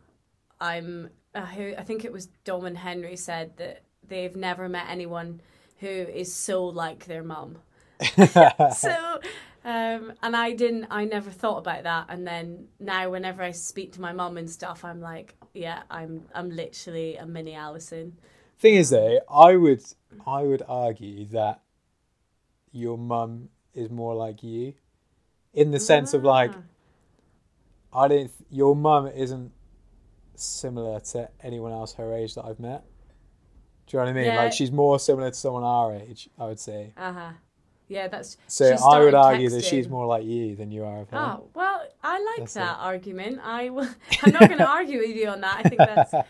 I'm. 0.61 1.11
I 1.35 1.75
I 1.79 1.83
think 1.83 2.05
it 2.05 2.13
was 2.13 2.27
Dom 2.45 2.65
and 2.65 2.79
Henry 2.79 3.17
said 3.17 3.57
that 3.59 3.83
they've 4.09 4.35
never 4.37 4.69
met 4.69 4.87
anyone 4.89 5.41
who 5.81 5.89
is 5.89 6.33
so 6.35 6.65
like 6.65 7.05
their 7.07 7.23
mum. 7.23 7.59
so 8.77 9.21
um 9.65 10.13
and 10.23 10.37
i 10.37 10.53
didn't 10.53 10.87
i 10.91 11.05
never 11.05 11.31
thought 11.31 11.59
about 11.59 11.83
that 11.85 12.07
and 12.09 12.27
then 12.27 12.67
now 12.79 13.11
whenever 13.11 13.43
i 13.43 13.51
speak 13.51 13.93
to 13.93 14.01
my 14.01 14.13
mum 14.13 14.37
and 14.37 14.49
stuff 14.51 14.85
i'm 14.85 15.01
like 15.01 15.35
yeah 15.55 15.83
i'm 15.91 16.23
i'm 16.35 16.51
literally 16.51 17.17
a 17.17 17.27
mini 17.27 17.55
allison 17.55 18.13
Thing 18.59 18.77
is, 18.77 18.89
though, 18.91 19.21
I 19.31 19.57
would 19.57 19.83
I 20.27 20.43
would 20.43 20.63
argue 20.67 21.27
that 21.27 21.61
your 22.73 22.97
mum 22.97 23.51
is 23.75 23.91
more 23.91 24.15
like 24.15 24.43
you, 24.43 24.73
in 25.53 25.73
the 25.73 25.81
sense 25.81 26.15
of 26.15 26.25
like 26.25 26.53
Ah. 27.93 28.05
I 28.05 28.09
don't. 28.09 28.31
Your 28.51 28.75
mum 28.75 29.09
isn't 29.09 29.53
similar 30.37 31.01
to 31.01 31.29
anyone 31.43 31.73
else 31.73 31.93
her 31.95 32.15
age 32.15 32.35
that 32.37 32.45
I've 32.47 32.59
met. 32.59 32.85
Do 33.87 33.97
you 33.97 33.99
know 33.99 34.05
what 34.07 34.11
I 34.11 34.15
mean? 34.15 34.25
Yeah. 34.25 34.37
Like 34.37 34.53
she's 34.55 34.73
more 34.73 34.99
similar 34.99 35.31
to 35.31 35.37
someone 35.37 35.63
our 35.63 35.95
age, 35.95 36.31
I 36.39 36.47
would 36.47 36.61
say. 36.61 36.95
uh-huh 36.97 37.33
yeah 37.89 38.09
that's 38.09 38.37
So 38.49 38.77
I 38.89 39.01
would 39.01 39.15
argue 39.15 39.49
that 39.51 39.65
she's 39.65 39.89
more 39.89 40.07
like 40.07 40.25
you 40.25 40.57
than 40.57 40.71
you 40.71 40.85
are 40.85 41.01
of 41.03 41.11
her. 41.11 41.19
oh 41.19 41.49
well 41.55 41.83
i 42.03 42.19
like 42.19 42.39
That's 42.39 42.55
that 42.55 42.77
it. 42.79 42.81
argument 42.81 43.41
i 43.45 43.71
will 43.71 43.89
i'm 44.23 44.33
not 44.33 44.41
going 44.49 44.59
to 44.67 44.69
argue 44.69 44.99
with 44.99 45.17
you 45.17 45.29
on 45.29 45.41
that 45.43 45.61
i 45.65 45.69
think 45.69 45.79
that's 45.79 46.15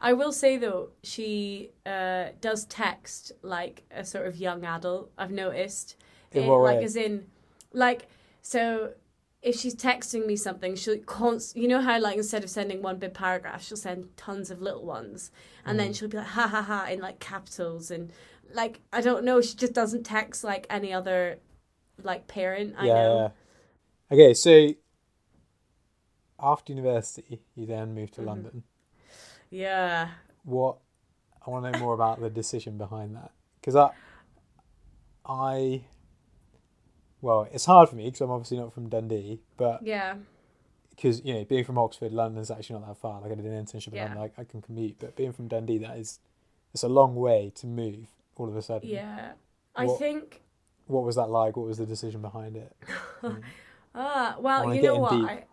I 0.00 0.12
will 0.12 0.30
say 0.30 0.58
though, 0.58 0.90
she 1.02 1.70
uh, 1.84 2.26
does 2.40 2.66
text 2.66 3.32
like 3.42 3.82
a 3.90 4.04
sort 4.04 4.28
of 4.28 4.36
young 4.36 4.64
adult. 4.64 5.10
I've 5.18 5.32
noticed, 5.32 5.96
In 6.30 6.44
It- 6.44 6.46
what 6.46 6.60
like 6.62 6.84
as 6.84 6.94
in, 6.94 7.26
like 7.72 8.06
so. 8.40 8.92
If 9.40 9.54
she's 9.56 9.74
texting 9.76 10.26
me 10.26 10.34
something, 10.36 10.74
she'll 10.76 10.98
const- 10.98 11.56
you 11.56 11.66
know 11.68 11.80
how 11.80 11.98
like 12.00 12.16
instead 12.16 12.42
of 12.44 12.50
sending 12.50 12.80
one 12.82 12.98
big 12.98 13.12
paragraph, 13.14 13.62
she'll 13.64 13.76
send 13.76 14.16
tons 14.16 14.50
of 14.52 14.60
little 14.60 14.84
ones, 14.84 15.30
and 15.64 15.74
Mm. 15.76 15.82
then 15.82 15.92
she'll 15.94 16.08
be 16.08 16.16
like 16.18 16.26
ha 16.28 16.46
ha 16.46 16.62
ha 16.62 16.86
in 16.90 17.00
like 17.00 17.18
capitals 17.20 17.90
and 17.90 18.12
like 18.54 18.80
I 18.92 19.00
don't 19.00 19.24
know, 19.24 19.40
she 19.40 19.54
just 19.54 19.72
doesn't 19.72 20.04
text 20.04 20.44
like 20.44 20.66
any 20.70 20.92
other 20.92 21.38
like 22.02 22.26
parent 22.28 22.74
I 22.78 22.86
yeah, 22.86 22.94
know. 22.94 23.32
yeah. 24.10 24.14
Okay, 24.14 24.34
so 24.34 24.74
after 26.40 26.72
university, 26.72 27.40
you 27.54 27.66
then 27.66 27.94
moved 27.94 28.14
to 28.14 28.22
Mhm. 28.22 28.26
London. 28.26 28.62
Yeah. 29.50 30.10
What 30.44 30.78
I 31.46 31.50
want 31.50 31.64
to 31.64 31.72
know 31.72 31.78
more 31.78 31.94
about 31.94 32.20
the 32.20 32.30
decision 32.30 32.78
behind 32.78 33.16
that 33.16 33.32
because 33.60 33.74
I, 33.74 33.90
I, 35.26 35.82
well, 37.20 37.48
it's 37.52 37.64
hard 37.64 37.88
for 37.88 37.96
me 37.96 38.04
because 38.04 38.20
I'm 38.20 38.30
obviously 38.30 38.58
not 38.58 38.72
from 38.72 38.88
Dundee, 38.88 39.40
but 39.56 39.82
Yeah. 39.82 40.16
because 40.90 41.24
you 41.24 41.34
know 41.34 41.44
being 41.44 41.64
from 41.64 41.78
Oxford, 41.78 42.12
London's 42.12 42.50
actually 42.50 42.78
not 42.78 42.88
that 42.88 42.96
far. 42.98 43.20
Like 43.20 43.32
I 43.32 43.34
did 43.34 43.46
an 43.46 43.64
internship 43.64 43.88
in 43.88 43.94
Yeah. 43.94 44.04
London, 44.04 44.20
like 44.22 44.38
I 44.38 44.44
can 44.44 44.62
commute, 44.62 44.98
but 44.98 45.16
being 45.16 45.32
from 45.32 45.48
Dundee, 45.48 45.78
that 45.78 45.98
is, 45.98 46.20
it's 46.72 46.82
a 46.82 46.88
long 46.88 47.14
way 47.16 47.50
to 47.56 47.66
move 47.66 48.08
all 48.38 48.48
of 48.48 48.56
a 48.56 48.62
sudden. 48.62 48.88
Yeah. 48.88 49.32
I 49.76 49.86
What- 49.86 49.98
think 49.98 50.42
What 50.86 51.04
was 51.04 51.16
that 51.16 51.28
like? 51.28 51.56
What 51.56 51.66
was 51.66 51.76
the 51.78 51.86
decision 51.86 52.22
behind 52.22 52.56
it? 52.56 52.74
Ah, 53.94 54.36
well, 54.38 54.72
you 54.74 54.82
know 54.82 54.98
what? 54.98 55.12
I, 55.12 55.44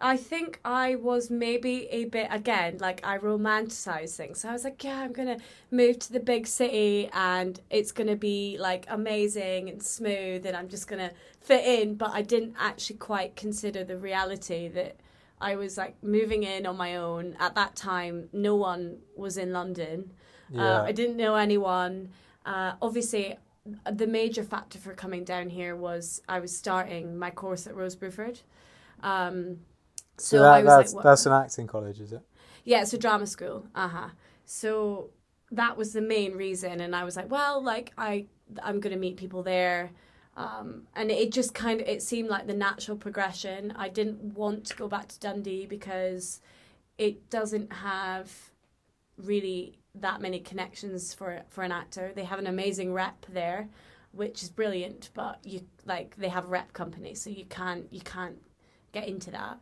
I 0.00 0.16
think 0.16 0.58
I 0.64 0.96
was 0.96 1.30
maybe 1.30 1.86
a 1.90 2.06
bit 2.06 2.26
again 2.30 2.78
like 2.80 3.06
I 3.06 3.18
romanticized 3.18 4.16
things. 4.16 4.40
So 4.40 4.48
I 4.48 4.52
was 4.52 4.64
like, 4.64 4.82
yeah, 4.82 5.00
I'm 5.02 5.12
gonna 5.12 5.36
move 5.70 6.00
to 6.00 6.12
the 6.12 6.18
big 6.18 6.48
city 6.48 7.08
and 7.12 7.60
it's 7.70 7.92
gonna 7.92 8.16
be 8.16 8.56
like 8.58 8.86
amazing 8.88 9.68
and 9.68 9.80
smooth 9.82 10.44
and 10.44 10.56
I'm 10.56 10.68
just 10.68 10.88
gonna 10.88 11.12
fit 11.40 11.64
in. 11.64 11.94
But 11.94 12.10
I 12.12 12.22
didn't 12.22 12.56
actually 12.58 12.96
quite 12.96 13.36
consider 13.36 13.84
the 13.84 13.96
reality 13.98 14.66
that 14.68 14.96
I 15.40 15.54
was 15.54 15.76
like 15.76 16.02
moving 16.02 16.42
in 16.42 16.66
on 16.66 16.76
my 16.76 16.96
own 16.96 17.36
at 17.38 17.54
that 17.54 17.76
time. 17.76 18.28
No 18.32 18.56
one 18.56 18.98
was 19.14 19.36
in 19.36 19.52
London. 19.52 20.12
Yeah. 20.52 20.80
Uh, 20.80 20.84
I 20.84 20.92
didn't 20.92 21.16
know 21.16 21.34
anyone. 21.34 22.10
Uh, 22.44 22.72
obviously, 22.82 23.36
the 23.90 24.06
major 24.06 24.42
factor 24.42 24.78
for 24.78 24.94
coming 24.94 25.24
down 25.24 25.48
here 25.50 25.76
was 25.76 26.22
I 26.28 26.40
was 26.40 26.56
starting 26.56 27.18
my 27.18 27.30
course 27.30 27.66
at 27.66 27.74
Rose 27.76 27.96
Bruford. 27.96 28.42
Um, 29.02 29.58
so 30.18 30.36
so 30.36 30.42
that, 30.42 30.52
I 30.52 30.62
was 30.62 30.66
that's 30.66 30.94
like, 30.94 31.04
that's 31.04 31.26
an 31.26 31.32
acting 31.32 31.66
college, 31.66 32.00
is 32.00 32.12
it? 32.12 32.22
yeah, 32.64 32.82
it's 32.82 32.92
a 32.92 32.98
drama 32.98 33.26
school. 33.26 33.66
Uh 33.74 33.88
huh. 33.88 34.08
So 34.44 35.10
that 35.50 35.76
was 35.76 35.92
the 35.92 36.00
main 36.00 36.32
reason, 36.34 36.80
and 36.80 36.94
I 36.94 37.04
was 37.04 37.16
like, 37.16 37.30
well, 37.30 37.62
like 37.62 37.92
I, 37.98 38.26
I'm 38.62 38.80
gonna 38.80 38.96
meet 38.96 39.16
people 39.16 39.42
there, 39.42 39.90
um, 40.36 40.82
and 40.94 41.10
it 41.10 41.32
just 41.32 41.54
kind 41.54 41.80
of 41.80 41.88
it 41.88 42.02
seemed 42.02 42.28
like 42.28 42.46
the 42.46 42.54
natural 42.54 42.96
progression. 42.96 43.72
I 43.76 43.88
didn't 43.88 44.34
want 44.34 44.66
to 44.66 44.76
go 44.76 44.88
back 44.88 45.08
to 45.08 45.20
Dundee 45.20 45.66
because 45.66 46.40
it 46.98 47.30
doesn't 47.30 47.72
have 47.72 48.51
really 49.24 49.78
that 49.94 50.20
many 50.20 50.40
connections 50.40 51.14
for 51.14 51.42
for 51.48 51.62
an 51.62 51.72
actor. 51.72 52.12
They 52.14 52.24
have 52.24 52.38
an 52.38 52.46
amazing 52.46 52.92
rep 52.92 53.26
there, 53.28 53.68
which 54.12 54.42
is 54.42 54.50
brilliant, 54.50 55.10
but 55.14 55.38
you 55.44 55.66
like 55.84 56.16
they 56.16 56.28
have 56.28 56.44
a 56.44 56.48
rep 56.48 56.72
company, 56.72 57.14
so 57.14 57.30
you 57.30 57.44
can't 57.46 57.86
you 57.90 58.00
can't 58.00 58.38
get 58.92 59.08
into 59.08 59.30
that. 59.30 59.58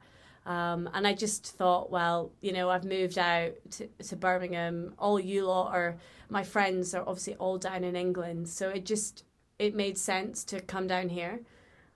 Um, 0.47 0.89
and 0.95 1.07
I 1.07 1.13
just 1.13 1.47
thought, 1.47 1.91
well, 1.91 2.33
you 2.41 2.53
know, 2.53 2.71
I've 2.71 2.85
moved 2.85 3.19
out 3.19 3.53
to, 3.73 3.87
to 4.09 4.17
Birmingham. 4.17 4.95
All 4.99 5.21
you 5.21 5.47
lot 5.47 5.73
are 5.75 5.97
my 6.29 6.43
friends 6.43 6.95
are 6.95 7.07
obviously 7.07 7.35
all 7.37 7.59
down 7.59 7.85
in 7.85 7.97
England, 7.97 8.49
so 8.49 8.71
it 8.71 8.87
just 8.87 9.25
it 9.59 9.75
made 9.75 9.99
sense 9.99 10.45
to 10.45 10.61
come 10.61 10.87
down 10.87 11.09
here. 11.11 11.41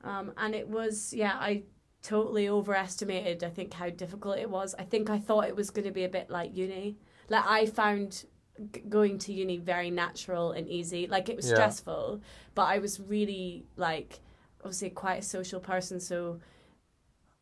Um, 0.03 0.33
and 0.37 0.55
it 0.55 0.69
was, 0.69 1.15
yeah, 1.15 1.33
I 1.41 1.63
totally 2.03 2.49
overestimated. 2.49 3.43
I 3.43 3.49
think 3.49 3.73
how 3.73 3.89
difficult 3.89 4.39
it 4.39 4.51
was. 4.51 4.75
I 4.79 4.83
think 4.83 5.09
I 5.09 5.19
thought 5.19 5.49
it 5.49 5.57
was 5.57 5.71
going 5.71 5.87
to 5.87 5.91
be 5.91 6.05
a 6.05 6.09
bit 6.09 6.29
like 6.29 6.55
uni. 6.55 6.99
Like 7.29 7.45
I 7.47 7.67
found 7.67 8.25
g- 8.73 8.81
going 8.89 9.19
to 9.19 9.33
uni 9.33 9.59
very 9.59 9.91
natural 9.91 10.53
and 10.53 10.69
easy. 10.69 11.07
Like 11.07 11.29
it 11.29 11.37
was 11.37 11.47
Yeah. 11.47 11.51
stressful, 11.51 12.21
but 12.55 12.65
I 12.65 12.79
was 12.79 13.01
really 13.01 13.67
like 13.77 14.21
obviously 14.61 14.91
quite 14.91 15.21
a 15.21 15.23
social 15.23 15.61
person, 15.61 16.01
so 16.01 16.41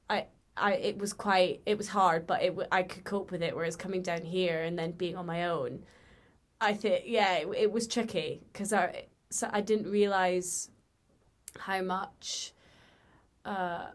I 0.09 0.26
I 0.56 0.74
it 0.74 0.98
was 0.98 1.12
quite 1.12 1.62
it 1.66 1.78
was 1.78 1.88
hard, 1.88 2.26
but 2.26 2.42
it 2.42 2.48
w- 2.48 2.68
I 2.70 2.82
could 2.82 3.04
cope 3.04 3.30
with 3.30 3.42
it. 3.42 3.54
Whereas 3.56 3.76
coming 3.76 4.02
down 4.02 4.22
here 4.22 4.62
and 4.62 4.78
then 4.78 4.92
being 4.92 5.16
on 5.16 5.26
my 5.26 5.44
own, 5.48 5.84
I 6.61 6.74
think 6.74 7.04
yeah, 7.06 7.34
it, 7.38 7.48
it 7.56 7.72
was 7.72 7.86
tricky 7.88 8.42
because 8.52 8.72
I 8.72 9.06
so 9.30 9.48
I 9.52 9.61
didn't 9.62 9.90
realize 9.90 10.70
how 11.59 11.82
much 11.82 12.52
uh 13.44 13.88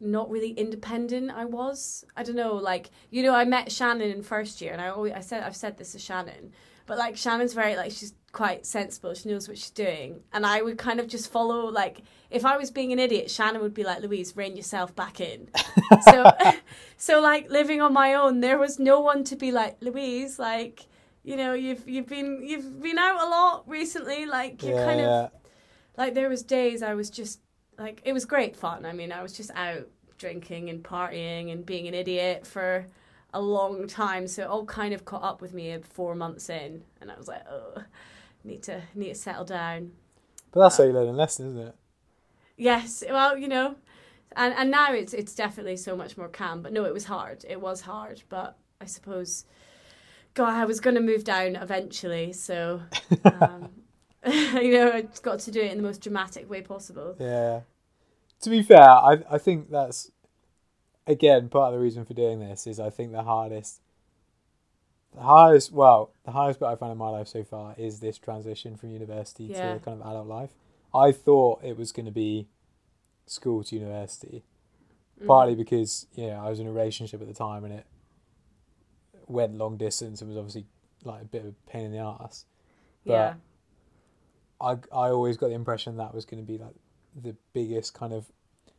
not 0.00 0.30
really 0.30 0.50
independent 0.50 1.30
I 1.30 1.44
was. 1.44 2.04
I 2.16 2.22
don't 2.22 2.36
know, 2.36 2.54
like 2.54 2.90
you 3.10 3.22
know, 3.22 3.34
I 3.34 3.44
met 3.44 3.70
Shannon 3.70 4.10
in 4.10 4.22
first 4.22 4.60
year, 4.60 4.72
and 4.72 4.80
I 4.80 4.88
always 4.88 5.12
I 5.12 5.20
said 5.20 5.42
I've 5.42 5.56
said 5.56 5.76
this 5.76 5.92
to 5.92 5.98
Shannon, 5.98 6.52
but 6.86 6.98
like 6.98 7.16
Shannon's 7.16 7.52
very 7.52 7.76
like 7.76 7.92
she's 7.92 8.14
quite 8.32 8.64
sensible. 8.64 9.12
She 9.14 9.28
knows 9.28 9.46
what 9.46 9.58
she's 9.58 9.70
doing, 9.70 10.20
and 10.32 10.46
I 10.46 10.62
would 10.62 10.78
kind 10.78 11.00
of 11.00 11.06
just 11.06 11.30
follow. 11.30 11.66
Like 11.66 12.02
if 12.30 12.46
I 12.46 12.56
was 12.56 12.70
being 12.70 12.92
an 12.92 12.98
idiot, 12.98 13.30
Shannon 13.30 13.60
would 13.62 13.74
be 13.74 13.84
like, 13.84 14.00
"Louise, 14.00 14.36
rein 14.36 14.56
yourself 14.56 14.94
back 14.96 15.20
in." 15.20 15.48
so, 16.02 16.24
so 16.96 17.20
like 17.20 17.50
living 17.50 17.80
on 17.80 17.92
my 17.92 18.14
own, 18.14 18.40
there 18.40 18.58
was 18.58 18.78
no 18.78 19.00
one 19.00 19.24
to 19.24 19.36
be 19.36 19.52
like 19.52 19.76
Louise, 19.80 20.38
like. 20.38 20.86
You 21.22 21.36
know, 21.36 21.52
you've 21.52 21.86
you've 21.86 22.06
been 22.06 22.42
you've 22.42 22.80
been 22.80 22.96
out 22.96 23.20
a 23.20 23.28
lot 23.28 23.68
recently. 23.68 24.24
Like 24.24 24.62
you're 24.62 24.78
yeah, 24.78 24.84
kind 24.86 25.00
of 25.00 25.06
yeah. 25.06 25.28
like 25.98 26.14
there 26.14 26.30
was 26.30 26.42
days 26.42 26.82
I 26.82 26.94
was 26.94 27.10
just 27.10 27.40
like 27.80 28.02
it 28.04 28.12
was 28.12 28.24
great 28.24 28.54
fun. 28.54 28.84
I 28.84 28.92
mean, 28.92 29.10
I 29.10 29.22
was 29.22 29.32
just 29.32 29.50
out 29.54 29.88
drinking 30.18 30.68
and 30.68 30.84
partying 30.84 31.50
and 31.50 31.64
being 31.64 31.88
an 31.88 31.94
idiot 31.94 32.46
for 32.46 32.86
a 33.32 33.40
long 33.40 33.86
time. 33.88 34.28
So 34.28 34.42
it 34.42 34.48
all 34.48 34.66
kind 34.66 34.92
of 34.92 35.04
caught 35.04 35.22
up 35.22 35.40
with 35.40 35.54
me 35.54 35.76
four 35.82 36.14
months 36.14 36.50
in, 36.50 36.82
and 37.00 37.10
I 37.10 37.16
was 37.16 37.26
like, 37.26 37.42
oh, 37.50 37.82
need 38.44 38.62
to 38.64 38.82
need 38.94 39.08
to 39.08 39.14
settle 39.14 39.44
down. 39.44 39.92
But 40.52 40.60
that's 40.60 40.76
how 40.76 40.84
you 40.84 40.92
learn 40.92 41.08
a 41.08 41.12
lesson, 41.12 41.48
isn't 41.48 41.68
it? 41.68 41.74
Yes, 42.56 43.02
well, 43.08 43.36
you 43.38 43.48
know, 43.48 43.76
and 44.36 44.54
and 44.54 44.70
now 44.70 44.92
it's 44.92 45.14
it's 45.14 45.34
definitely 45.34 45.76
so 45.76 45.96
much 45.96 46.18
more 46.18 46.28
calm. 46.28 46.60
But 46.60 46.72
no, 46.72 46.84
it 46.84 46.92
was 46.92 47.04
hard. 47.04 47.44
It 47.48 47.60
was 47.60 47.80
hard, 47.80 48.22
but 48.28 48.58
I 48.78 48.84
suppose, 48.84 49.46
God, 50.34 50.54
I 50.54 50.66
was 50.66 50.80
going 50.80 50.96
to 50.96 51.02
move 51.02 51.24
down 51.24 51.56
eventually, 51.56 52.32
so. 52.34 52.82
Um, 53.24 53.70
you 54.26 54.72
know, 54.72 54.92
I 54.92 55.02
just 55.02 55.22
got 55.22 55.40
to 55.40 55.50
do 55.50 55.60
it 55.60 55.70
in 55.72 55.78
the 55.78 55.82
most 55.82 56.02
dramatic 56.02 56.48
way 56.48 56.62
possible. 56.62 57.16
Yeah. 57.18 57.60
To 58.42 58.50
be 58.50 58.62
fair, 58.62 58.82
I 58.82 59.18
I 59.30 59.38
think 59.38 59.70
that's 59.70 60.10
again 61.06 61.48
part 61.48 61.72
of 61.72 61.78
the 61.78 61.82
reason 61.82 62.04
for 62.04 62.14
doing 62.14 62.40
this 62.40 62.66
is 62.66 62.78
I 62.78 62.90
think 62.90 63.12
the 63.12 63.22
hardest 63.22 63.80
the 65.14 65.22
hardest 65.22 65.72
well, 65.72 66.12
the 66.24 66.32
hardest 66.32 66.60
bit 66.60 66.66
I've 66.66 66.78
found 66.78 66.92
in 66.92 66.98
my 66.98 67.08
life 67.08 67.28
so 67.28 67.44
far 67.44 67.74
is 67.76 68.00
this 68.00 68.18
transition 68.18 68.76
from 68.76 68.90
university 68.90 69.44
Yeah. 69.44 69.74
to 69.74 69.80
kind 69.80 70.00
of 70.00 70.06
adult 70.06 70.26
life. 70.26 70.54
I 70.94 71.12
thought 71.12 71.64
it 71.64 71.76
was 71.76 71.92
gonna 71.92 72.10
be 72.10 72.48
school 73.26 73.64
to 73.64 73.74
university. 73.74 74.44
Mm. 75.20 75.26
Partly 75.26 75.54
because, 75.54 76.06
you 76.14 76.26
know, 76.28 76.44
I 76.44 76.48
was 76.48 76.60
in 76.60 76.66
a 76.66 76.72
relationship 76.72 77.20
at 77.20 77.28
the 77.28 77.34
time 77.34 77.64
and 77.64 77.74
it 77.74 77.86
went 79.26 79.54
long 79.56 79.76
distance 79.76 80.20
and 80.20 80.28
was 80.28 80.38
obviously 80.38 80.66
like 81.04 81.22
a 81.22 81.24
bit 81.24 81.42
of 81.42 81.48
a 81.48 81.70
pain 81.70 81.86
in 81.86 81.92
the 81.92 81.98
ass. 81.98 82.44
But 83.04 83.12
yeah, 83.12 83.34
I 84.60 84.72
I 84.92 85.08
always 85.10 85.36
got 85.36 85.48
the 85.48 85.54
impression 85.54 85.96
that 85.96 86.14
was 86.14 86.24
going 86.24 86.42
to 86.44 86.46
be 86.46 86.58
like 86.58 86.74
the 87.20 87.34
biggest 87.52 87.94
kind 87.94 88.12
of 88.12 88.26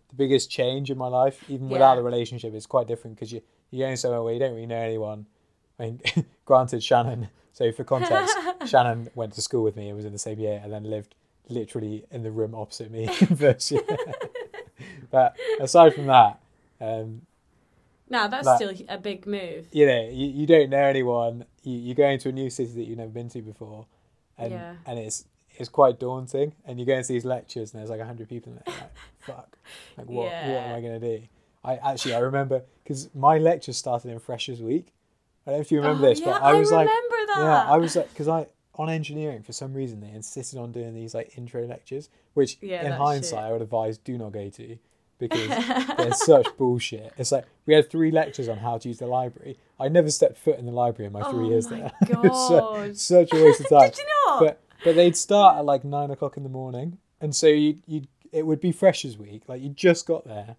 the 0.10 0.16
biggest 0.16 0.50
change 0.52 0.90
in 0.92 0.98
my 0.98 1.08
life. 1.08 1.44
Even 1.50 1.70
without 1.70 1.92
Yeah. 1.92 1.96
the 1.98 2.04
relationship, 2.04 2.54
it's 2.54 2.66
quite 2.66 2.88
different 2.88 3.16
because 3.18 3.32
you 3.34 3.42
you're 3.72 3.88
going 3.88 3.96
somewhere 3.98 4.22
where 4.22 4.34
you 4.34 4.40
don't 4.40 4.54
really 4.54 4.66
know 4.68 4.76
anyone. 4.82 5.26
I 5.80 5.84
mean, 5.84 6.02
granted, 6.46 6.84
Shannon. 6.84 7.30
So 7.54 7.72
for 7.72 7.84
context, 7.84 8.36
Shannon 8.68 9.10
went 9.16 9.34
to 9.34 9.42
school 9.42 9.64
with 9.64 9.76
me 9.76 9.88
and 9.88 9.96
was 9.96 10.06
in 10.06 10.12
the 10.14 10.20
same 10.20 10.40
year, 10.40 10.60
and 10.64 10.72
then 10.72 10.84
lived 10.84 11.16
literally 11.50 12.06
in 12.12 12.24
the 12.24 12.32
room 12.32 12.54
opposite 12.56 12.92
me 12.92 13.08
first 13.38 13.72
year. 13.72 13.82
but 15.10 15.36
aside 15.60 15.94
from 15.94 16.08
that, 16.08 16.40
um, 16.80 17.22
no, 18.10 18.28
that's 18.28 18.46
That- 18.46 18.56
still 18.58 18.74
a 18.90 18.98
big 18.98 19.26
move. 19.26 19.68
you 19.72 19.86
know, 19.86 20.10
you, 20.10 20.28
you 20.28 20.46
don't 20.48 20.70
know 20.70 20.78
anyone. 20.84 21.46
You 21.64 21.78
you 21.78 21.94
go 21.96 22.08
into 22.08 22.30
a 22.30 22.32
new 22.32 22.50
city 22.50 22.72
that 22.74 22.84
you've 22.84 22.98
never 22.98 23.10
been 23.12 23.30
to 23.30 23.42
before, 23.42 23.86
and 24.38 24.52
Yeah. 24.52 24.76
and 24.86 25.00
it's 25.00 25.26
it's 25.62 25.70
quite 25.70 26.00
daunting. 26.00 26.54
And 26.66 26.80
you 26.80 26.86
go 26.86 26.96
into 26.96 27.14
these 27.14 27.24
lectures, 27.26 27.74
and 27.74 27.80
there's 27.80 27.90
like 27.90 28.02
hundred 28.02 28.28
people 28.28 28.52
in 28.52 28.60
there. 28.66 28.76
Like, 28.76 28.92
fuck, 29.20 29.58
like 29.98 30.08
what 30.10 30.26
what 30.26 30.64
am 30.64 30.76
I 30.76 30.82
gonna 30.82 31.00
do? 31.00 31.22
I 31.64 31.76
actually 31.78 32.16
I 32.16 32.20
remember 32.20 32.64
because 32.84 33.10
my 33.16 33.38
lecture 33.38 33.74
started 33.74 34.12
in 34.12 34.20
Freshers 34.20 34.62
Week. 34.62 34.88
I 35.46 35.52
don't 35.52 35.58
know 35.60 35.62
if 35.62 35.72
you 35.72 35.80
remember 35.82 36.06
Oh, 36.06 36.10
this, 36.10 36.20
yeah, 36.20 36.26
but 36.34 36.42
I 36.44 36.54
was 36.54 36.72
like, 36.72 36.88
remember 36.88 37.16
that. 37.34 37.40
yeah, 37.40 37.74
I 37.74 37.78
was 37.78 37.96
like, 37.96 38.10
because 38.10 38.28
I 38.28 38.48
on 38.76 38.90
engineering 38.90 39.44
for 39.44 39.54
some 39.54 39.74
reason 39.74 40.00
they 40.00 40.10
insisted 40.12 40.58
on 40.60 40.72
doing 40.72 40.94
these 40.94 41.14
like 41.14 41.38
intro 41.38 41.66
lectures, 41.66 42.10
which 42.34 42.58
Yeah, 42.62 42.84
in 42.86 42.92
hindsight 42.94 43.40
shit. 43.40 43.40
I 43.40 43.52
would 43.52 43.62
advise 43.62 43.98
do 43.98 44.18
not 44.18 44.32
go 44.32 44.50
to 44.50 44.78
because 45.20 45.50
they're 45.98 46.14
such 46.14 46.48
bullshit. 46.58 47.14
It's 47.18 47.32
like 47.32 47.46
we 47.66 47.74
had 47.74 47.90
three 47.92 48.12
lectures 48.12 48.48
on 48.50 48.58
how 48.58 48.78
to 48.80 48.88
use 48.88 48.98
the 49.00 49.08
library. 49.08 49.58
I 49.80 49.88
never 49.90 50.10
stepped 50.10 50.38
foot 50.38 50.58
in 50.58 50.66
the 50.66 50.72
library 50.72 51.08
in 51.08 51.14
my 51.14 51.24
three 51.30 51.46
Oh 51.46 51.50
years 51.50 51.70
my 51.70 51.78
there. 51.78 51.92
It 52.10 52.18
was 52.18 52.48
su- 52.48 52.60
God. 52.60 52.98
such 52.98 53.34
a 53.34 53.44
waste 53.44 53.60
of 53.62 53.70
time. 53.70 53.90
Did 53.90 53.98
you 54.00 54.06
not? 54.28 54.40
But 54.40 54.62
but 54.84 54.96
they'd 54.96 55.16
start 55.16 55.58
at 55.58 55.66
like 55.66 55.84
nine 55.84 56.12
o'clock 56.12 56.38
in 56.38 56.44
the 56.44 56.50
morning, 56.50 56.98
and 57.20 57.36
so 57.36 57.48
you 57.48 57.80
you 57.88 58.04
it 58.32 58.46
would 58.46 58.62
be 58.62 58.72
Freshers 58.72 59.18
Week. 59.18 59.44
Like 59.48 59.62
you 59.62 59.70
just 59.70 60.06
got 60.06 60.26
there, 60.26 60.56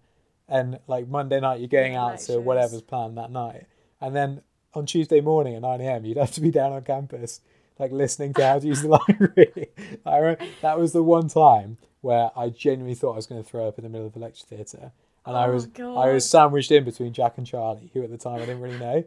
and 0.47 0.79
like 0.87 1.07
Monday 1.07 1.39
night 1.39 1.59
you're 1.59 1.67
going 1.67 1.95
Yeah, 1.95 1.97
out 1.97 2.19
to 2.21 2.39
lectures. 2.39 2.41
whatever's 2.41 2.81
planned 2.81 3.17
that 3.17 3.31
night, 3.31 3.65
and 4.01 4.15
then 4.15 4.41
on 4.73 4.85
Tuesday 4.85 5.21
morning 5.21 5.55
at 5.55 5.61
nine 5.61 5.81
a.m. 5.81 6.05
you'd 6.05 6.17
have 6.17 6.31
to 6.31 6.41
be 6.41 6.51
down 6.51 6.71
on 6.73 6.83
campus 6.83 7.41
like 7.79 7.91
listening 7.91 8.33
to 8.35 8.45
how 8.45 8.59
to 8.59 8.67
use 8.67 8.81
the 8.81 8.87
library. 9.09 9.69
I 10.05 10.17
re- 10.19 10.37
that 10.61 10.77
was 10.79 10.93
the 10.93 11.03
one 11.03 11.27
time 11.27 11.77
where 12.01 12.31
I 12.35 12.49
genuinely 12.49 12.95
thought 12.95 13.13
I 13.13 13.15
was 13.17 13.27
going 13.27 13.43
to 13.43 13.49
throw 13.49 13.67
up 13.67 13.77
in 13.77 13.83
the 13.83 13.89
middle 13.89 14.07
of 14.07 14.13
the 14.13 14.19
lecture 14.19 14.45
theatre, 14.45 14.91
and 15.25 15.35
I 15.37 15.47
Oh, 15.47 15.49
was 15.49 15.67
I 15.95 16.11
was 16.11 16.29
sandwiched 16.29 16.71
in 16.71 16.83
between 16.85 17.13
Jack 17.13 17.37
and 17.37 17.47
Charlie, 17.47 17.89
who 17.93 18.03
at 18.03 18.11
the 18.11 18.17
time 18.17 18.35
I 18.41 18.45
didn't 18.45 18.61
really 18.61 18.77
know, 18.77 19.03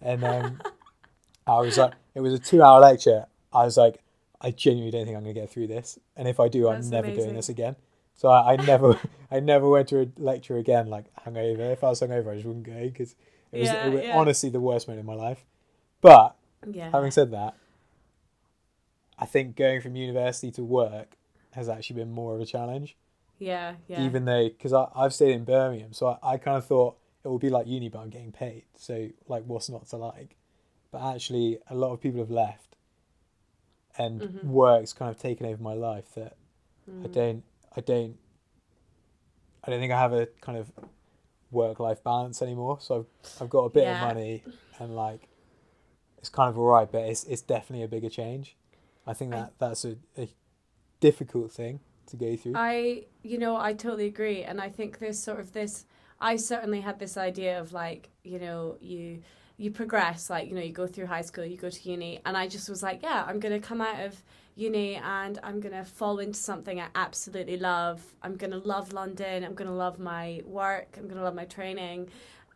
and 0.00 0.24
um, 0.24 0.62
I 1.46 1.60
was 1.60 1.76
like, 1.78 1.92
it 2.14 2.20
was 2.20 2.34
a 2.34 2.38
two-hour 2.38 2.80
lecture. 2.80 3.26
I 3.52 3.64
was 3.64 3.76
like, 3.76 4.00
I 4.40 4.50
genuinely 4.50 4.90
don't 4.90 5.04
think 5.06 5.16
I'm 5.16 5.22
going 5.22 5.34
to 5.34 5.40
get 5.40 5.50
through 5.50 5.68
this, 5.68 5.98
and 6.16 6.28
if 6.28 6.40
I 6.40 6.48
do, 6.48 6.68
I'm 6.68 6.76
That's 6.76 6.88
never 6.88 7.10
doing 7.12 7.34
this 7.34 7.48
again. 7.48 7.76
So 8.14 8.28
I, 8.28 8.54
I 8.54 8.56
never, 8.56 8.98
I 9.30 9.40
never 9.40 9.68
went 9.68 9.88
to 9.88 10.02
a 10.02 10.06
lecture 10.16 10.56
again 10.56 10.88
like 10.88 11.04
hungover. 11.24 11.72
If 11.72 11.84
I 11.84 11.88
was 11.88 12.00
hungover, 12.00 12.32
I 12.32 12.34
just 12.34 12.46
wouldn't 12.46 12.66
go 12.66 12.80
because 12.84 13.14
it 13.52 13.60
was, 13.60 13.68
Yeah, 13.68 13.86
it 13.86 13.92
was 13.92 14.02
yeah. 14.02 14.16
honestly 14.16 14.48
the 14.50 14.60
worst 14.60 14.88
moment 14.88 15.00
in 15.00 15.06
my 15.06 15.14
life. 15.14 15.44
But 16.00 16.36
yeah. 16.70 16.90
having 16.90 17.10
said 17.10 17.30
that, 17.32 17.54
I 19.18 19.26
think 19.26 19.56
going 19.56 19.80
from 19.80 19.96
university 19.96 20.50
to 20.52 20.64
work 20.64 21.16
has 21.52 21.68
actually 21.68 21.96
been 21.96 22.12
more 22.12 22.34
of 22.34 22.40
a 22.40 22.46
challenge. 22.46 22.96
yeah, 23.38 23.74
yeah. 23.86 24.02
Even 24.02 24.24
though, 24.24 24.48
because 24.48 24.72
I've 24.72 25.14
stayed 25.14 25.32
in 25.32 25.44
Birmingham, 25.44 25.92
so 25.92 26.18
I, 26.22 26.34
I 26.34 26.36
kind 26.36 26.56
of 26.56 26.66
thought 26.66 26.96
it 27.24 27.28
would 27.28 27.40
be 27.40 27.50
like 27.50 27.66
uni, 27.66 27.88
but 27.88 28.00
I'm 28.00 28.10
getting 28.10 28.32
paid. 28.32 28.64
So, 28.76 29.08
like, 29.26 29.44
what's 29.46 29.68
not 29.68 29.88
to 29.88 29.96
like? 29.96 30.36
But 30.92 31.02
actually, 31.02 31.58
a 31.68 31.74
lot 31.74 31.92
of 31.92 32.00
people 32.00 32.20
have 32.20 32.30
left, 32.30 32.75
and 33.98 34.20
Mhm. 34.20 34.44
work's 34.44 34.92
kind 34.92 35.10
of 35.10 35.18
taken 35.20 35.46
over 35.46 35.62
my 35.62 35.74
life. 35.74 36.14
That 36.14 36.36
I 36.88 36.90
Mm. 37.08 37.12
don't, 37.12 37.44
I 37.76 37.80
don't, 37.80 38.18
I 39.64 39.70
don't 39.70 39.80
think 39.80 39.92
I 39.92 39.98
have 39.98 40.12
a 40.12 40.26
kind 40.40 40.56
of 40.58 40.70
work-life 41.50 42.02
balance 42.04 42.42
anymore. 42.42 42.78
So 42.80 43.06
I've, 43.24 43.42
I've 43.42 43.50
got 43.50 43.64
a 43.64 43.70
bit 43.70 43.84
Yeah. 43.84 43.94
of 43.94 44.00
money, 44.14 44.44
and 44.78 44.94
like, 44.94 45.28
it's 46.18 46.28
kind 46.28 46.48
of 46.48 46.58
alright, 46.58 46.90
but 46.90 47.02
it's 47.04 47.24
it's 47.24 47.42
definitely 47.42 47.84
a 47.84 47.88
bigger 47.88 48.08
change. 48.10 48.56
I 49.06 49.14
think 49.14 49.32
I- 49.32 49.38
that 49.40 49.52
that's 49.58 49.84
a, 49.84 49.96
a 50.18 50.28
difficult 51.00 51.52
thing 51.52 51.80
to 52.06 52.16
go 52.16 52.36
through. 52.36 52.52
I, 52.56 53.06
you 53.22 53.38
know, 53.38 53.56
I 53.56 53.72
totally 53.72 54.06
agree, 54.06 54.42
and 54.42 54.60
I 54.60 54.68
think 54.68 54.98
there's 54.98 55.18
sort 55.18 55.40
of 55.40 55.52
this. 55.52 55.86
I 56.20 56.36
certainly 56.36 56.80
had 56.80 56.98
this 56.98 57.16
idea 57.16 57.60
of 57.60 57.72
like, 57.72 58.08
you 58.24 58.38
know, 58.38 58.76
you 58.80 59.22
you 59.58 59.70
progress, 59.70 60.28
like 60.28 60.48
you 60.48 60.54
know, 60.54 60.60
you 60.60 60.72
go 60.72 60.86
through 60.86 61.06
high 61.06 61.22
school, 61.22 61.44
you 61.44 61.56
go 61.56 61.70
to 61.70 61.88
uni, 61.88 62.20
and 62.24 62.36
I 62.36 62.46
just 62.46 62.68
was 62.68 62.82
like, 62.82 63.02
yeah, 63.02 63.24
I'm 63.26 63.40
gonna 63.40 63.60
come 63.60 63.80
out 63.80 64.00
of 64.04 64.22
uni 64.54 64.96
and 64.96 65.38
I'm 65.42 65.60
gonna 65.60 65.84
fall 65.84 66.18
into 66.18 66.38
something 66.38 66.80
I 66.80 66.88
absolutely 66.94 67.58
love. 67.58 68.02
I'm 68.22 68.36
gonna 68.36 68.58
love 68.58 68.92
London. 68.92 69.44
I'm 69.44 69.54
gonna 69.54 69.74
love 69.74 69.98
my 69.98 70.40
work. 70.44 70.96
I'm 70.98 71.08
gonna 71.08 71.22
love 71.22 71.34
my 71.34 71.44
training. 71.44 72.08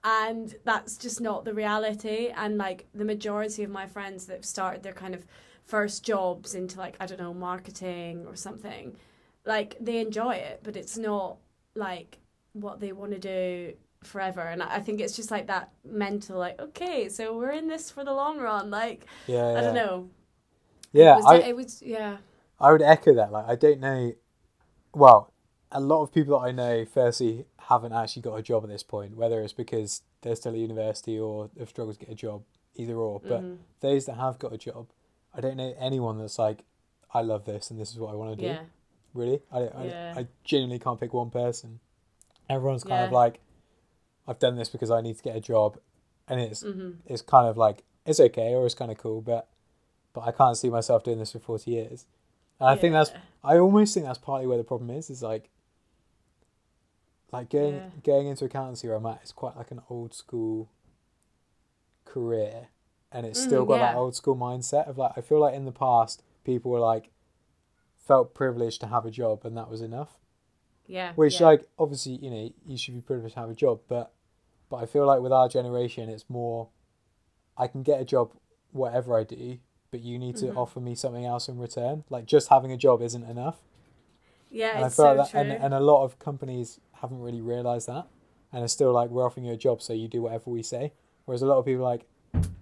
And 0.03 0.55
that's 0.65 0.97
just 0.97 1.21
not 1.21 1.45
the 1.45 1.53
reality. 1.53 2.31
And 2.35 2.57
like 2.57 2.87
the 2.95 3.05
majority 3.05 3.63
of 3.63 3.71
my 3.71 3.87
friends 3.87 4.27
that 4.27 4.37
have 4.37 4.45
started 4.45 4.83
their 4.83 4.95
kind 4.95 5.15
of 5.15 5.27
first 5.65 6.03
jobs 6.05 6.55
into 6.55 6.79
like 6.79 6.97
I 7.01 7.07
don't 7.07 7.21
know 7.21 7.35
marketing 7.35 8.27
or 8.27 8.35
something, 8.35 8.97
like 9.45 9.77
they 9.81 9.99
enjoy 10.01 10.33
it, 10.33 10.61
but 10.63 10.77
it's 10.77 10.97
not 10.97 11.37
like 11.75 12.19
what 12.53 12.81
they 12.81 12.93
want 12.93 13.13
to 13.13 13.19
do 13.19 13.75
forever. 14.03 14.41
And 14.41 14.63
I 14.63 14.81
think 14.81 15.01
it's 15.01 15.17
just 15.17 15.31
like 15.31 15.47
that 15.47 15.71
mental 15.85 16.39
like 16.39 16.61
okay, 16.61 17.09
so 17.09 17.37
we're 17.37 17.51
in 17.53 17.69
this 17.69 17.91
for 17.91 18.05
the 18.05 18.13
long 18.13 18.39
run. 18.39 18.71
Like 18.71 19.07
yeah, 19.27 19.55
I 19.57 19.61
don't 19.61 19.75
know. 19.75 20.09
Yeah, 20.93 21.15
it 21.15 21.17
was, 21.17 21.27
I, 21.27 21.37
it 21.37 21.57
was 21.57 21.83
yeah. 21.83 22.17
I 22.59 22.73
would 22.73 22.83
echo 22.83 23.15
that. 23.15 23.33
Like, 23.33 23.47
I 23.47 23.55
don't 23.55 23.81
know. 23.81 24.13
Well, 24.95 25.33
a 25.73 25.81
lot 25.81 26.03
of 26.03 26.13
people 26.13 26.39
that 26.39 26.47
I 26.47 26.51
know, 26.51 26.85
firstly, 26.85 27.47
haven't 27.69 27.93
actually 27.93 28.23
got 28.23 28.35
a 28.35 28.43
job 28.43 28.65
at 28.65 28.69
this 28.71 28.83
point, 28.83 29.17
whether 29.17 29.41
it's 29.41 29.53
because 29.53 30.03
they're 30.23 30.37
still 30.37 30.53
at 30.53 30.59
university 30.59 31.19
or 31.19 31.49
have 31.59 31.69
struggled 31.69 31.99
to 31.99 32.05
get 32.05 32.13
a 32.13 32.17
job, 32.17 32.43
either 32.75 32.97
or. 32.97 33.21
But 33.21 33.43
Mhm. 33.43 33.59
those 33.81 34.07
that 34.07 34.15
have 34.15 34.39
got 34.39 34.53
a 34.53 34.59
job, 34.59 34.89
I 35.33 35.41
don't 35.41 35.57
know 35.57 35.75
anyone 35.79 36.19
that's 36.19 36.39
like, 36.39 36.65
I 37.15 37.23
love 37.23 37.45
this 37.45 37.71
and 37.71 37.81
this 37.81 37.93
is 37.93 37.99
what 37.99 38.13
I 38.13 38.17
want 38.17 38.39
to 38.39 38.45
do. 38.45 38.53
Yeah. 38.53 38.63
Really, 39.15 39.43
I, 39.51 39.59
I, 39.61 39.85
Yeah. 39.85 40.15
I 40.17 40.27
genuinely 40.45 40.79
can't 40.79 41.01
pick 41.01 41.15
one 41.15 41.31
person. 41.31 41.81
Everyone's 42.49 42.85
kind 42.85 43.05
of 43.05 43.13
like, 43.13 43.41
I've 44.31 44.39
done 44.39 44.55
this 44.55 44.69
because 44.69 44.91
I 44.93 45.01
need 45.01 45.17
to 45.17 45.23
get 45.25 45.35
a 45.37 45.41
job, 45.41 45.77
and 46.29 46.41
it's 46.41 46.63
Mhm. 46.63 46.99
it's 47.05 47.21
kind 47.21 47.49
of 47.49 47.57
like 47.59 47.83
it's 48.07 48.21
okay 48.21 48.55
or 48.55 48.65
it's 48.65 48.77
kind 48.77 48.91
of 48.93 48.97
cool, 48.97 49.21
but 49.21 49.49
but 50.13 50.23
I 50.23 50.31
can't 50.31 50.57
see 50.57 50.71
myself 50.71 51.03
doing 51.05 51.19
this 51.19 51.33
for 51.33 51.41
forty 51.41 51.73
years. 51.73 52.07
And 52.61 52.69
I 52.71 52.77
think 52.77 52.93
that's 52.93 53.11
I 53.43 53.59
almost 53.59 53.93
think 53.93 54.07
that's 54.07 54.19
partly 54.19 54.47
where 54.47 54.57
the 54.59 54.65
problem 54.65 54.91
is. 54.91 55.11
Is 55.11 55.23
like 55.23 55.51
like 57.33 57.51
going 57.51 57.75
Yeah. 57.75 57.91
going 58.05 58.27
into 58.29 58.45
accountancy 58.45 58.87
where 58.87 58.97
I'm 58.97 59.07
at 59.07 59.23
is 59.25 59.33
quite 59.33 59.57
like 59.57 59.73
an 59.73 59.83
old 59.91 60.15
school 60.15 60.69
career, 62.05 62.69
and 63.13 63.27
it's 63.27 63.41
still 63.41 63.65
Mhm, 63.65 63.69
got 63.69 63.79
that 63.79 63.97
old 63.97 64.15
school 64.15 64.37
mindset 64.37 64.87
of 64.89 64.97
like 64.97 65.13
I 65.17 65.21
feel 65.23 65.41
like 65.41 65.55
in 65.55 65.65
the 65.65 65.73
past 65.73 66.23
people 66.45 66.71
were 66.71 66.81
like 66.81 67.11
felt 67.99 68.33
privileged 68.35 68.81
to 68.81 68.87
have 68.89 69.05
a 69.07 69.11
job 69.11 69.45
and 69.45 69.57
that 69.57 69.69
was 69.71 69.81
enough. 69.81 70.17
Yeah. 70.87 71.13
Which 71.15 71.41
yeah. 71.41 71.47
like 71.47 71.69
obviously 71.79 72.13
you 72.17 72.31
know 72.31 72.53
you 72.67 72.77
should 72.77 72.95
be 72.95 73.01
privileged 73.01 73.35
to 73.35 73.41
have 73.41 73.51
a 73.51 73.55
job, 73.55 73.81
but 73.89 74.13
but 74.71 74.77
I 74.79 74.87
feel 74.87 75.05
like 75.07 75.21
with 75.21 75.33
our 75.33 75.49
generation 75.49 76.09
it's 76.09 76.25
more 76.31 76.69
I 77.59 77.67
can 77.67 77.83
get 77.83 78.01
a 78.01 78.05
job 78.05 78.33
whatever 78.73 79.19
I 79.19 79.25
do, 79.25 79.59
but 79.91 80.01
you 80.01 80.19
need 80.19 80.37
to 80.37 80.47
Mhm. 80.47 80.57
offer 80.57 80.81
me 80.81 80.95
something 80.95 81.25
else 81.27 81.49
in 81.49 81.59
return. 81.59 82.05
Like 82.09 82.25
just 82.25 82.49
having 82.49 82.73
a 82.73 82.77
job 82.77 83.03
isn't 83.03 83.25
enough. 83.25 83.61
yeah, 84.53 84.75
and 84.77 84.85
I 84.85 84.87
it's 84.87 84.97
so 84.97 85.09
like 85.13 85.17
that, 85.19 85.31
true. 85.31 85.41
and, 85.41 85.53
and 85.53 85.75
a 85.75 85.81
lot 85.81 86.03
of 86.05 86.19
companies 86.19 86.81
haven't 86.95 87.21
really 87.21 87.41
realized 87.41 87.87
that, 87.89 88.07
and 88.53 88.65
it's 88.65 88.73
still 88.73 88.93
like 88.93 89.11
we're 89.11 89.25
offering 89.27 89.45
you 89.47 89.53
a 89.53 89.57
job, 89.57 89.81
so 89.83 89.93
you 89.93 90.09
do 90.09 90.23
whatever 90.23 90.51
we 90.51 90.63
say. 90.63 90.93
Whereas 91.25 91.43
a 91.43 91.47
lot 91.47 91.59
of 91.59 91.65
people 91.65 91.83
are 91.85 91.91
like, 91.91 92.07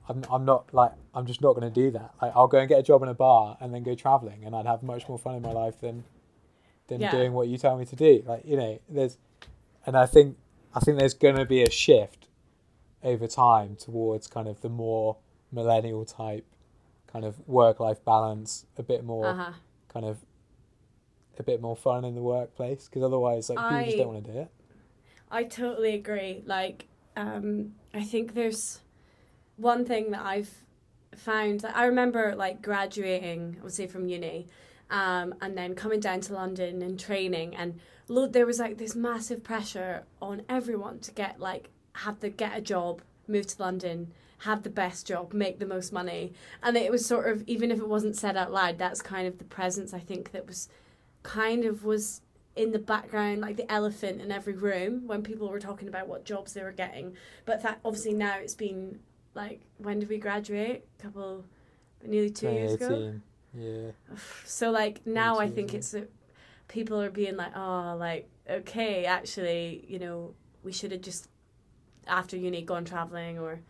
I'm, 0.09 0.23
I'm 0.31 0.45
not 0.45 0.73
like 0.75 0.93
I'm 1.15 1.25
just 1.27 1.41
not 1.41 1.55
going 1.55 1.71
to 1.73 1.81
do 1.83 1.91
that. 1.93 2.13
Like 2.21 2.33
I'll 2.35 2.47
go 2.49 2.59
and 2.59 2.69
get 2.69 2.79
a 2.79 2.83
job 2.83 3.03
in 3.03 3.09
a 3.09 3.15
bar 3.15 3.57
and 3.61 3.73
then 3.73 3.83
go 3.83 3.95
traveling, 3.95 4.45
and 4.45 4.55
I'd 4.57 4.67
have 4.67 4.83
much 4.83 5.09
more 5.09 5.19
fun 5.19 5.35
in 5.37 5.43
my 5.43 5.53
life 5.53 5.81
than 5.81 6.05
than 6.89 7.01
Yeah. 7.03 7.11
doing 7.11 7.33
what 7.35 7.49
you 7.49 7.57
tell 7.59 7.77
me 7.79 7.85
to 7.87 7.97
do. 7.97 8.23
Like 8.27 8.45
you 8.45 8.57
know, 8.57 8.79
there's 8.89 9.17
and 9.87 9.97
I 9.97 10.05
think 10.07 10.37
I 10.79 10.81
think 10.81 10.97
there's 11.01 11.15
going 11.15 11.35
to 11.35 11.45
be 11.45 11.65
a 11.65 11.71
shift 11.71 12.29
over 13.03 13.27
time 13.27 13.75
towards 13.75 14.29
kind 14.29 14.47
of 14.47 14.61
the 14.61 14.69
more 14.69 15.17
millennial 15.51 16.05
type 16.05 16.47
kind 17.13 17.25
of 17.25 17.37
work 17.49 17.81
life 17.81 18.05
balance, 18.05 18.65
a 18.77 18.85
bit 18.85 19.03
more 19.05 19.27
Uh-huh. 19.27 19.53
kind 19.93 20.07
of 20.07 20.19
a 21.37 21.43
bit 21.43 21.61
more 21.61 21.75
fun 21.77 22.05
in 22.05 22.15
the 22.15 22.23
workplace 22.23 22.87
because 22.87 23.03
otherwise 23.03 23.49
like 23.51 23.59
people 23.59 23.85
just 23.87 23.97
don't 23.97 24.07
want 24.09 24.25
to 24.25 24.33
do 24.33 24.39
it. 24.39 24.51
I 25.33 25.43
totally 25.45 25.95
agree. 25.95 26.43
Like, 26.47 26.87
um, 27.17 27.75
I 27.93 28.05
think 28.05 28.35
there's 28.35 28.81
one 29.57 29.85
thing 29.85 30.13
that 30.13 30.25
I've 30.25 30.53
found 31.17 31.61
that 31.61 31.77
I 31.77 31.87
remember 31.87 32.37
like 32.37 32.63
graduating, 32.63 33.57
I 33.61 33.65
would 33.65 33.73
say 33.73 33.89
from 33.89 34.07
uni, 34.09 34.47
um, 34.91 35.35
and 35.41 35.59
then 35.59 35.75
coming 35.75 35.99
down 35.99 36.21
to 36.23 36.35
London 36.35 36.83
and 36.83 36.99
training, 37.01 37.57
and 37.57 37.81
there 38.09 38.47
was 38.47 38.59
like 38.59 38.79
this 38.79 38.95
massive 38.95 39.45
pressure 39.45 40.05
on 40.21 40.43
everyone 40.49 40.99
to 41.01 41.13
get 41.13 41.39
like 41.41 41.71
have 41.95 42.21
to 42.21 42.29
get 42.29 42.57
a 42.57 42.61
job, 42.61 43.03
move 43.27 43.47
to 43.49 43.63
London, 43.63 44.13
have 44.39 44.63
the 44.63 44.71
best 44.71 45.07
job, 45.07 45.33
make 45.33 45.59
the 45.59 45.67
most 45.67 45.93
money, 45.93 46.33
and 46.63 46.77
it 46.77 46.91
was 46.91 47.05
sort 47.05 47.29
of 47.29 47.43
even 47.47 47.71
if 47.71 47.79
it 47.79 47.89
wasn't 47.89 48.17
said 48.17 48.37
out 48.37 48.53
loud, 48.53 48.79
that's 48.79 49.03
kind 49.03 49.27
of 49.27 49.39
the 49.39 49.45
presence 49.45 49.93
I 49.93 49.99
think 49.99 50.33
that 50.33 50.47
was 50.47 50.69
kind 51.23 51.65
of 51.65 51.85
was 51.85 52.23
in 52.57 52.73
the 52.73 52.79
background, 52.79 53.41
like 53.41 53.57
the 53.57 53.71
elephant 53.71 54.21
in 54.21 54.33
every 54.33 54.55
room 54.55 55.07
when 55.07 55.23
people 55.23 55.49
were 55.49 55.61
talking 55.61 55.87
about 55.87 56.09
what 56.09 56.25
jobs 56.25 56.55
they 56.55 56.63
were 56.63 56.73
getting. 56.73 57.15
But 57.45 57.63
that 57.63 57.79
obviously 57.85 58.15
now 58.15 58.39
it's 58.39 58.55
been 58.55 58.99
like 59.35 59.61
when 59.79 60.01
did 60.01 60.09
we 60.09 60.19
graduate? 60.19 60.85
A 60.99 61.03
couple, 61.03 61.45
nearly 62.05 62.31
two 62.31 62.51
years 62.51 62.75
ago. 62.75 62.89
2018. 62.89 63.23
Yeah. 63.55 63.91
So 64.45 64.71
like 64.71 65.07
now 65.07 65.39
I 65.39 65.49
think 65.49 65.75
it's 65.75 65.93
that 65.93 66.11
people 66.69 67.01
are 67.01 67.11
being 67.11 67.37
like, 67.37 67.57
oh, 67.57 67.97
like 67.99 68.29
okay, 68.49 69.05
actually, 69.05 69.85
you 69.89 69.99
know, 69.99 70.35
we 70.63 70.73
should 70.73 70.93
have 70.93 71.03
just 71.03 71.29
after 72.07 72.37
uni 72.37 72.63
gone 72.63 72.85
traveling 72.85 73.39
or. 73.39 73.61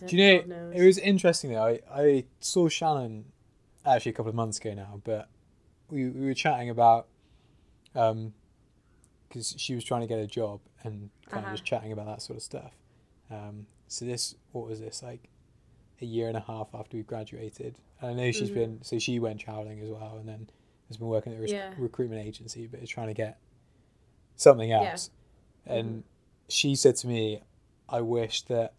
Don't, 0.00 0.12
you 0.12 0.46
know, 0.46 0.70
it 0.74 0.84
was 0.84 0.98
interesting 0.98 1.52
though. 1.52 1.64
I, 1.64 1.80
I 1.92 2.24
saw 2.40 2.68
Shannon 2.68 3.26
actually 3.84 4.10
a 4.10 4.14
couple 4.14 4.30
of 4.30 4.34
months 4.34 4.58
ago 4.58 4.74
now, 4.74 5.00
but 5.04 5.28
we, 5.90 6.08
we 6.08 6.26
were 6.26 6.34
chatting 6.34 6.70
about 6.70 7.06
um 7.94 8.32
because 9.28 9.54
she 9.58 9.74
was 9.74 9.84
trying 9.84 10.00
to 10.02 10.06
get 10.06 10.18
a 10.18 10.26
job 10.26 10.60
and 10.84 11.10
kind 11.28 11.38
Uh-huh. 11.38 11.46
of 11.46 11.52
just 11.52 11.64
chatting 11.64 11.92
about 11.92 12.06
that 12.06 12.22
sort 12.22 12.36
of 12.36 12.42
stuff. 12.42 12.72
Um, 13.30 13.66
so 13.88 14.04
this, 14.04 14.34
what 14.52 14.66
was 14.66 14.80
this 14.80 15.02
like, 15.02 15.28
a 16.00 16.04
year 16.04 16.28
and 16.28 16.36
a 16.36 16.40
half 16.40 16.68
after 16.74 16.96
we 16.96 17.02
graduated? 17.02 17.76
And 18.00 18.10
I 18.10 18.14
know 18.14 18.30
she's 18.30 18.50
Mhm. 18.50 18.54
been 18.54 18.78
so 18.82 18.98
she 18.98 19.18
went 19.18 19.40
traveling 19.40 19.80
as 19.80 19.88
well, 19.90 20.16
and 20.18 20.28
then 20.28 20.48
has 20.88 20.96
been 20.96 21.08
working 21.08 21.32
at 21.32 21.38
a 21.38 21.42
rec- 21.42 21.50
Yeah. 21.50 21.72
recruitment 21.78 22.24
agency, 22.26 22.66
but 22.66 22.80
is 22.80 22.88
trying 22.88 23.08
to 23.08 23.14
get 23.14 23.38
something 24.36 24.70
else. 24.70 24.84
Yeah. 24.84 24.90
else. 24.90 25.10
Mm-hmm. 25.66 25.72
And 25.78 26.04
she 26.48 26.74
said 26.76 26.96
to 26.96 27.06
me, 27.08 27.42
"I 27.88 28.00
wish 28.00 28.42
that 28.42 28.74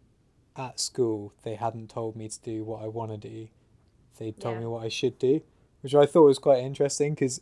at 0.56 0.80
school 0.80 1.34
they 1.44 1.56
hadn't 1.56 1.90
told 1.90 2.16
me 2.16 2.28
to 2.30 2.42
do 2.42 2.64
what 2.64 2.82
I 2.84 2.88
want 2.88 3.12
to 3.12 3.18
do. 3.18 3.48
They 4.18 4.32
told 4.32 4.56
Yeah. 4.56 4.60
me 4.62 4.66
what 4.68 4.84
I 4.84 4.90
should 4.90 5.20
do," 5.20 5.42
which 5.82 5.94
I 5.94 6.06
thought 6.06 6.24
was 6.26 6.40
quite 6.40 6.60
interesting 6.64 7.14
because 7.14 7.42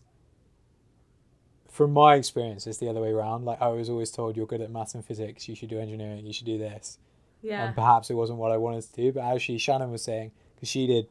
from 1.68 1.91
my 1.91 2.16
experience, 2.16 2.66
it's 2.68 2.78
the 2.78 2.88
other 2.89 3.01
way 3.01 3.09
around. 3.11 3.43
Like 3.45 3.61
I 3.61 3.68
was 3.68 3.89
always 3.89 4.11
told, 4.11 4.38
"You're 4.38 4.45
good 4.47 4.61
at 4.61 4.72
maths 4.72 4.95
and 4.95 5.03
physics. 5.03 5.47
You 5.49 5.55
should 5.55 5.70
do 5.70 5.80
engineering. 5.80 6.26
You 6.26 6.34
should 6.34 6.45
do 6.45 6.57
this." 6.57 6.97
yeah. 7.41 7.68
And 7.68 7.76
perhaps 7.76 8.09
it 8.09 8.16
wasn't 8.16 8.39
what 8.39 8.51
I 8.51 8.57
wanted 8.57 8.84
to 8.86 8.93
do. 8.93 9.11
But 9.11 9.22
actually, 9.24 9.59
Shannon 9.59 9.91
was 9.91 10.01
saying 10.03 10.32
because 10.55 10.68
she 10.70 10.88
did, 10.88 11.07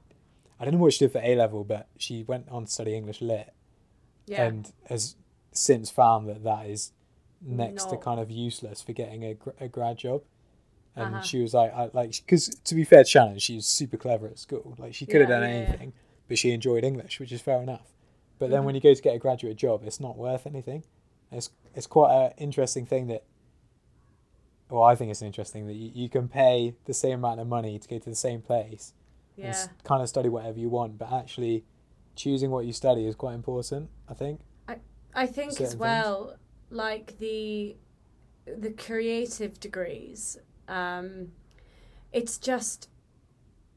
I 0.59 0.65
don't 0.65 0.75
know 0.75 0.81
what 0.81 0.93
she 0.93 1.05
did 1.05 1.13
for 1.13 1.21
A 1.23 1.35
level, 1.35 1.65
but 1.65 1.89
she 1.99 2.23
went 2.23 2.49
on 2.49 2.65
to 2.67 2.71
study 2.71 2.95
English 2.95 3.21
lit 3.21 3.53
yeah. 4.27 4.47
and 4.47 4.73
has 4.89 5.17
since 5.53 5.91
found 5.91 6.29
that 6.29 6.45
that 6.45 6.67
is 6.67 6.93
next 7.43 7.87
to 7.91 7.97
kind 7.97 8.21
of 8.21 8.31
useless 8.31 8.83
for 8.83 8.93
getting 8.93 9.23
a, 9.25 9.37
a 9.61 9.69
grad 9.69 9.99
job. 9.99 10.23
And 10.97 11.07
Uh-huh. 11.17 11.21
she 11.23 11.41
was 11.43 11.55
like, 11.55 11.75
I, 11.75 11.91
like, 11.93 12.13
because 12.25 12.49
to 12.49 12.75
be 12.75 12.85
fair 12.85 13.03
to 13.05 13.11
Shannon, 13.11 13.39
she 13.41 13.57
was 13.57 13.67
super 13.67 13.97
clever 13.97 14.29
at 14.29 14.39
school. 14.39 14.75
Like 14.79 14.95
she 14.95 15.07
could 15.07 15.21
have 15.21 15.29
Yeah, 15.31 15.41
done 15.41 15.51
yeah, 15.51 15.57
anything, 15.57 15.93
but 16.29 16.39
she 16.39 16.53
enjoyed 16.53 16.85
English, 16.85 17.19
which 17.19 17.33
is 17.33 17.41
fair 17.41 17.61
enough. 17.61 17.93
But 18.39 18.51
then 18.51 18.61
Mhm. 18.61 18.67
when 18.67 18.75
you 18.77 18.81
go 18.81 18.95
to 18.95 19.03
get 19.03 19.15
a 19.15 19.19
graduate 19.19 19.57
job, 19.57 19.83
it's 19.85 20.01
not 20.01 20.17
worth 20.17 20.47
anything. 20.47 20.85
It's 21.33 21.51
it's 21.75 21.87
quite 21.89 22.13
an 22.15 22.33
interesting 22.39 22.87
thing 22.87 23.09
that. 23.09 23.25
Well, 24.71 24.83
I 24.85 24.95
think 24.95 25.11
it's 25.11 25.23
interesting 25.23 25.67
that 25.67 25.75
you, 25.75 25.91
you 25.95 26.09
can 26.09 26.29
pay 26.29 26.75
the 26.87 26.95
same 26.95 27.19
amount 27.19 27.41
of 27.41 27.47
money 27.47 27.79
to 27.79 27.89
go 27.89 27.99
to 27.99 28.11
the 28.11 28.17
same 28.17 28.41
place 28.41 28.93
yeah. 29.37 29.49
s- 29.49 29.69
kind 29.85 30.03
of 30.03 30.09
study 30.09 30.29
whatever 30.29 30.59
you 30.59 30.69
want, 30.69 30.99
but 30.99 31.13
actually 31.13 31.65
choosing 32.17 32.51
what 32.51 32.65
you 32.67 32.73
study 32.73 33.07
is 33.07 33.15
quite 33.15 33.35
important. 33.35 33.91
I 34.09 34.15
think. 34.15 34.41
I 34.69 34.77
I 35.15 35.27
think 35.27 35.53
certain 35.53 35.67
as 35.67 35.71
things. 35.73 35.81
well, 35.81 36.37
like 36.71 37.19
the 37.19 37.77
the 38.47 38.71
creative 38.71 39.59
degrees, 39.61 40.39
um, 40.69 41.33
it's 42.13 42.39
just 42.39 42.89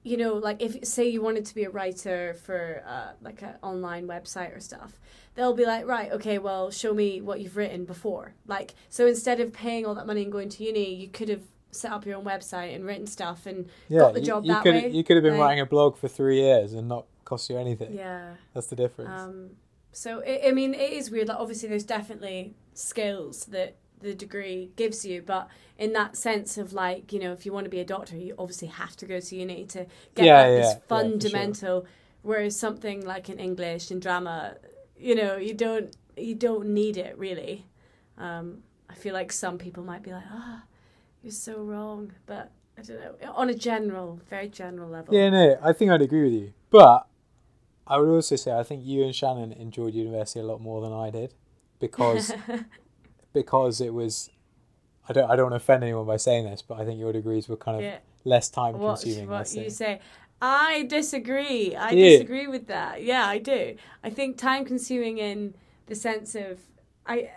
you 0.04 0.16
know, 0.16 0.36
like 0.36 0.62
if 0.62 0.86
say 0.86 1.10
you 1.10 1.22
wanted 1.22 1.46
to 1.46 1.54
be 1.54 1.66
a 1.66 1.70
writer 1.70 2.34
for 2.34 2.82
uh, 2.88 3.12
like 3.22 3.42
an 3.42 3.56
online 3.62 4.08
website 4.08 4.56
or 4.56 4.60
stuff, 4.62 5.00
they'll 5.36 5.54
be 5.54 5.66
like, 5.66 5.86
right, 5.86 6.12
okay, 6.14 6.38
well, 6.38 6.72
show 6.72 6.94
me 6.94 7.20
what 7.20 7.42
you've 7.42 7.58
written 7.58 7.84
before. 7.84 8.34
Like, 8.46 8.74
so 8.90 9.06
instead 9.06 9.42
of 9.42 9.52
paying 9.52 9.86
all 9.86 9.96
that 9.96 10.08
money 10.08 10.24
and 10.24 10.32
going 10.32 10.48
to 10.48 10.64
uni, 10.64 10.94
you 10.94 11.10
could 11.10 11.28
have 11.28 11.44
set 11.78 11.92
up 11.92 12.06
your 12.06 12.18
own 12.18 12.26
website 12.26 12.76
and 12.76 12.86
written 12.86 13.08
stuff 13.08 13.46
and 13.46 13.68
Yeah, 13.90 14.00
got 14.00 14.14
the 14.14 14.20
you, 14.22 14.26
job 14.26 14.46
you 14.46 14.54
that 14.54 14.64
could 14.64 14.74
way. 14.76 14.90
you 14.90 15.04
could 15.04 15.16
have 15.18 15.24
been 15.24 15.34
like- 15.38 15.42
writing 15.42 15.60
a 15.62 15.66
blog 15.66 15.98
for 15.98 16.08
three 16.08 16.40
years 16.42 16.74
and 16.74 16.88
not 16.88 17.06
cost 17.26 17.50
you 17.50 17.58
anything. 17.58 17.94
yeah. 17.94 18.34
That's 18.54 18.68
the 18.68 18.76
difference. 18.76 19.10
Um, 19.22 19.50
so 19.92 20.22
I 20.26 20.48
I 20.48 20.52
mean, 20.52 20.74
it 20.74 20.92
is 20.94 21.10
weird. 21.12 21.28
Like 21.28 21.38
obviously, 21.40 21.70
there's 21.70 21.84
definitely 21.86 22.56
skills 22.74 23.46
that 23.46 23.76
the 24.00 24.14
degree 24.14 24.70
gives 24.76 25.04
you, 25.06 25.24
but 25.24 25.48
in 25.78 25.92
that 25.94 26.16
sense 26.16 26.58
of 26.60 26.72
like, 26.72 27.12
you 27.12 27.20
know, 27.20 27.32
if 27.34 27.46
you 27.46 27.52
want 27.54 27.66
to 27.66 27.70
be 27.72 27.80
a 27.80 27.86
doctor, 27.86 28.16
you 28.16 28.36
obviously 28.38 28.68
have 28.68 28.96
to 28.98 29.06
go 29.08 29.20
to 29.20 29.36
uni 29.36 29.66
to 29.66 29.86
get 30.16 30.26
Yeah, 30.26 30.38
like, 30.42 30.46
yeah, 30.50 30.56
this 30.56 30.66
yeah, 30.68 30.74
for 30.74 30.80
sure. 30.80 30.88
fundamental. 30.88 31.86
Whereas 32.22 32.56
something 32.60 33.06
like 33.06 33.30
in 33.30 33.40
English 33.40 33.90
and 33.92 34.02
drama, 34.02 34.56
you 34.98 35.16
know, 35.16 35.38
you 35.38 35.54
don't 35.54 35.96
you 36.16 36.36
don't 36.36 36.68
need 36.74 36.98
it 36.98 37.18
really. 37.18 37.66
Um, 38.18 38.64
I 38.90 38.94
feel 38.96 39.14
like 39.14 39.32
some 39.32 39.58
people 39.58 39.84
might 39.84 40.04
be 40.04 40.12
like, 40.12 40.24
ah, 40.32 40.64
you're 41.28 41.34
so 41.34 41.62
wrong, 41.62 42.14
but 42.26 42.52
I 42.78 42.84
don't 42.84 43.02
know. 43.02 43.32
On 43.34 43.50
a 43.50 43.54
general, 43.54 44.22
very 44.30 44.48
general 44.48 44.90
level. 44.90 45.14
yeah, 45.14 45.30
no, 45.30 45.60
I 45.62 45.74
think 45.74 45.92
I'd 45.92 46.02
agree 46.02 46.24
with 46.24 46.32
you. 46.32 46.54
But 46.70 47.06
I 47.86 47.98
would 47.98 48.08
also 48.08 48.38
say 48.38 48.54
I 48.54 48.64
think 48.64 48.86
you 48.86 49.04
and 49.04 49.14
Shannon 49.14 49.52
enjoyed 49.52 49.94
university 49.94 50.40
a 50.40 50.44
lot 50.44 50.62
more 50.62 50.80
than 50.80 50.94
I 50.94 51.10
did 51.10 51.34
because 51.82 52.32
because 53.34 53.82
it 53.82 53.94
was. 53.94 54.30
I 55.10 55.14
don't. 55.14 55.30
I 55.30 55.36
don't 55.36 55.52
want 55.52 55.54
to 55.54 55.58
offend 55.58 55.84
anyone 55.84 56.06
by 56.06 56.16
saying 56.16 56.46
this, 56.46 56.62
but 56.62 56.80
I 56.80 56.86
think 56.86 56.98
your 56.98 57.12
degrees 57.12 57.50
were 57.50 57.58
kind 57.58 57.76
of 57.76 57.84
yeah. 57.84 57.98
less 58.24 58.50
time 58.50 58.78
what, 58.78 59.02
consuming. 59.02 59.30
what 59.30 59.54
you 59.54 59.64
say. 59.64 59.70
say. 59.70 60.00
I 60.42 60.84
disagree. 60.84 61.76
I 61.76 61.90
you? 61.90 62.10
disagree 62.12 62.48
with 62.48 62.68
that. 62.68 63.04
Yeah, 63.04 63.26
I 63.26 63.38
do. 63.38 63.76
I 64.02 64.12
think 64.12 64.38
time 64.38 64.64
consuming 64.64 65.18
in 65.18 65.56
the 65.88 65.96
sense 65.96 66.36
of 66.36 66.60
I 67.06 67.32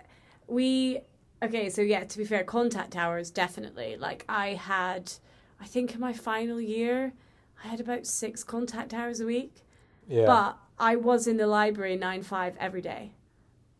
we 0.46 1.00
okay, 1.42 1.70
so 1.70 1.82
yeah, 1.82 2.04
to 2.04 2.18
be 2.18 2.24
fair, 2.24 2.44
contact 2.44 2.96
hours 2.96 3.30
definitely. 3.30 3.96
Like 3.96 4.24
I 4.28 4.54
had 4.54 5.12
I 5.60 5.66
think 5.66 5.94
in 5.94 6.00
my 6.00 6.12
final 6.12 6.60
year 6.60 7.12
I 7.62 7.68
had 7.68 7.80
about 7.80 8.06
six 8.06 8.42
contact 8.42 8.94
hours 8.94 9.20
a 9.20 9.26
week. 9.26 9.64
Yeah. 10.08 10.26
But 10.26 10.58
I 10.78 10.96
was 10.96 11.26
in 11.26 11.36
the 11.36 11.46
library 11.46 11.96
nine 11.96 12.22
five 12.22 12.56
every 12.58 12.82
day. 12.82 13.12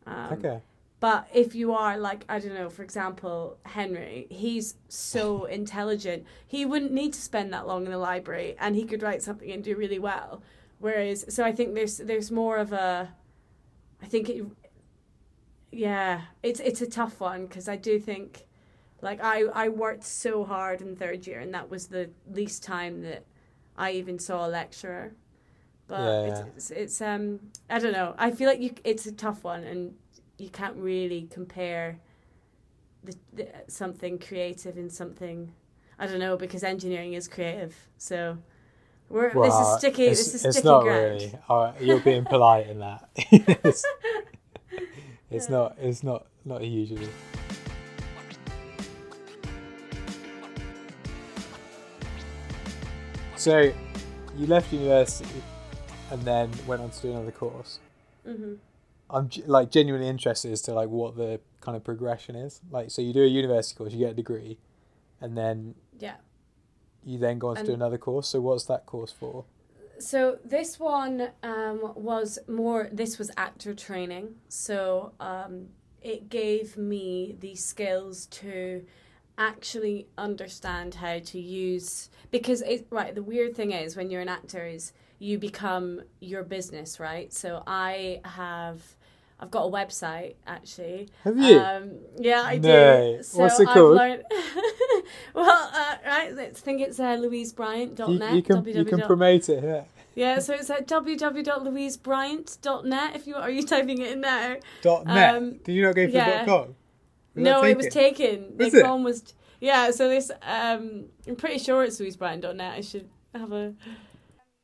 Um, 0.06 0.32
okay. 0.32 0.60
but 0.98 1.28
if 1.32 1.54
you 1.54 1.72
are 1.72 1.98
like 1.98 2.24
I 2.28 2.38
don't 2.38 2.54
know, 2.54 2.70
for 2.70 2.82
example, 2.82 3.58
Henry, 3.64 4.26
he's 4.30 4.76
so 4.88 5.44
intelligent. 5.60 6.24
He 6.46 6.64
wouldn't 6.64 6.92
need 6.92 7.12
to 7.14 7.20
spend 7.20 7.52
that 7.52 7.66
long 7.66 7.84
in 7.84 7.90
the 7.90 7.98
library, 7.98 8.56
and 8.58 8.76
he 8.76 8.84
could 8.84 9.02
write 9.02 9.22
something 9.22 9.50
and 9.50 9.62
do 9.62 9.76
really 9.76 9.98
well. 9.98 10.42
Whereas, 10.78 11.26
so 11.28 11.44
I 11.44 11.52
think 11.52 11.74
there's 11.74 11.98
there's 11.98 12.30
more 12.30 12.56
of 12.56 12.72
a, 12.72 13.10
I 14.02 14.06
think 14.06 14.28
it, 14.30 14.46
yeah, 15.72 16.22
it's 16.42 16.60
it's 16.60 16.80
a 16.82 16.86
tough 16.88 17.20
one 17.20 17.46
because 17.46 17.68
I 17.68 17.76
do 17.76 17.98
think, 17.98 18.46
like 19.02 19.20
I 19.22 19.42
I 19.44 19.68
worked 19.68 20.04
so 20.04 20.44
hard 20.44 20.80
in 20.80 20.96
third 20.96 21.26
year, 21.26 21.40
and 21.40 21.54
that 21.54 21.70
was 21.70 21.88
the 21.88 22.10
least 22.30 22.62
time 22.62 23.02
that 23.02 23.24
I 23.76 23.92
even 23.92 24.18
saw 24.18 24.46
a 24.46 24.48
lecturer. 24.48 25.12
But 25.86 26.00
Yeah, 26.00 26.22
it's, 26.24 26.40
yeah. 26.40 26.46
it's 26.56 26.70
it's 26.70 27.00
um 27.00 27.40
I 27.68 27.78
don't 27.78 27.92
know. 27.92 28.14
I 28.18 28.30
feel 28.30 28.48
like 28.48 28.60
you 28.60 28.74
it's 28.84 29.06
a 29.06 29.12
tough 29.12 29.44
one, 29.44 29.64
and 29.64 29.94
you 30.38 30.48
can't 30.50 30.76
really 30.76 31.28
compare 31.30 31.98
the, 33.04 33.14
the 33.32 33.48
something 33.68 34.18
creative 34.18 34.76
in 34.76 34.90
something 34.90 35.52
I 35.98 36.06
don't 36.06 36.18
know 36.18 36.36
because 36.36 36.64
engineering 36.64 37.14
is 37.14 37.28
creative. 37.28 37.76
So 37.98 38.38
we're 39.08 39.38
this 39.40 39.58
is 39.60 39.68
sticky. 39.68 40.06
It's, 40.06 40.20
this 40.20 40.34
is 40.34 40.44
it's 40.44 40.58
sticky 40.58 40.64
not 40.64 40.82
ground. 40.82 41.02
really. 41.12 41.38
Uh, 41.48 41.72
you're 41.80 42.00
being 42.00 42.24
polite 42.26 42.68
in 42.68 42.80
that. 42.80 43.08
it's 45.30 45.48
Yeah. 45.48 45.56
not. 45.56 45.76
It's 45.80 46.02
not. 46.02 46.26
Not 46.44 46.62
usually. 46.64 47.08
So, 53.36 53.72
you 54.36 54.46
left 54.46 54.72
university 54.72 55.42
and 56.10 56.22
then 56.22 56.50
went 56.66 56.82
on 56.82 56.90
to 56.90 57.02
do 57.02 57.10
another 57.12 57.30
course. 57.32 57.78
hmm 58.24 58.54
I'm 59.12 59.28
like 59.46 59.72
genuinely 59.72 60.06
interested 60.06 60.52
as 60.52 60.62
to 60.62 60.72
like 60.72 60.88
what 60.88 61.16
the 61.16 61.40
kind 61.60 61.76
of 61.76 61.82
progression 61.82 62.36
is. 62.36 62.60
Like, 62.70 62.92
so 62.92 63.02
you 63.02 63.12
do 63.12 63.24
a 63.24 63.26
university 63.26 63.76
course, 63.76 63.92
you 63.92 63.98
get 63.98 64.10
a 64.12 64.14
degree, 64.14 64.56
and 65.20 65.36
then 65.36 65.74
Yeah. 65.98 66.14
you 67.04 67.18
then 67.18 67.40
go 67.40 67.48
on 67.48 67.56
to 67.56 67.64
do 67.64 67.72
another 67.74 67.98
course. 67.98 68.28
So 68.28 68.40
what's 68.40 68.64
that 68.66 68.86
course 68.86 69.10
for? 69.10 69.46
So 70.00 70.38
this 70.44 70.80
one 70.80 71.28
um, 71.42 71.92
was 71.94 72.38
more. 72.48 72.88
This 72.90 73.18
was 73.18 73.30
actor 73.36 73.74
training. 73.74 74.36
So 74.48 75.12
um, 75.20 75.68
it 76.00 76.28
gave 76.28 76.76
me 76.76 77.36
the 77.38 77.54
skills 77.54 78.26
to 78.26 78.84
actually 79.36 80.06
understand 80.18 80.94
how 80.96 81.18
to 81.18 81.40
use 81.40 82.10
because 82.30 82.62
it 82.62 82.86
right. 82.90 83.14
The 83.14 83.22
weird 83.22 83.54
thing 83.54 83.72
is 83.72 83.96
when 83.96 84.10
you're 84.10 84.22
an 84.22 84.28
actor 84.28 84.66
is 84.66 84.92
you 85.18 85.38
become 85.38 86.00
your 86.20 86.44
business, 86.44 86.98
right? 86.98 87.32
So 87.32 87.62
I 87.66 88.20
have. 88.24 88.82
I've 89.42 89.50
got 89.50 89.64
a 89.64 89.70
website 89.70 90.34
actually. 90.46 91.08
Have 91.24 91.38
you? 91.38 91.58
Um, 91.58 91.92
yeah, 92.18 92.42
I 92.44 92.58
No. 92.58 93.16
do. 93.16 93.22
So 93.22 93.38
What's 93.38 93.58
it 93.58 93.68
I've 93.68 93.74
called? 93.74 93.96
learned- 93.96 94.22
well, 95.34 95.70
uh, 95.72 95.96
right. 96.06 96.38
I 96.38 96.50
think 96.52 96.82
it's 96.82 97.00
uh, 97.00 97.16
louisebryant.net. 97.16 98.30
you, 98.30 98.36
you 98.36 98.42
can 98.42 98.62
you 98.66 98.84
can 98.84 99.00
promote 99.00 99.48
it 99.48 99.62
here. 99.62 99.86
Yeah, 100.14 100.40
so 100.40 100.52
it's 100.54 100.68
at 100.68 100.86
www.louisebryant.net 100.86 103.16
if 103.16 103.26
you 103.26 103.36
are 103.36 103.48
you 103.50 103.62
typing 103.64 104.02
it 104.02 104.12
in 104.12 104.20
now. 104.20 104.56
Dot 104.82 105.06
net. 105.06 105.34
Um, 105.36 105.52
Did 105.64 105.72
you 105.72 105.82
not 105.84 105.94
go 105.94 106.06
for 106.06 106.12
yeah. 106.12 106.44
dot 106.44 106.46
com? 106.46 106.74
Was 107.34 107.44
no, 107.44 107.64
it 107.64 107.76
was 107.76 107.86
taken. 107.88 108.56
Was 108.58 108.72
the 108.72 108.80
it? 108.80 108.84
com 108.84 109.02
was 109.04 109.34
Yeah, 109.60 109.90
so 109.92 110.08
this 110.08 110.30
um 110.42 111.06
I'm 111.26 111.36
pretty 111.36 111.58
sure 111.58 111.82
it's 111.84 111.98
louisebryant.net. 112.00 112.74
I 112.76 112.80
should 112.82 113.08
have 113.34 113.52
a 113.52 113.74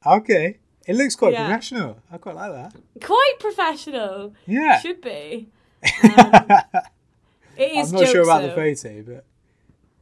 Okay. 0.05 0.59
It 0.87 0.95
looks 0.97 1.16
quite 1.16 1.32
Yeah. 1.32 1.47
professional. 1.47 1.99
I 2.12 2.18
quite 2.18 2.37
like 2.37 2.53
that. 2.53 2.74
quite 3.03 3.34
professional. 3.41 4.34
Yeah. 4.47 4.78
Should 4.80 5.01
be. 5.01 5.49
Um, 6.03 7.62
it 7.64 7.72
is 7.72 7.93
I'm 7.93 8.01
not 8.01 8.09
sure 8.09 8.22
about 8.22 8.43
though. 8.43 8.49
the 8.49 8.74
photo, 8.74 9.03
but. 9.03 9.24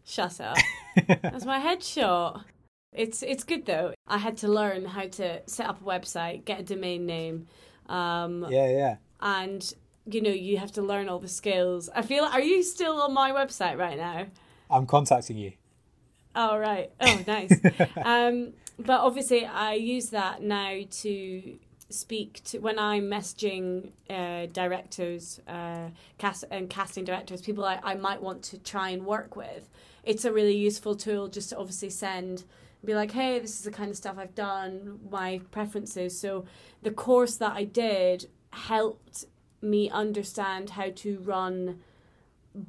Shut 0.05 0.41
up. 0.41 0.57
That's 1.23 1.45
my 1.45 1.61
headshot. 1.61 2.43
It's 2.93 3.23
it's 3.23 3.45
good 3.45 3.67
though. 3.67 3.93
I 4.07 4.19
had 4.19 4.37
to 4.39 4.49
learn 4.49 4.85
how 4.85 5.07
to 5.09 5.41
set 5.47 5.67
up 5.67 5.81
a 5.81 5.85
website, 5.85 6.45
get 6.45 6.61
a 6.61 6.63
domain 6.63 7.07
name, 7.07 7.47
um, 7.89 8.47
yeah, 8.51 8.69
yeah. 8.69 8.97
and 9.21 9.73
you 10.07 10.21
know 10.21 10.31
you 10.31 10.59
have 10.59 10.73
to 10.73 10.83
learn 10.83 11.09
all 11.09 11.19
the 11.19 11.29
skills. 11.29 11.89
I 11.95 12.03
feel. 12.03 12.25
Are 12.25 12.41
you 12.41 12.63
still 12.63 13.01
on 13.03 13.13
my 13.13 13.31
website 13.33 13.77
right 13.79 13.97
now? 13.97 14.27
I'm 14.71 14.87
contacting 14.87 15.37
you. 15.37 15.53
Oh 16.37 16.57
right. 16.57 16.91
Oh 17.01 17.21
nice. 17.27 17.53
um, 18.05 18.53
but 18.79 19.01
obviously, 19.01 19.47
I 19.47 19.75
use 19.75 20.11
that 20.11 20.43
now 20.43 20.81
to 21.03 21.59
speak 21.91 22.43
to 22.45 22.59
when 22.59 22.79
I'm 22.79 23.05
messaging 23.05 23.93
uh, 24.11 24.47
directors, 24.47 25.41
uh, 25.47 25.91
cast 26.19 26.45
and 26.51 26.69
casting 26.69 27.05
directors, 27.05 27.43
people 27.43 27.65
I, 27.65 27.79
I 27.83 27.95
might 27.95 28.21
want 28.21 28.43
to 28.45 28.59
try 28.59 28.91
and 28.91 29.05
work 29.05 29.37
with. 29.37 29.69
It's 30.03 30.25
a 30.25 30.33
really 30.33 30.57
useful 30.57 30.97
tool 30.97 31.29
just 31.29 31.51
to 31.51 31.59
obviously 31.59 31.91
send 31.91 32.45
be 32.85 32.95
like, 32.95 33.13
hey, 33.13 33.39
this 33.39 33.57
is 33.57 33.63
the 33.63 33.71
kind 33.71 33.91
of 33.91 33.97
stuff 33.97 34.17
I've 34.19 34.35
done, 34.35 34.99
my 35.11 35.41
preferences. 35.51 36.19
So 36.19 36.45
the 36.83 36.91
course 36.91 37.37
that 37.37 37.53
I 37.53 37.65
did 37.65 38.29
helped 38.51 39.25
me 39.63 39.89
understand 39.91 40.71
how 40.71 40.91
to 40.97 41.19
run 41.21 41.81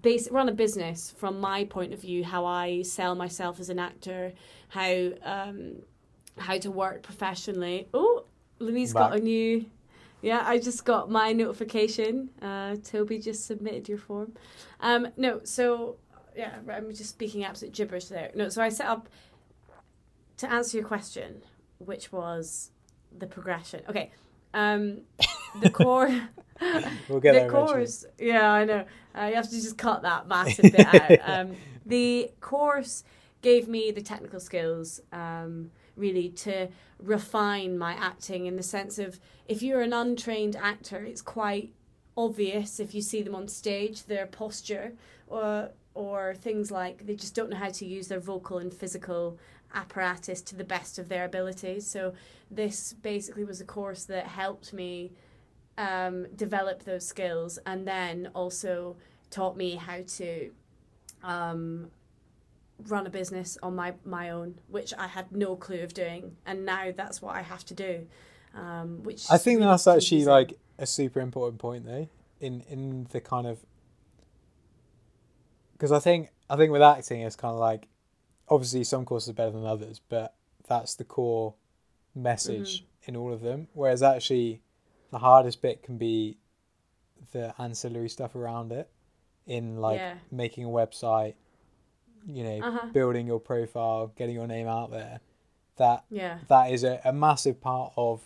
basic 0.01 0.34
run 0.34 0.49
a 0.49 0.51
business 0.51 1.14
from 1.16 1.39
my 1.39 1.64
point 1.64 1.93
of 1.93 2.01
view, 2.01 2.24
how 2.24 2.45
I 2.45 2.82
sell 2.82 3.14
myself 3.14 3.60
as 3.60 3.70
an 3.70 3.78
actor, 3.78 4.34
how 4.70 5.12
um, 5.22 5.84
how 6.38 6.58
to 6.58 6.72
work 6.72 7.04
professionally. 7.04 7.88
Oh, 7.94 8.26
Louise 8.60 8.94
got 8.94 9.16
a 9.16 9.20
new. 9.20 9.66
Yeah, 10.22 10.44
I 10.46 10.58
just 10.58 10.86
got 10.86 11.10
my 11.10 11.34
notification. 11.34 12.30
Uh, 12.42 12.78
Toby 12.84 13.20
just 13.20 13.46
submitted 13.46 13.88
your 13.88 13.98
form. 13.98 14.34
Um, 14.80 15.10
no, 15.18 15.42
so 15.44 15.98
yeah, 16.36 16.56
I'm 16.72 16.90
just 16.90 17.12
speaking 17.12 17.44
absolute 17.44 17.74
gibberish 17.74 18.06
there. 18.06 18.32
No, 18.36 18.50
so 18.50 18.62
I 18.62 18.70
set 18.70 18.88
up 18.88 19.08
to 20.38 20.52
answer 20.52 20.78
your 20.78 20.86
question, 20.88 21.44
which 21.78 22.12
was 22.12 22.72
the 23.18 23.28
progression. 23.28 23.82
Okay, 23.90 24.12
um, 24.54 25.02
the 25.62 25.70
core. 25.70 26.10
We'll 27.10 27.20
get 27.20 27.34
the 27.34 27.40
there 27.40 27.48
eventually. 27.50 27.68
course, 27.68 28.06
yeah, 28.18 28.50
I 28.50 28.64
know. 28.64 28.86
Uh, 29.14 29.26
you 29.26 29.36
have 29.36 29.50
to 29.50 29.56
just 29.56 29.78
cut 29.78 30.04
that 30.04 30.26
massive 30.30 30.72
bit 30.72 30.88
out. 30.96 31.20
Um, 31.30 31.58
the 31.86 32.32
course 32.40 33.04
gave 33.42 33.68
me 33.68 33.92
the 33.92 34.02
technical 34.02 34.40
skills, 34.40 35.02
um, 35.12 35.70
really, 35.96 36.30
to 36.30 36.70
refine 37.00 37.78
my 37.78 37.93
acting 37.93 38.46
in 38.46 38.56
the 38.56 38.64
sense 38.64 39.00
of 39.00 39.20
if 39.48 39.62
you're 39.62 39.82
an 39.82 39.93
untrained 39.93 40.56
actor, 40.56 41.04
it's 41.04 41.22
quite 41.22 41.72
obvious 42.18 42.80
if 42.80 42.96
you 42.96 43.02
see 43.02 43.22
them 43.22 43.36
on 43.36 43.48
stage, 43.48 44.06
their 44.06 44.26
posture, 44.26 44.93
or 45.28 45.70
or 45.93 46.36
things 46.36 46.72
like 46.72 47.06
they 47.06 47.16
just 47.16 47.34
don't 47.34 47.50
know 47.50 47.58
how 47.58 47.70
to 47.70 47.86
use 47.86 48.10
their 48.10 48.20
vocal 48.20 48.58
and 48.58 48.74
physical 48.74 49.39
apparatus 49.74 50.41
to 50.41 50.56
the 50.56 50.64
best 50.64 51.00
of 51.00 51.10
their 51.10 51.26
abilities. 51.26 51.88
So 51.88 52.14
this 52.52 52.93
basically 52.93 53.43
was 53.43 53.62
a 53.62 53.66
course 53.66 54.06
that 54.06 54.28
helped 54.28 54.74
me 54.74 55.12
um, 55.78 56.28
develop 56.36 56.84
those 56.84 57.08
skills 57.08 57.60
and 57.66 57.88
then 57.88 58.30
also 58.34 58.96
taught 59.30 59.58
me 59.58 59.76
how 59.76 60.00
to 60.18 60.52
um, 61.24 61.91
run 62.88 63.08
a 63.08 63.10
business 63.10 63.58
on 63.64 63.76
my, 63.76 63.94
my 64.04 64.30
own, 64.30 64.56
which 64.68 64.94
I 64.98 65.08
had 65.08 65.32
no 65.32 65.56
clue 65.56 65.82
of 65.82 65.94
doing. 65.94 66.36
And 66.46 66.66
now 66.66 66.92
that's 66.96 67.22
what 67.22 67.36
I 67.36 67.42
have 67.42 67.64
to 67.66 67.74
do. 67.74 68.08
Um, 68.54 69.04
which 69.04 69.26
I 69.30 69.38
think 69.38 69.60
really 69.60 69.72
that's 69.72 69.86
actually 69.88 70.24
like 70.26 70.58
a 70.78 70.86
super 70.86 71.20
important 71.20 71.60
point 71.60 71.86
though 71.86 72.08
in 72.40 72.62
in 72.70 73.08
the 73.12 73.20
kind 73.20 73.48
of 73.48 73.60
because 75.74 75.92
I 75.92 76.00
think 76.00 76.30
I 76.50 76.56
think 76.56 76.72
with 76.72 76.82
acting 76.82 77.22
it's 77.22 77.36
kind 77.36 77.54
of 77.54 77.60
like 77.60 77.88
obviously 78.48 78.84
some 78.84 79.06
courses 79.06 79.30
are 79.30 79.34
better 79.34 79.52
than 79.52 79.66
others 79.66 80.00
but 80.08 80.36
that's 80.68 80.96
the 80.96 81.04
core 81.04 81.56
message 82.14 82.80
Mm-hmm. 82.82 82.86
in 83.12 83.16
all 83.18 83.34
of 83.34 83.42
them 83.42 83.68
whereas 83.74 84.02
actually 84.02 84.62
the 85.12 85.20
hardest 85.20 85.62
bit 85.62 85.84
can 85.84 85.98
be 85.98 86.38
the 87.32 87.54
ancillary 87.60 88.10
stuff 88.10 88.36
around 88.36 88.72
it 88.72 88.90
in 89.46 89.78
like 89.78 89.98
Yeah. 90.00 90.16
making 90.32 90.64
a 90.66 90.70
website 90.70 91.34
you 92.28 92.44
know 92.44 92.60
Uh-huh. 92.68 92.88
building 92.94 93.28
your 93.28 93.40
profile 93.40 94.12
getting 94.16 94.36
your 94.36 94.48
name 94.48 94.68
out 94.68 94.92
there 94.92 95.20
that 95.78 96.04
Yeah. 96.10 96.40
that 96.48 96.72
is 96.72 96.84
a, 96.84 97.00
a 97.06 97.14
massive 97.14 97.62
part 97.62 97.94
of 97.98 98.22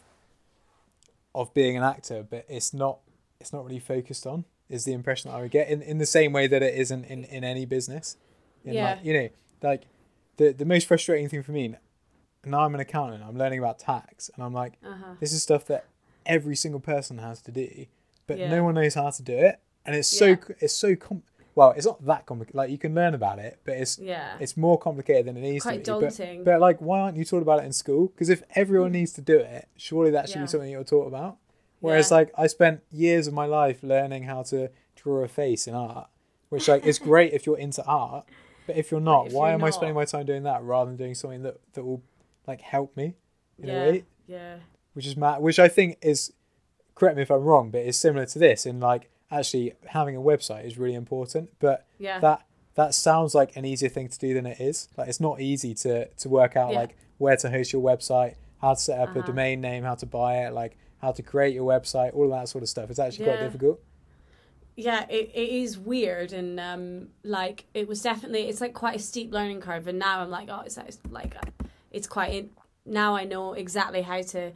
of 1.36 1.54
being 1.54 1.78
an 1.78 1.84
actor 1.84 2.24
but 2.30 2.46
it's 2.50 2.74
not 2.74 3.00
it's 3.40 3.54
not 3.54 3.64
really 3.66 3.80
focused 3.80 4.26
on 4.26 4.46
is 4.70 4.86
the 4.86 4.94
impression 4.94 5.30
that 5.32 5.38
i 5.38 5.42
would 5.42 5.52
get 5.52 5.70
in, 5.70 5.82
in 5.82 5.98
the 5.98 6.06
same 6.06 6.32
way 6.34 6.48
that 6.48 6.62
it 6.64 6.74
isn't 6.76 7.06
in, 7.06 7.24
in 7.26 7.44
any 7.44 7.66
business 7.66 8.18
in 8.64 8.74
Yeah. 8.74 8.92
like, 8.96 9.06
you 9.06 9.14
know 9.14 9.30
like 9.62 9.84
the 10.38 10.52
the 10.54 10.66
most 10.66 10.88
frustrating 10.88 11.28
thing 11.30 11.44
for 11.44 11.52
me 11.52 11.76
now 12.46 12.62
i'm 12.62 12.74
an 12.74 12.80
accountant 12.80 13.24
i'm 13.24 13.38
learning 13.38 13.60
about 13.60 13.80
tax 13.80 14.30
and 14.34 14.44
i'm 14.44 14.54
like 14.54 14.74
Uh-huh. 14.84 15.14
this 15.20 15.34
is 15.34 15.44
stuff 15.44 15.66
that 15.66 15.86
every 16.26 16.56
single 16.56 16.80
person 16.80 17.18
has 17.20 17.42
to 17.44 17.52
do 17.52 17.86
but 18.28 18.38
Yeah. 18.38 18.50
no 18.50 18.64
one 18.64 18.76
knows 18.76 18.94
how 18.96 19.10
to 19.10 19.24
do 19.24 19.34
it 19.38 19.60
and 19.86 19.96
it's 19.96 20.08
so 20.08 20.28
Yeah. 20.28 20.36
it's 20.60 20.74
so 20.74 20.96
com- 20.96 21.24
well 21.60 21.72
it's 21.72 21.86
not 21.86 22.04
that 22.06 22.26
complicated 22.26 22.56
like 22.56 22.70
you 22.70 22.78
can 22.78 22.96
learn 22.96 23.14
about 23.14 23.38
it 23.38 23.60
but 23.66 23.76
it's 23.76 24.00
Yeah. 24.00 24.38
it's 24.40 24.56
more 24.56 24.78
complicated 24.80 25.26
than 25.26 25.36
it 25.36 25.42
needs 25.42 25.64
Quite 25.64 25.84
to 25.84 26.00
be. 26.00 26.06
daunting. 26.08 26.44
But, 26.46 26.52
but 26.54 26.62
like, 26.62 26.80
why 26.80 27.02
aren't 27.02 27.18
you 27.18 27.26
taught 27.26 27.42
about 27.42 27.60
it 27.62 27.66
in 27.66 27.74
school? 27.74 28.08
Because 28.08 28.30
if 28.30 28.42
everyone 28.56 28.90
hmm. 28.90 29.00
needs 29.00 29.12
to 29.14 29.22
do 29.22 29.38
it, 29.38 29.68
surely 29.76 30.10
that 30.12 30.30
should 30.30 30.38
Yeah. 30.38 30.44
be 30.44 30.48
something 30.48 30.72
you're 30.72 30.86
taught 30.86 31.08
about. 31.08 31.38
Whereas, 31.82 32.10
Yeah. 32.10 32.18
like, 32.18 32.32
I 32.38 32.48
spent 32.48 32.82
years 32.92 33.28
of 33.28 33.34
my 33.34 33.46
life 33.46 33.84
learning 33.84 34.24
how 34.24 34.44
to 34.44 34.70
draw 34.96 35.24
a 35.24 35.28
face 35.28 35.68
in 35.68 35.74
art, 35.76 36.08
which 36.48 36.70
like 36.70 36.86
is 36.86 36.98
great 36.98 37.34
if 37.34 37.46
you're 37.46 37.58
into 37.58 37.84
art. 37.86 38.26
But 38.66 38.78
if 38.78 38.90
you're 38.90 39.02
not, 39.02 39.28
if 39.28 39.34
why 39.34 39.50
you're 39.50 39.56
am 39.56 39.64
I 39.66 39.72
spending 39.72 39.96
my 39.96 40.06
time 40.06 40.26
doing 40.26 40.44
that 40.44 40.64
rather 40.64 40.90
than 40.90 40.98
doing 40.98 41.16
something 41.16 41.44
that 41.44 41.58
that 41.74 41.84
will 41.84 42.02
like 42.48 42.62
help 42.62 42.96
me 42.96 43.16
in 43.58 43.68
yeah. 43.68 43.74
a 43.74 43.90
way? 43.90 44.06
Yeah. 44.28 44.56
Which 44.94 45.06
is 45.06 45.18
mad. 45.18 45.42
Which 45.42 45.60
I 45.60 45.68
think 45.68 45.98
is 46.02 46.32
correct 46.96 47.18
me 47.18 47.24
if 47.24 47.32
I'm 47.32 47.44
wrong, 47.44 47.70
but 47.70 47.82
it's 47.82 47.98
similar 47.98 48.26
to 48.28 48.40
this 48.40 48.66
in 48.66 48.80
like 48.80 49.10
actually 49.32 49.74
having 49.88 50.16
a 50.16 50.20
website 50.22 50.66
is 50.66 50.78
really 50.78 50.96
important, 50.96 51.50
but 51.60 51.86
Yeah. 51.98 52.20
that 52.20 52.46
that 52.76 52.94
sounds 52.94 53.36
like 53.36 53.56
an 53.58 53.66
easier 53.66 53.90
thing 53.90 54.08
to 54.08 54.18
do 54.20 54.34
than 54.34 54.46
it 54.46 54.60
is. 54.60 54.88
Like 54.98 55.10
it's 55.10 55.20
not 55.20 55.42
easy 55.42 55.74
to 55.76 56.08
to 56.08 56.30
work 56.30 56.56
out 56.56 56.72
Yeah. 56.72 56.80
like 56.80 56.96
where 57.18 57.36
to 57.38 57.50
host 57.50 57.74
your 57.74 57.82
website, 57.82 58.36
how 58.62 58.74
to 58.74 58.80
set 58.80 59.00
up 59.00 59.10
a 59.16 59.20
Uh-huh. 59.20 59.28
domain 59.28 59.60
name, 59.62 59.84
how 59.84 59.96
to 59.96 60.06
buy 60.06 60.38
it, 60.46 60.54
like 60.54 60.78
how 61.00 61.12
to 61.12 61.22
create 61.22 61.54
your 61.54 61.66
website, 61.68 62.14
all 62.16 62.26
of 62.26 62.32
that 62.32 62.48
sort 62.50 62.62
of 62.64 62.70
stuff. 62.70 62.90
It's 62.90 63.00
actually 63.00 63.26
quite 63.26 63.40
difficult. 63.40 63.80
yeah 64.76 65.06
it, 65.10 65.30
it 65.34 65.50
is 65.50 65.78
weird 65.78 66.32
and 66.32 66.58
um 66.60 67.10
like 67.24 67.66
it 67.74 67.86
was 67.88 68.02
definitely 68.02 68.44
it's 68.48 68.62
like 68.62 68.74
quite 68.74 68.96
a 68.96 69.00
steep 69.00 69.30
learning 69.34 69.60
curve 69.60 69.88
and 69.88 70.00
now 70.00 70.22
i'm 70.22 70.30
like 70.30 70.48
oh 70.50 70.62
it's 70.66 70.78
it's 70.78 71.00
like 71.10 71.36
uh, 71.36 71.42
it's 71.92 72.08
quite 72.08 72.34
in, 72.34 72.50
now 72.86 73.14
i 73.14 73.26
know 73.26 73.52
exactly 73.54 74.02
how 74.04 74.22
to 74.22 74.52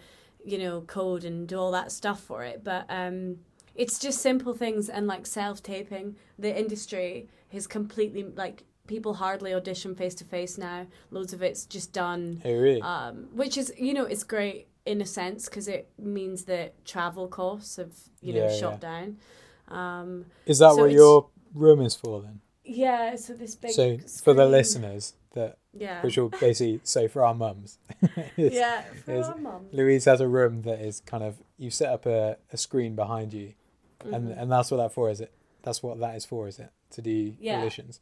you 0.46 0.58
know 0.58 0.80
code 0.82 1.26
and 1.26 1.48
do 1.50 1.58
all 1.58 1.72
that 1.72 1.92
stuff 1.92 2.22
for 2.22 2.42
it 2.44 2.64
but 2.64 2.86
um 2.88 3.38
it's 3.76 4.00
just 4.00 4.20
simple 4.20 4.54
things 4.54 4.90
and 4.90 5.08
like 5.08 5.26
self-taping 5.26 6.16
the 6.38 6.58
industry 6.58 7.28
has 7.52 7.68
completely 7.68 8.24
like 8.24 8.64
people 8.88 9.14
hardly 9.16 9.54
audition 9.54 9.96
face 9.96 10.16
to 10.16 10.26
face 10.26 10.58
now. 10.58 10.86
Loads 11.12 11.34
of 11.34 11.42
it's 11.42 11.66
just 11.66 11.94
done, 11.94 12.42
Oh, 12.44 12.52
really? 12.54 12.82
um, 12.82 13.28
which 13.34 13.58
is 13.58 13.74
you 13.78 13.94
know 13.94 14.06
it's 14.06 14.24
great 14.24 14.68
in 14.86 15.00
a 15.02 15.06
sense 15.06 15.46
because 15.46 15.68
it 15.68 15.90
means 15.98 16.44
that 16.46 16.84
travel 16.86 17.28
costs 17.28 17.78
have 17.78 17.94
you 18.22 18.34
know 18.34 18.48
Yeah, 18.48 18.56
shot 18.58 18.74
yeah. 18.74 18.78
down. 18.90 19.18
Um, 19.70 20.26
is 20.46 20.60
that 20.60 20.72
so 20.74 20.82
what 20.82 20.92
your 20.92 21.30
room 21.54 21.82
is 21.82 21.96
for 21.96 22.22
then? 22.22 22.42
yeah, 22.66 23.16
so 23.16 23.34
this 23.34 23.56
big. 23.56 23.72
so 23.72 23.98
for 24.24 24.34
the 24.34 24.46
listeners, 24.46 25.14
that 25.34 25.58
yeah, 25.74 26.02
which 26.02 26.18
will 26.18 26.30
basically 26.30 26.80
say 26.84 27.08
for 27.08 27.24
our 27.26 27.34
mums, 27.34 27.78
is 28.38 28.54
yeah, 28.54 28.82
for 29.06 29.24
our 29.24 29.38
mum. 29.38 29.68
Louise 29.72 30.06
has 30.06 30.20
a 30.22 30.28
room 30.28 30.62
that 30.64 30.80
is 30.80 31.00
kind 31.00 31.24
of 31.24 31.38
you 31.58 31.70
set 31.72 31.90
up 31.92 32.06
a, 32.06 32.38
a 32.52 32.58
screen 32.58 32.96
behind 32.96 33.34
you, 33.34 33.54
and 34.06 34.30
Mhm. 34.30 34.42
and 34.42 34.52
that's 34.52 34.72
what 34.72 34.78
that 34.78 34.94
for 34.94 35.10
is 35.10 35.22
it? 35.22 35.32
That's 35.64 35.82
what 35.82 36.00
that 36.00 36.16
is 36.16 36.26
for, 36.26 36.48
is 36.48 36.60
it? 36.60 36.72
To 36.92 37.02
do 37.02 37.36
Yeah. 37.40 37.62
auditions. 37.62 38.00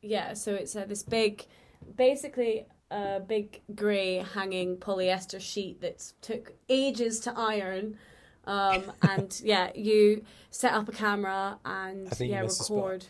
Yeah, 0.00 0.34
so 0.34 0.54
it's 0.54 0.74
uh, 0.76 0.84
this 0.84 1.02
big, 1.02 1.44
basically 1.96 2.66
a 2.90 3.20
big 3.20 3.62
grey 3.74 4.16
hanging 4.18 4.76
polyester 4.76 5.40
sheet 5.40 5.80
that 5.80 6.12
took 6.20 6.52
ages 6.68 7.20
to 7.20 7.32
iron. 7.36 7.98
Um, 8.46 8.92
and 9.02 9.40
yeah, 9.42 9.70
you 9.74 10.24
set 10.50 10.72
up 10.74 10.88
a 10.88 10.92
camera 10.92 11.58
and 11.64 12.08
yeah, 12.20 12.40
record. 12.42 13.06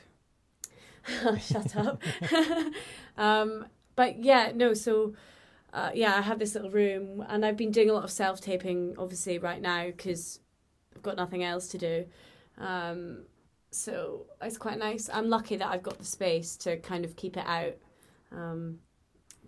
Shut 1.40 1.76
up. 1.76 2.02
um, 3.16 3.66
but 3.96 4.22
yeah, 4.22 4.52
no, 4.54 4.74
so 4.74 5.14
uh, 5.72 5.90
yeah, 5.94 6.16
I 6.16 6.20
have 6.22 6.38
this 6.38 6.54
little 6.54 6.70
room 6.70 7.24
and 7.28 7.44
I've 7.44 7.56
been 7.56 7.72
doing 7.72 7.90
a 7.90 7.92
lot 7.92 8.04
of 8.04 8.10
self 8.10 8.40
taping, 8.40 8.94
obviously, 8.98 9.38
right 9.38 9.60
now 9.60 9.86
because 9.86 10.38
I've 10.94 11.02
got 11.02 11.16
nothing 11.16 11.42
else 11.44 11.68
to 11.68 11.78
do. 11.78 12.06
Um, 12.58 13.24
so 13.70 14.26
it's 14.40 14.58
quite 14.58 14.78
nice. 14.78 15.10
I'm 15.12 15.28
lucky 15.28 15.56
that 15.56 15.68
I've 15.68 15.82
got 15.82 15.98
the 15.98 16.04
space 16.04 16.56
to 16.58 16.76
kind 16.78 17.04
of 17.04 17.16
keep 17.16 17.36
it 17.36 17.46
out. 17.46 17.74
Um, 18.30 18.78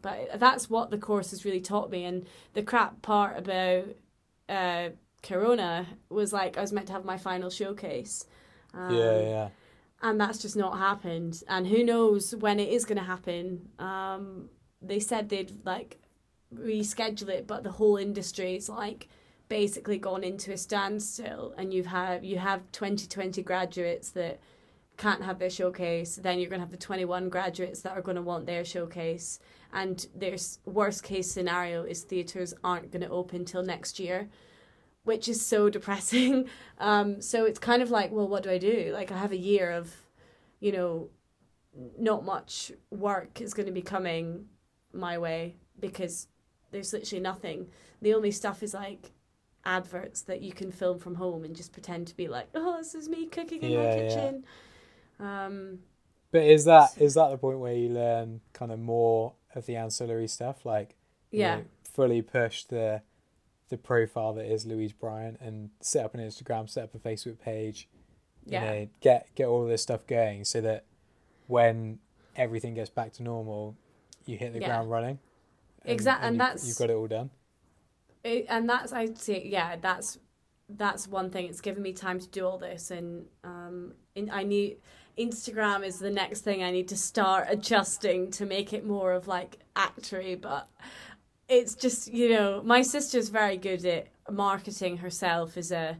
but 0.02 0.38
that's 0.38 0.68
what 0.68 0.90
the 0.90 0.98
course 0.98 1.30
has 1.30 1.44
really 1.44 1.60
taught 1.60 1.90
me. 1.90 2.04
And 2.04 2.26
the 2.54 2.62
crap 2.62 3.02
part 3.02 3.38
about 3.38 3.84
uh, 4.48 4.90
Corona 5.22 5.86
was 6.08 6.32
like 6.32 6.56
I 6.56 6.60
was 6.60 6.72
meant 6.72 6.88
to 6.88 6.92
have 6.92 7.04
my 7.04 7.18
final 7.18 7.50
showcase. 7.50 8.26
Um, 8.74 8.94
yeah, 8.94 9.20
yeah. 9.20 9.48
and 10.02 10.20
that's 10.20 10.38
just 10.38 10.56
not 10.56 10.78
happened. 10.78 11.42
And 11.48 11.66
who 11.66 11.82
knows 11.82 12.34
when 12.34 12.60
it 12.60 12.68
is 12.68 12.84
going 12.84 12.98
to 12.98 13.04
happen? 13.04 13.68
Um, 13.78 14.50
they 14.82 15.00
said 15.00 15.28
they'd 15.28 15.64
like 15.64 15.98
reschedule 16.54 17.28
it, 17.28 17.46
but 17.46 17.62
the 17.62 17.72
whole 17.72 17.96
industry 17.96 18.56
is 18.56 18.68
like 18.68 19.08
basically 19.48 19.98
gone 19.98 20.24
into 20.24 20.52
a 20.52 20.56
standstill. 20.56 21.54
And 21.56 21.72
you've 21.72 21.86
had 21.86 22.24
you 22.24 22.38
have 22.38 22.70
twenty 22.72 23.06
twenty 23.06 23.42
graduates 23.42 24.10
that 24.10 24.40
can't 24.96 25.22
have 25.22 25.38
their 25.38 25.50
showcase. 25.50 26.16
Then 26.16 26.38
you're 26.38 26.50
going 26.50 26.60
to 26.60 26.64
have 26.64 26.70
the 26.70 26.76
twenty 26.76 27.04
one 27.04 27.28
graduates 27.28 27.82
that 27.82 27.92
are 27.92 28.02
going 28.02 28.16
to 28.16 28.22
want 28.22 28.46
their 28.46 28.64
showcase. 28.64 29.38
And 29.72 30.06
there's 30.14 30.58
worst 30.64 31.02
case 31.02 31.30
scenario 31.30 31.82
is 31.84 32.02
theaters 32.02 32.54
aren't 32.64 32.90
going 32.90 33.02
to 33.02 33.10
open 33.10 33.44
till 33.44 33.62
next 33.62 33.98
year. 33.98 34.28
Which 35.04 35.28
is 35.28 35.44
so 35.44 35.70
depressing. 35.76 36.48
Um, 36.78 37.20
so 37.20 37.44
it's 37.44 37.58
kind 37.58 37.82
of 37.82 37.90
like, 37.90 38.10
well, 38.10 38.28
what 38.28 38.42
do 38.42 38.50
I 38.50 38.58
do? 38.58 38.90
Like, 38.92 39.12
I 39.12 39.18
have 39.18 39.32
a 39.32 39.36
year 39.36 39.70
of, 39.70 39.94
you 40.60 40.72
know, 40.72 41.10
not 41.98 42.24
much 42.24 42.72
work 42.90 43.40
is 43.40 43.54
going 43.54 43.66
to 43.66 43.72
be 43.72 43.82
coming 43.82 44.46
my 44.92 45.18
way 45.18 45.56
because 45.78 46.28
there's 46.70 46.92
literally 46.92 47.22
nothing. 47.22 47.68
The 48.02 48.14
only 48.14 48.30
stuff 48.30 48.62
is 48.62 48.74
like 48.74 49.12
adverts 49.66 50.22
that 50.22 50.42
you 50.42 50.52
can 50.52 50.70
film 50.72 50.98
from 50.98 51.16
home 51.16 51.44
and 51.44 51.56
just 51.56 51.72
pretend 51.72 52.06
to 52.08 52.16
be 52.16 52.28
like, 52.28 52.48
oh, 52.54 52.78
this 52.78 52.94
is 52.94 53.08
me 53.08 53.26
cooking 53.26 53.62
in 53.62 53.70
Yeah, 53.72 53.78
my 53.78 53.84
yeah. 53.84 53.96
kitchen. 54.08 54.44
Um, 55.20 55.80
But 56.32 56.42
is 56.44 56.64
that 56.66 56.96
is 56.98 57.14
that 57.14 57.30
the 57.30 57.38
point 57.38 57.58
where 57.58 57.72
you 57.74 57.88
learn 57.88 58.40
kind 58.52 58.72
of 58.72 58.78
more 58.78 59.34
of 59.54 59.66
the 59.66 59.76
ancillary 59.76 60.28
stuff, 60.28 60.64
like 60.66 60.96
you 61.32 61.40
yeah, 61.40 61.56
know, 61.56 61.64
fully 61.84 62.22
push 62.22 62.64
the 62.64 63.02
the 63.68 63.78
profile 63.78 64.32
that 64.34 64.44
is 64.46 64.66
Louise 64.66 64.92
Bryant 64.92 65.38
and 65.40 65.70
set 65.80 66.04
up 66.04 66.14
an 66.14 66.20
Instagram, 66.20 66.68
set 66.68 66.84
up 66.84 66.94
a 66.94 66.98
Facebook 66.98 67.40
page, 67.40 67.88
you 68.50 68.52
yeah, 68.52 68.60
know, 68.60 68.88
get 69.00 69.28
get 69.34 69.46
all 69.46 69.66
this 69.66 69.82
stuff 69.82 70.06
going 70.06 70.44
so 70.44 70.60
that 70.60 70.84
when 71.46 71.98
everything 72.36 72.74
gets 72.74 72.90
back 72.90 73.12
to 73.14 73.22
normal, 73.22 73.76
you 74.26 74.36
hit 74.36 74.52
the 74.52 74.60
Yeah. 74.60 74.66
ground 74.68 74.90
running. 74.90 75.18
Exactly, 75.84 76.26
and 76.28 76.34
you've- 76.36 76.38
that's- 76.38 76.66
you've 76.68 76.76
got 76.76 76.90
it 76.90 76.94
all 76.94 77.06
done. 77.06 77.30
It, 78.26 78.46
and 78.48 78.68
that's 78.68 78.92
I'd 78.92 79.18
say 79.18 79.42
yeah 79.46 79.76
that's 79.80 80.18
that's 80.68 81.06
one 81.06 81.30
thing 81.30 81.46
it's 81.46 81.60
given 81.60 81.82
me 81.82 81.92
time 81.92 82.18
to 82.18 82.28
do 82.28 82.44
all 82.46 82.58
this 82.58 82.90
and 82.90 83.26
um 83.44 83.92
in, 84.16 84.30
I 84.30 84.42
need 84.42 84.78
Instagram 85.16 85.84
is 85.86 85.98
the 85.98 86.10
next 86.10 86.40
thing 86.40 86.62
I 86.62 86.70
need 86.72 86.88
to 86.88 86.96
start 86.96 87.46
adjusting 87.48 88.30
to 88.32 88.44
make 88.46 88.72
it 88.72 88.84
more 88.84 89.12
of 89.12 89.28
like 89.28 89.58
actory 89.76 90.40
but 90.40 90.68
it's 91.48 91.74
just 91.76 92.12
you 92.12 92.28
know 92.30 92.62
my 92.64 92.82
sister's 92.82 93.28
very 93.28 93.56
good 93.56 93.84
at 93.86 94.08
marketing 94.30 94.96
herself 94.98 95.56
as 95.56 95.70
a 95.70 95.96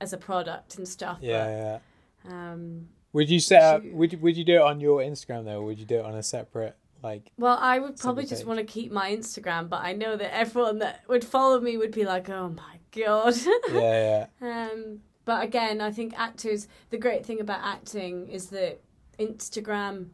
as 0.00 0.12
a 0.14 0.16
product 0.16 0.78
and 0.78 0.88
stuff 0.88 1.18
Yeah, 1.20 1.78
yeah. 2.24 2.32
um 2.32 2.88
Would 3.12 3.28
you 3.30 3.40
set 3.40 3.62
up? 3.62 3.84
Would 3.84 4.12
you- 4.14 4.18
would 4.18 4.36
you 4.36 4.44
do 4.44 4.56
it 4.56 4.62
on 4.62 4.80
your 4.80 5.00
Instagram 5.00 5.44
though? 5.44 5.60
Or 5.60 5.66
would 5.66 5.78
you 5.78 5.86
do 5.86 5.96
it 6.00 6.04
on 6.04 6.14
a 6.14 6.22
separate 6.22 6.76
like? 7.02 7.30
Well, 7.38 7.58
I 7.60 7.78
would 7.78 7.96
probably 7.98 8.24
just 8.26 8.42
page. 8.42 8.46
want 8.46 8.58
to 8.58 8.64
keep 8.64 8.90
my 8.92 9.10
Instagram, 9.14 9.68
but 9.68 9.82
I 9.82 9.92
know 9.92 10.16
that 10.16 10.34
everyone 10.34 10.78
that 10.80 11.02
would 11.08 11.24
follow 11.24 11.60
me 11.60 11.76
would 11.76 11.92
be 11.92 12.04
like, 12.04 12.28
"Oh 12.30 12.48
my 12.50 12.78
god." 12.92 13.34
Yeah, 13.72 14.26
yeah, 14.40 14.68
um, 14.70 15.00
but 15.24 15.42
again, 15.44 15.80
I 15.80 15.90
think 15.90 16.18
actors. 16.18 16.68
The 16.90 16.98
great 16.98 17.24
thing 17.26 17.40
about 17.40 17.60
acting 17.62 18.28
is 18.28 18.46
that 18.50 18.80
Instagram. 19.18 20.08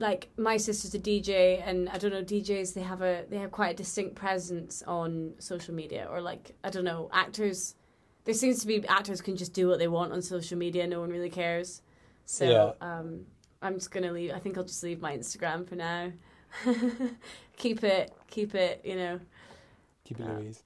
Like 0.00 0.30
my 0.36 0.56
sister's 0.56 0.92
a 0.94 0.98
DJ, 0.98 1.62
and 1.64 1.88
I 1.88 1.98
don't 1.98 2.10
know 2.10 2.22
DJs. 2.24 2.74
They 2.74 2.80
have 2.82 3.00
a 3.00 3.24
they 3.30 3.38
have 3.38 3.52
quite 3.52 3.74
a 3.74 3.76
distinct 3.76 4.16
presence 4.16 4.82
on 4.86 5.34
social 5.38 5.72
media, 5.72 6.08
or 6.10 6.20
like 6.20 6.56
I 6.64 6.70
don't 6.70 6.84
know 6.84 7.08
actors. 7.12 7.76
There 8.24 8.34
seems 8.34 8.58
to 8.60 8.66
be 8.66 8.84
actors 8.88 9.20
can 9.20 9.36
just 9.36 9.52
do 9.52 9.68
what 9.68 9.78
they 9.78 9.86
want 9.86 10.12
on 10.12 10.20
social 10.22 10.58
media. 10.58 10.86
No 10.88 10.98
one 11.00 11.10
really 11.10 11.30
cares. 11.30 11.80
So 12.24 12.44
Yeah. 12.44 12.72
um, 12.86 13.26
I'm 13.64 13.74
just 13.74 13.90
gonna 13.90 14.12
leave. 14.12 14.30
I 14.32 14.38
think 14.38 14.56
I'll 14.58 14.64
just 14.64 14.82
leave 14.82 15.00
my 15.00 15.16
Instagram 15.16 15.66
for 15.66 15.74
now. 15.74 16.12
keep 17.56 17.82
it, 17.82 18.12
keep 18.30 18.54
it. 18.54 18.80
You 18.84 18.96
know, 18.96 19.20
keep 20.04 20.20
it 20.20 20.26
Uh, 20.28 20.34
Louise. 20.38 20.62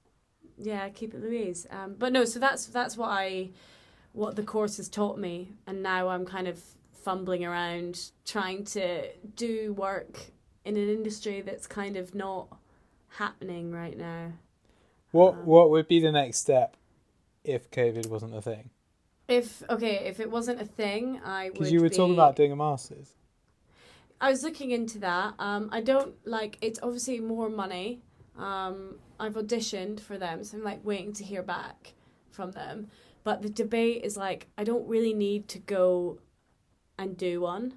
yeah, 0.57 0.89
keep 0.89 1.13
it 1.13 1.21
Louise. 1.23 1.65
Um, 1.71 1.95
but 1.97 2.11
no, 2.13 2.25
so 2.25 2.39
that's 2.39 2.65
that's 2.67 2.97
what 2.97 3.09
I, 3.09 3.49
what 4.13 4.35
the 4.35 4.43
course 4.43 4.77
has 4.77 4.89
taught 4.89 5.17
me, 5.17 5.53
and 5.65 5.81
now 5.81 6.09
I'm 6.09 6.25
kind 6.25 6.47
of 6.47 6.61
fumbling 6.91 7.45
around 7.45 8.11
trying 8.25 8.65
to 8.65 9.07
do 9.35 9.73
work 9.73 10.31
in 10.65 10.75
an 10.75 10.89
industry 10.89 11.41
that's 11.41 11.65
kind 11.65 11.95
of 11.95 12.13
not 12.13 12.57
happening 13.17 13.71
right 13.71 13.97
now. 13.97 14.33
What 15.11 15.35
um, 15.35 15.45
what 15.45 15.69
would 15.69 15.87
be 15.87 15.99
the 16.01 16.11
next 16.11 16.39
step 16.39 16.75
if 17.45 17.71
COVID 17.71 18.07
wasn't 18.07 18.35
a 18.35 18.41
thing? 18.41 18.69
If 19.29 19.63
okay, 19.69 20.07
if 20.07 20.19
it 20.19 20.29
wasn't 20.29 20.59
a 20.59 20.65
thing, 20.65 21.21
I 21.23 21.45
would. 21.45 21.53
Because 21.53 21.71
you 21.71 21.81
were 21.81 21.89
talking 21.89 22.13
about 22.13 22.35
doing 22.35 22.51
a 22.51 22.55
masters. 22.55 23.11
I 24.19 24.31
was 24.31 24.43
looking 24.43 24.71
into 24.71 24.99
that. 24.99 25.35
Um, 25.39 25.69
I 25.71 25.81
don't 25.81 26.15
like. 26.25 26.57
It's 26.61 26.79
obviously 26.81 27.19
more 27.19 27.49
money. 27.49 28.01
Um, 28.37 28.95
I've 29.19 29.35
auditioned 29.35 29.99
for 29.99 30.17
them, 30.17 30.43
so 30.43 30.57
I'm 30.57 30.63
like 30.63 30.83
waiting 30.83 31.13
to 31.13 31.23
hear 31.23 31.43
back 31.43 31.93
from 32.31 32.51
them. 32.51 32.87
But 33.23 33.41
the 33.41 33.49
debate 33.49 34.03
is 34.03 34.17
like, 34.17 34.47
I 34.57 34.63
don't 34.63 34.87
really 34.87 35.13
need 35.13 35.47
to 35.49 35.59
go 35.59 36.19
and 36.97 37.15
do 37.15 37.41
one, 37.41 37.73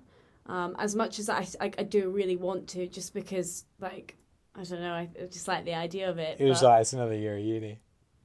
um, 0.47 0.75
as 0.79 0.95
much 0.95 1.19
as 1.19 1.29
I, 1.29 1.47
I 1.61 1.71
I 1.79 1.83
do 1.83 2.11
really 2.11 2.37
want 2.37 2.69
to, 2.69 2.87
just 2.87 3.13
because 3.13 3.67
like 3.79 4.17
I 4.55 4.65
don't 4.65 4.81
know, 4.81 4.95
I 4.95 5.09
I 5.21 5.27
just 5.27 5.49
like 5.49 5.65
the 5.65 5.75
idea 5.75 6.09
of 6.09 6.19
it. 6.19 6.41
It 6.41 6.49
was 6.49 6.61
but- 6.61 6.69
like 6.69 6.81
it's 6.81 6.93
another 6.95 7.15
year 7.15 7.37
of 7.37 7.45
uni. 7.45 7.79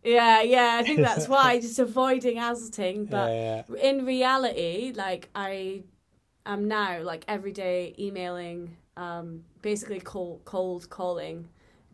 Yeah, 0.03 0.41
yeah. 0.41 0.77
I 0.79 0.83
think 0.83 0.99
that's 0.99 1.27
why, 1.27 1.59
just 1.61 1.79
avoiding 1.79 2.37
Hazeltine. 2.37 3.05
But 3.05 3.31
yeah, 3.31 3.63
yeah. 3.69 3.89
in 3.89 4.05
reality, 4.05 4.93
like 4.95 5.29
I 5.35 5.83
am 6.45 6.67
now 6.67 7.01
like 7.01 7.25
every 7.27 7.51
day 7.51 7.93
emailing, 7.99 8.77
um, 8.95 9.43
basically 9.61 9.99
cold 9.99 10.41
cold 10.45 10.89
calling, 10.89 11.49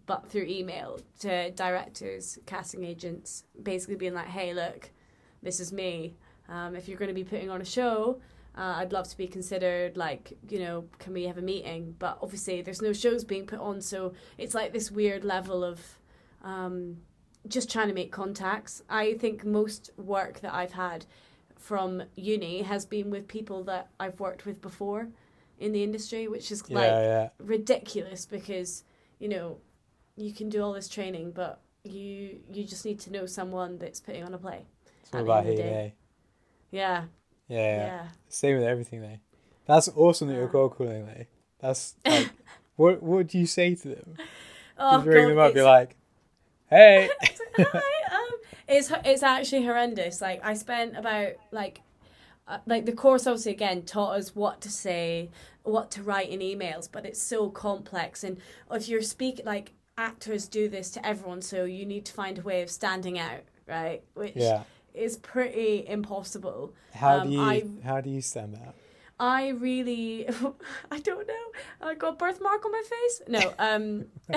but 0.05 0.29
through 0.29 0.45
email 0.45 0.99
to 1.19 1.51
directors, 1.51 2.37
casting 2.45 2.83
agents, 2.83 3.43
basically 3.61 3.95
being 3.95 4.13
like, 4.13 4.27
"Hey, 4.27 4.53
look, 4.53 4.91
this 5.41 5.59
is 5.59 5.71
me. 5.73 6.15
Um, 6.49 6.75
if 6.75 6.87
you're 6.87 6.97
going 6.97 7.09
to 7.09 7.15
be 7.15 7.23
putting 7.23 7.49
on 7.49 7.61
a 7.61 7.65
show." 7.65 8.21
Uh, 8.55 8.75
I'd 8.77 8.93
love 8.93 9.09
to 9.09 9.17
be 9.17 9.25
considered. 9.25 9.97
Like, 9.97 10.37
you 10.47 10.59
know, 10.59 10.85
can 10.99 11.13
we 11.13 11.23
have 11.23 11.39
a 11.39 11.41
meeting? 11.41 11.95
But 11.97 12.19
obviously, 12.21 12.61
there's 12.61 12.83
no 12.83 12.93
shows 12.93 13.23
being 13.23 13.47
put 13.47 13.59
on, 13.59 13.81
so 13.81 14.13
it's 14.37 14.53
like 14.53 14.73
this 14.73 14.91
weird 14.91 15.25
level 15.25 15.63
of 15.63 15.81
um, 16.43 16.97
just 17.47 17.69
trying 17.71 17.87
to 17.89 17.93
make 17.93 18.11
contacts. 18.11 18.81
I 18.89 19.13
think 19.15 19.45
most 19.45 19.89
work 19.97 20.39
that 20.41 20.53
I've 20.53 20.73
had 20.73 21.05
from 21.57 22.03
uni 22.15 22.61
has 22.63 22.85
been 22.85 23.09
with 23.09 23.27
people 23.27 23.63
that 23.65 23.89
I've 23.99 24.19
worked 24.19 24.45
with 24.45 24.61
before 24.61 25.09
in 25.59 25.71
the 25.71 25.83
industry, 25.83 26.27
which 26.27 26.51
is 26.51 26.69
like 26.69 26.85
yeah. 26.87 27.29
ridiculous 27.39 28.25
because 28.25 28.83
you 29.19 29.29
know 29.29 29.57
you 30.15 30.33
can 30.33 30.49
do 30.49 30.61
all 30.61 30.73
this 30.73 30.89
training, 30.89 31.31
but 31.31 31.59
you 31.83 32.39
you 32.51 32.63
just 32.63 32.85
need 32.85 32.99
to 33.01 33.11
know 33.11 33.25
someone 33.25 33.77
that's 33.77 33.99
putting 33.99 34.23
on 34.23 34.33
a 34.33 34.37
play. 34.37 34.65
It's 35.01 35.13
all 35.13 35.21
about 35.21 35.45
end 35.45 35.49
of 35.49 35.55
hey, 35.55 35.55
the 35.55 35.63
day. 35.63 35.69
hey. 35.69 35.93
Yeah, 36.71 37.03
Yeah, 37.47 37.57
yeah. 37.57 37.85
yeah, 37.85 38.07
Same 38.29 38.55
with 38.57 38.65
everything 38.65 39.01
though. 39.01 39.19
That's 39.65 39.87
awesome 39.95 40.27
that 40.29 40.33
you're 40.35 40.47
cold 40.49 40.75
calling 40.75 41.05
me. 41.05 41.27
That's 41.59 41.95
like, 42.05 42.31
what 42.75 43.03
what 43.03 43.27
do 43.27 43.37
you 43.37 43.45
say 43.45 43.75
to 43.75 43.87
them? 43.89 44.15
Oh, 44.77 44.97
Just 44.97 45.07
ring 45.07 45.23
God, 45.25 45.29
them 45.29 45.39
up, 45.39 45.53
be 45.53 45.59
it's- 45.59 45.65
like, 45.65 45.95
hey. 46.73 47.09
Hi, 47.57 48.15
um, 48.15 48.29
it's 48.67 48.91
it's 49.05 49.23
actually 49.23 49.63
horrendous. 49.63 50.21
Like 50.21 50.43
I 50.43 50.53
spent 50.53 50.97
about 50.97 51.33
like 51.51 51.81
uh, 52.47 52.57
like 52.65 52.85
the 52.85 52.91
course 52.93 53.27
obviously 53.27 53.51
again 53.53 53.83
taught 53.83 54.15
us 54.17 54.35
what 54.35 54.61
to 54.61 54.69
say, 54.69 55.29
what 55.63 55.91
to 55.91 56.03
write 56.03 56.29
in 56.29 56.39
emails, 56.39 56.89
but 56.91 57.05
it's 57.05 57.21
so 57.21 57.49
complex. 57.49 58.23
And 58.23 58.37
if 58.71 58.89
you're 58.89 59.01
speak 59.01 59.41
like 59.45 59.73
actors 59.97 60.47
do 60.47 60.67
this 60.69 60.89
to 60.91 61.05
everyone, 61.05 61.41
so 61.41 61.65
you 61.65 61.85
need 61.85 62.05
to 62.05 62.13
find 62.13 62.39
a 62.39 62.41
way 62.41 62.61
of 62.61 62.69
standing 62.69 63.19
out, 63.19 63.41
right? 63.67 64.03
Which 64.15 64.33
yeah. 64.35 64.63
is 64.93 65.17
pretty 65.17 65.85
impossible. 65.87 66.73
How 66.93 67.19
Um, 67.19 67.29
do 67.29 67.33
you 67.35 67.41
I- 67.41 67.67
how 67.83 68.01
do 68.01 68.09
you 68.09 68.21
stand 68.21 68.55
out? 68.55 68.75
I 69.19 69.49
really, 69.49 70.27
I 70.91 70.99
don't 70.99 71.27
know. 71.27 71.45
I 71.81 71.93
got 71.93 72.13
a 72.13 72.17
birthmark 72.17 72.65
on 72.65 72.71
my 72.71 72.81
face. 72.81 73.21
No, 73.27 73.53
um, 73.59 74.05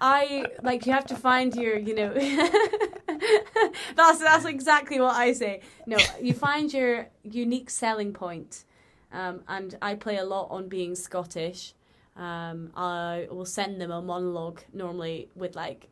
I 0.00 0.46
like 0.62 0.86
you 0.86 0.92
have 0.92 1.06
to 1.06 1.16
find 1.16 1.54
your, 1.54 1.76
you 1.78 1.94
know, 1.94 2.12
that's 3.96 4.18
that's 4.20 4.44
exactly 4.44 5.00
what 5.00 5.14
I 5.14 5.32
say. 5.32 5.62
No, 5.86 5.96
you 6.20 6.34
find 6.34 6.72
your 6.72 7.08
unique 7.22 7.70
selling 7.70 8.12
point, 8.12 8.64
um, 9.12 9.42
and 9.48 9.76
I 9.82 9.94
play 9.94 10.18
a 10.18 10.24
lot 10.24 10.48
on 10.50 10.68
being 10.68 10.94
Scottish. 10.94 11.74
Um, 12.16 12.70
I 12.76 13.28
will 13.30 13.44
send 13.46 13.80
them 13.80 13.90
a 13.90 14.02
monologue 14.02 14.60
normally 14.72 15.30
with 15.34 15.56
like 15.56 15.88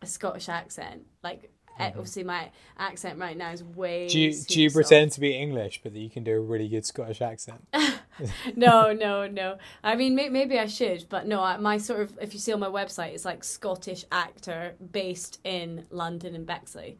a 0.00 0.06
Scottish 0.06 0.48
accent, 0.48 1.02
like. 1.22 1.50
Eh, 1.86 1.88
Obviously, 1.90 2.24
my 2.24 2.50
accent 2.78 3.18
right 3.18 3.36
now 3.36 3.50
is 3.50 3.62
way. 3.62 4.08
Do 4.08 4.18
you 4.20 4.32
do 4.32 4.62
you 4.62 4.68
soft. 4.68 4.74
pretend 4.74 5.12
to 5.12 5.20
be 5.20 5.36
English, 5.36 5.80
but 5.82 5.92
that 5.92 5.98
you 5.98 6.10
can 6.10 6.24
do 6.24 6.32
a 6.36 6.40
really 6.40 6.68
good 6.68 6.84
Scottish 6.86 7.20
accent? 7.20 7.66
no, 8.56 8.92
no, 8.92 9.26
no. 9.26 9.58
I 9.82 9.94
mean, 9.96 10.14
may- 10.14 10.28
maybe 10.28 10.58
I 10.58 10.66
should, 10.66 11.06
but 11.08 11.26
no. 11.26 11.42
I, 11.42 11.56
my 11.56 11.78
sort 11.78 12.00
of, 12.00 12.18
if 12.20 12.34
you 12.34 12.40
see 12.40 12.52
on 12.52 12.60
my 12.60 12.68
website, 12.68 13.12
it's 13.14 13.24
like 13.24 13.44
Scottish 13.44 14.04
actor 14.12 14.74
based 14.92 15.40
in 15.44 15.86
London 15.90 16.34
and 16.34 16.46
Bexley. 16.46 16.98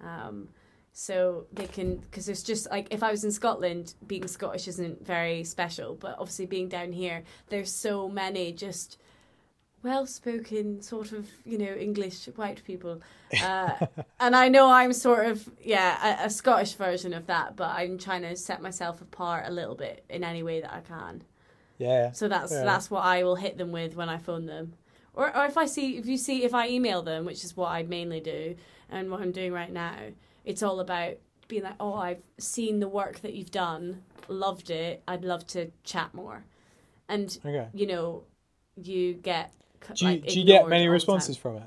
Um, 0.00 0.48
so 0.92 1.46
they 1.52 1.66
can, 1.66 1.96
because 1.96 2.28
it's 2.28 2.42
just 2.44 2.70
like 2.70 2.86
if 2.92 3.02
I 3.02 3.10
was 3.10 3.24
in 3.24 3.32
Scotland, 3.32 3.94
being 4.06 4.28
Scottish 4.28 4.68
isn't 4.68 5.04
very 5.04 5.42
special, 5.42 5.96
but 5.96 6.16
obviously 6.18 6.46
being 6.46 6.68
down 6.68 6.92
here, 6.92 7.24
there's 7.48 7.72
so 7.72 8.08
many 8.08 8.52
just 8.52 8.98
well-spoken 9.84 10.82
sort 10.82 11.12
of 11.12 11.28
you 11.44 11.58
know 11.58 11.74
English 11.74 12.26
white 12.36 12.64
people, 12.64 13.00
uh, 13.42 13.74
and 14.20 14.34
I 14.34 14.48
know 14.48 14.70
I'm 14.70 14.92
sort 14.92 15.26
of 15.26 15.48
yeah 15.62 16.22
a, 16.22 16.26
a 16.26 16.30
Scottish 16.30 16.74
version 16.74 17.14
of 17.14 17.26
that, 17.26 17.56
but 17.56 17.70
I'm 17.70 17.98
trying 17.98 18.22
to 18.22 18.34
set 18.36 18.62
myself 18.62 19.00
apart 19.00 19.44
a 19.46 19.52
little 19.52 19.74
bit 19.76 20.04
in 20.08 20.24
any 20.24 20.42
way 20.42 20.60
that 20.60 20.72
I 20.74 20.80
can. 20.80 21.22
Yeah. 21.78 22.12
So 22.12 22.28
that's 22.28 22.52
Yeah. 22.52 22.64
that's 22.64 22.90
what 22.90 23.04
I 23.04 23.22
will 23.24 23.36
hit 23.36 23.58
them 23.58 23.72
with 23.72 23.94
when 23.96 24.08
I 24.08 24.18
phone 24.18 24.46
them, 24.46 24.74
or 25.14 25.36
or 25.36 25.44
if 25.46 25.56
I 25.58 25.66
see 25.66 25.96
if 25.98 26.06
you 26.06 26.16
see 26.16 26.44
if 26.44 26.54
I 26.54 26.68
email 26.68 27.02
them, 27.02 27.24
which 27.24 27.44
is 27.44 27.56
what 27.56 27.70
I 27.70 27.82
mainly 27.82 28.20
do, 28.20 28.56
and 28.90 29.10
what 29.10 29.20
I'm 29.20 29.32
doing 29.32 29.52
right 29.52 29.72
now, 29.72 29.96
it's 30.44 30.62
all 30.62 30.80
about 30.80 31.14
being 31.48 31.62
like, 31.64 31.74
oh, 31.78 31.94
I've 31.94 32.22
seen 32.38 32.80
the 32.80 32.88
work 32.88 33.20
that 33.20 33.34
you've 33.34 33.50
done, 33.50 34.02
loved 34.28 34.70
it. 34.70 35.02
I'd 35.06 35.24
love 35.24 35.46
to 35.48 35.70
chat 35.84 36.14
more, 36.14 36.44
and 37.08 37.38
Okay. 37.44 37.68
you 37.74 37.86
know, 37.86 38.22
you 38.76 39.14
get. 39.14 39.52
Do 39.94 40.04
you, 40.06 40.10
like, 40.12 40.26
do 40.26 40.38
you 40.40 40.46
get 40.46 40.68
many 40.68 40.88
responses 40.88 41.36
from 41.36 41.56
it? 41.56 41.64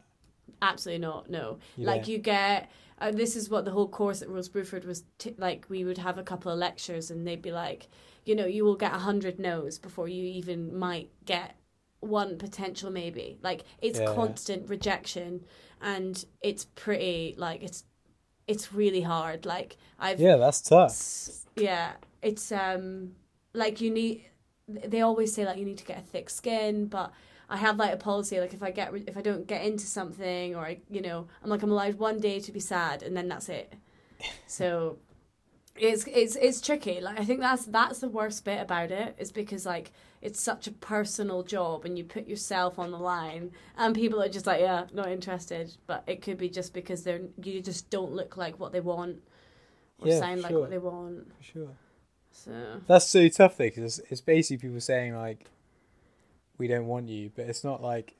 Absolutely 0.61 1.01
not. 1.05 1.29
No. 1.29 1.59
You 1.75 1.85
like 1.85 2.01
don't? 2.03 2.09
you 2.09 2.17
get. 2.17 2.71
Uh, 2.99 3.11
this 3.11 3.35
is 3.35 3.47
what 3.49 3.63
the 3.63 3.71
whole 3.71 3.87
course 3.87 4.23
at 4.23 4.29
Rose 4.29 4.49
Bruford 4.49 4.85
was 4.85 5.03
t- 5.19 5.35
like. 5.37 5.65
We 5.69 5.83
would 5.83 5.99
have 5.99 6.17
a 6.17 6.23
couple 6.23 6.51
of 6.51 6.57
lectures, 6.57 7.11
and 7.11 7.27
they'd 7.27 7.41
be 7.41 7.51
like, 7.51 7.87
you 8.25 8.35
know, 8.35 8.45
you 8.45 8.65
will 8.65 8.75
get 8.75 8.93
a 8.93 8.97
hundred 8.97 9.39
no's 9.39 9.77
before 9.77 10.07
you 10.07 10.23
even 10.23 10.77
might 10.77 11.09
get 11.25 11.55
one 11.99 12.37
potential 12.37 12.89
maybe. 12.91 13.37
Like 13.43 13.65
it's 13.81 13.99
Yeah. 13.99 14.13
constant 14.15 14.67
rejection, 14.69 15.45
and 15.81 16.23
it's 16.41 16.65
pretty 16.65 17.35
like 17.37 17.61
it's 17.61 17.83
it's 18.47 18.73
really 18.73 19.01
hard. 19.01 19.45
Like 19.45 19.77
I've 19.99 20.19
Yeah, 20.19 20.37
that's 20.37 20.61
tough. 20.61 21.45
yeah, 21.55 21.93
it's 22.23 22.51
um 22.51 23.11
like 23.53 23.79
you 23.79 23.91
need. 23.91 24.25
They 24.67 25.01
always 25.01 25.33
say 25.33 25.45
like 25.45 25.57
you 25.57 25.65
need 25.65 25.77
to 25.77 25.85
get 25.85 25.99
a 25.99 26.01
thick 26.01 26.29
skin, 26.31 26.87
but 26.87 27.11
I 27.49 27.57
have 27.57 27.77
like 27.77 27.93
a 27.93 27.97
policy 27.97 28.39
like 28.39 28.53
if 28.53 28.61
I 28.61 28.71
get 28.71 28.93
if 29.07 29.17
I 29.17 29.21
don't 29.21 29.47
get 29.47 29.63
into 29.63 29.85
something 29.85 30.55
or 30.55 30.65
I 30.65 30.79
you 30.89 31.01
know 31.01 31.27
I'm 31.43 31.49
like 31.49 31.63
I'm 31.63 31.71
allowed 31.71 31.95
one 31.95 32.19
day 32.19 32.39
to 32.39 32.51
be 32.51 32.59
sad 32.59 33.03
and 33.03 33.15
then 33.15 33.27
that's 33.27 33.49
it. 33.49 33.73
So 34.47 34.97
it's 35.75 36.05
it's 36.07 36.35
it's 36.35 36.59
tricky. 36.61 36.99
Like 37.01 37.19
I 37.19 37.23
think 37.25 37.39
that's 37.39 37.65
that's 37.65 37.99
the 37.99 38.09
worst 38.09 38.43
bit 38.45 38.59
about 38.59 38.91
it 38.91 39.15
is 39.19 39.31
because 39.31 39.65
like 39.65 39.91
it's 40.21 40.41
such 40.41 40.65
a 40.67 40.71
personal 40.71 41.43
job 41.43 41.85
and 41.85 41.97
you 41.97 42.03
put 42.03 42.27
yourself 42.27 42.79
on 42.79 42.89
the 42.91 42.97
line 42.97 43.51
and 43.77 43.93
people 43.93 44.21
are 44.21 44.29
just 44.29 44.47
like 44.47 44.61
yeah 44.61 44.85
not 44.93 45.09
interested. 45.09 45.75
But 45.85 46.03
it 46.07 46.21
could 46.21 46.37
be 46.37 46.49
just 46.49 46.73
because 46.73 47.03
they're 47.03 47.21
you 47.43 47.61
just 47.61 47.89
don't 47.89 48.13
look 48.13 48.37
like 48.37 48.59
what 48.59 48.71
they 48.71 48.79
want 48.81 49.17
or 49.99 50.07
Yeah, 50.07 50.19
sound 50.19 50.41
like 50.41 50.51
sure. 50.51 50.61
what 50.61 50.69
they 50.69 50.77
want. 50.77 51.31
For 51.37 51.43
sure. 51.43 51.69
So 52.31 52.81
That's 52.87 53.07
so 53.07 53.27
tough 53.29 53.57
though, 53.57 53.65
because 53.65 53.99
it's, 53.99 54.11
it's 54.11 54.21
basically 54.21 54.67
people 54.67 54.79
saying 54.81 55.15
like, 55.15 55.45
"We 56.57 56.67
don't 56.67 56.87
want 56.87 57.09
you," 57.09 57.31
but 57.35 57.45
it's 57.45 57.63
not 57.63 57.81
like 57.81 58.15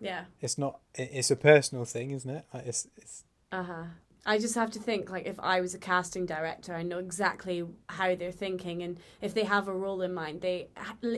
yeah. 0.00 0.24
it's 0.40 0.58
not. 0.58 0.80
It's 0.94 1.30
a 1.30 1.36
personal 1.36 1.84
thing, 1.84 2.10
isn't 2.10 2.30
it? 2.30 2.44
Like 2.52 2.66
it's 2.66 2.88
it's 2.96 3.24
Uh 3.50 3.62
huh. 3.62 3.84
I 4.26 4.38
just 4.38 4.54
have 4.54 4.70
to 4.72 4.78
think 4.78 5.10
like 5.10 5.26
if 5.26 5.38
I 5.40 5.60
was 5.60 5.74
a 5.74 5.78
casting 5.78 6.24
director, 6.24 6.74
I 6.74 6.82
know 6.82 6.98
exactly 6.98 7.64
how 7.88 8.14
they're 8.14 8.32
thinking, 8.32 8.82
and 8.82 8.98
if 9.20 9.34
they 9.34 9.44
have 9.44 9.68
a 9.68 9.74
role 9.74 10.02
in 10.02 10.14
mind, 10.14 10.40
they 10.40 10.68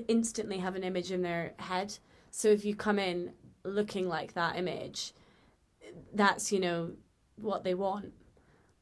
instantly 0.09 0.59
have 0.59 0.75
an 0.75 0.83
image 0.83 1.13
in 1.13 1.23
their 1.23 1.53
head. 1.59 1.99
So 2.31 2.49
if 2.49 2.65
you 2.65 2.75
come 2.75 2.99
in 2.99 3.33
looking 3.65 4.09
like 4.09 4.35
that 4.35 4.57
image, 4.57 5.13
that's 6.13 6.53
you 6.53 6.61
know 6.61 6.93
what 7.37 7.65
they 7.65 7.75
want. 7.75 8.13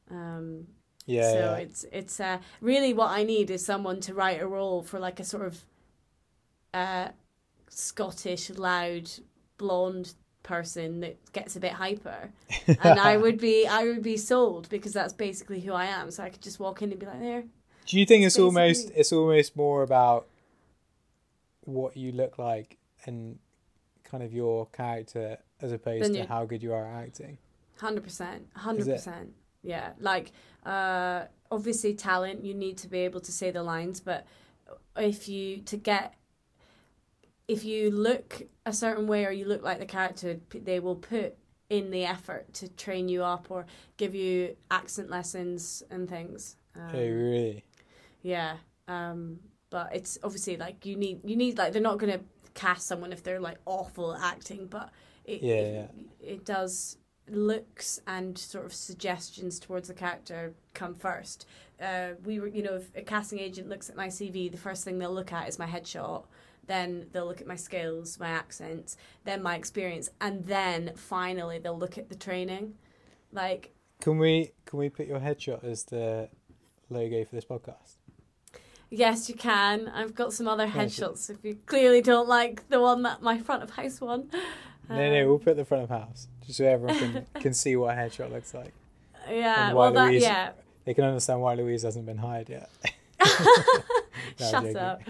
Um, 0.09 0.67
yeah. 1.05 1.31
so 1.31 1.37
yeah. 1.37 1.55
it's 1.57 1.85
it's 1.91 2.19
uh, 2.19 2.39
really 2.61 2.93
what 2.93 3.11
I 3.11 3.23
need 3.23 3.51
is 3.51 3.65
someone 3.65 3.99
to 4.01 4.13
write 4.13 4.41
a 4.41 4.47
role 4.47 4.81
for 4.81 4.99
like 4.99 5.19
a 5.19 5.23
sort 5.23 5.45
of 5.45 5.65
uh, 6.73 7.09
Scottish 7.77 8.49
loud 8.51 9.09
blonde 9.57 10.13
person 10.43 11.01
that 11.01 11.17
gets 11.33 11.55
a 11.55 11.59
bit 11.59 11.73
hyper, 11.73 12.29
and 12.67 12.99
I 12.99 13.17
would 13.17 13.37
be 13.39 13.67
I 13.67 13.83
would 13.83 14.01
be 14.01 14.17
sold 14.17 14.69
because 14.69 14.93
that's 14.93 15.13
basically 15.13 15.59
who 15.61 15.73
I 15.73 15.85
am. 15.85 16.09
So 16.11 16.23
I 16.23 16.29
could 16.29 16.41
just 16.41 16.59
walk 16.59 16.81
in 16.81 16.91
and 16.91 16.99
be 16.99 17.05
like, 17.05 17.19
there. 17.19 17.43
Do 17.85 17.99
you 17.99 18.05
think 18.05 18.23
it's 18.25 18.35
basically- 18.35 18.45
almost 18.45 18.91
it's 18.95 19.11
almost 19.11 19.55
more 19.55 19.83
about 19.83 20.27
what 21.61 21.97
you 21.97 22.11
look 22.11 22.37
like 22.37 22.77
and 23.05 23.39
kind 24.03 24.23
of 24.23 24.31
your 24.33 24.67
character 24.67 25.37
as 25.61 25.71
opposed 25.71 26.13
to 26.13 26.25
how 26.25 26.45
good 26.45 26.63
you 26.63 26.73
are 26.73 26.85
at 26.85 27.07
acting? 27.07 27.37
Hundred 27.77 28.03
percent, 28.03 28.47
100% 28.55 29.27
Yeah, 29.63 29.89
like 29.99 30.31
uh, 30.65 31.25
obviously 31.51 31.93
talent. 31.93 32.45
You 32.45 32.53
need 32.53 32.77
to 32.77 32.87
be 32.87 32.99
able 32.99 33.19
to 33.19 33.31
say 33.31 33.51
the 33.51 33.63
lines, 33.63 33.99
but 33.99 34.25
if 34.95 35.27
you 35.27 35.57
to 35.61 35.75
get, 35.75 36.13
if 37.47 37.63
you 37.63 37.91
look 37.91 38.43
a 38.65 38.73
certain 38.73 39.07
way 39.07 39.25
or 39.25 39.31
you 39.31 39.45
look 39.45 39.63
like 39.63 39.79
the 39.79 39.85
character, 39.85 40.39
they 40.53 40.79
will 40.79 40.95
put 40.95 41.35
in 41.69 41.91
the 41.91 42.05
effort 42.05 42.53
to 42.53 42.67
train 42.69 43.09
you 43.09 43.23
up 43.23 43.47
or 43.49 43.65
give 43.97 44.15
you 44.15 44.55
accent 44.71 45.09
lessons 45.09 45.83
and 45.89 46.09
things. 46.09 46.57
Um, 46.75 46.91
oh, 46.93 46.99
really? 46.99 47.63
yeah. 48.21 48.57
Um, 48.87 49.39
but 49.69 49.93
it's 49.95 50.17
obviously 50.23 50.57
like 50.57 50.85
you 50.85 50.95
need 50.95 51.19
you 51.23 51.35
need 51.35 51.57
like 51.57 51.73
they're 51.73 51.81
not 51.81 51.97
gonna 51.97 52.21
cast 52.53 52.87
someone 52.87 53.11
if 53.11 53.23
they're 53.23 53.39
like 53.39 53.57
awful 53.65 54.15
acting, 54.15 54.67
but 54.67 54.89
it 55.25 55.41
Yeah, 55.41 55.55
it, 55.55 55.89
it 56.21 56.45
does 56.45 56.97
looks 57.27 57.99
and 58.05 58.37
sort 58.37 58.65
of 58.65 58.73
suggestions 58.73 59.59
towards 59.59 59.87
the 59.87 59.93
character 59.93 60.53
come 60.73 60.93
first. 60.93 61.47
Uh, 61.81 62.09
we 62.23 62.39
were 62.39 62.47
you 62.47 62.63
know 62.63 62.75
if 62.75 62.95
a 62.95 63.01
casting 63.01 63.39
agent 63.39 63.67
looks 63.69 63.89
at 63.89 63.95
my 63.95 64.07
CV, 64.07 64.51
the 64.51 64.57
first 64.57 64.83
thing 64.83 64.99
they'll 64.99 65.13
look 65.13 65.33
at 65.33 65.49
is 65.49 65.59
my 65.59 65.67
headshot. 65.67 66.25
Then 66.67 67.07
they'll 67.11 67.27
look 67.27 67.41
at 67.41 67.47
my 67.47 67.55
skills, 67.55 68.19
my 68.19 68.29
accents, 68.29 68.97
then 69.23 69.41
my 69.43 69.55
experience, 69.55 70.09
and 70.19 70.45
then 70.45 70.93
finally 70.95 71.59
they'll 71.59 71.77
look 71.77 71.97
at 71.97 72.09
the 72.09 72.15
training. 72.15 72.73
Like 73.31 73.73
Can 74.01 74.17
we 74.17 74.51
can 74.65 74.79
we 74.79 74.89
put 74.89 75.07
your 75.07 75.19
headshot 75.19 75.63
as 75.63 75.83
the 75.83 76.29
logo 76.89 77.23
for 77.25 77.35
this 77.35 77.45
podcast? 77.45 77.95
Yes, 78.89 79.27
you 79.29 79.35
can. 79.35 79.87
I've 79.89 80.15
got 80.15 80.31
some 80.31 80.47
other 80.47 80.67
headshots 80.67 81.29
if 81.29 81.43
you 81.43 81.57
clearly 81.65 82.01
don't 82.01 82.27
like 82.27 82.67
the 82.69 82.79
one 82.79 83.01
that 83.03 83.21
my 83.21 83.37
front 83.39 83.63
of 83.63 83.71
house 83.71 83.99
one. 83.99 84.29
no, 84.89 84.95
no, 84.95 85.21
Um, 85.21 85.27
we'll 85.27 85.39
put 85.39 85.57
the 85.57 85.65
front 85.65 85.83
of 85.83 85.89
house 85.89 86.27
just 86.45 86.57
so 86.59 86.65
everyone 86.65 86.97
can, 86.97 87.25
can 87.41 87.53
see 87.53 87.75
what 87.75 87.97
a 87.97 87.99
headshot 87.99 88.31
looks 88.31 88.53
like. 88.53 88.73
Yeah, 89.29 89.73
well, 89.73 89.91
why 89.91 90.11
that, 90.11 90.19
yeah. 90.21 90.51
They 90.85 90.93
can 90.93 91.03
understand 91.03 91.41
why 91.41 91.55
Louise 91.55 91.81
hasn't 91.81 92.05
been 92.05 92.17
hired 92.17 92.49
yet. 92.49 92.69
No, 94.39 94.51
Shut 94.51 94.75
up. 94.75 95.01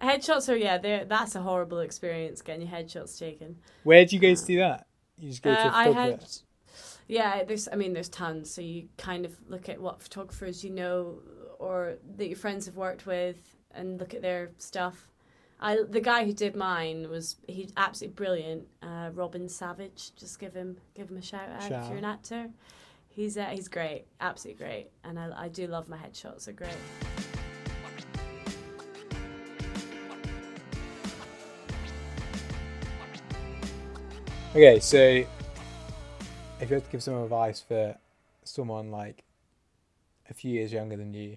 Headshots 0.00 0.48
are, 0.48 0.56
yeah, 0.56 0.78
they're, 0.78 1.04
that's 1.04 1.34
a 1.34 1.40
horrible 1.40 1.80
experience 1.80 2.42
getting 2.42 2.66
your 2.66 2.76
headshots 2.76 3.18
taken. 3.18 3.56
Where 3.84 4.00
did 4.00 4.12
you 4.12 4.18
guys 4.20 4.42
do 4.42 4.56
that? 4.58 4.86
You 5.18 5.30
just 5.30 5.42
go 5.42 5.54
to 5.54 5.60
Uh, 5.60 5.70
a 5.70 5.72
I 5.72 5.88
had, 5.90 6.24
yeah, 7.08 7.44
there's, 7.44 7.68
I 7.72 7.76
mean, 7.76 7.92
there's 7.92 8.08
tons. 8.08 8.50
So 8.50 8.60
you 8.60 8.88
kind 8.98 9.24
of 9.24 9.36
look 9.48 9.68
at 9.68 9.80
what 9.80 10.02
photographers 10.02 10.64
you 10.64 10.70
know 10.70 11.20
or 11.58 11.96
that 12.16 12.26
your 12.26 12.36
friends 12.36 12.66
have 12.66 12.76
worked 12.76 13.06
with. 13.06 13.36
and 13.76 14.00
look 14.00 14.14
at 14.14 14.22
their 14.22 14.50
stuff. 14.58 15.08
I 15.60 15.78
the 15.88 16.00
guy 16.00 16.24
who 16.24 16.32
did 16.32 16.56
mine 16.56 17.10
was 17.10 17.36
he's 17.46 17.72
absolutely 17.76 18.14
brilliant. 18.14 18.68
Uh, 18.82 19.10
Robin 19.12 19.48
Savage, 19.48 20.14
just 20.16 20.38
give 20.38 20.54
him 20.54 20.78
give 20.94 21.10
him 21.10 21.18
a 21.18 21.22
shout 21.22 21.48
out 21.50 21.62
Shout 21.62 21.84
if 21.84 21.88
you're 21.90 21.98
an 21.98 22.04
actor. 22.04 22.50
He's 23.08 23.36
uh, 23.36 23.46
he's 23.46 23.68
great, 23.68 24.06
absolutely 24.20 24.64
great, 24.64 24.90
and 25.04 25.18
I 25.18 25.30
I 25.44 25.48
do 25.48 25.66
love 25.66 25.88
my 25.88 25.98
headshots. 25.98 26.44
They're 26.46 26.54
great. 26.54 26.76
Okay, 34.56 34.80
so 34.80 34.96
if 34.98 35.26
you 36.62 36.66
had 36.76 36.82
to 36.82 36.90
give 36.90 37.02
some 37.02 37.22
advice 37.22 37.60
for 37.60 37.94
someone 38.42 38.90
like 38.90 39.22
a 40.30 40.32
few 40.32 40.50
years 40.50 40.72
younger 40.72 40.96
than 40.96 41.12
you, 41.12 41.36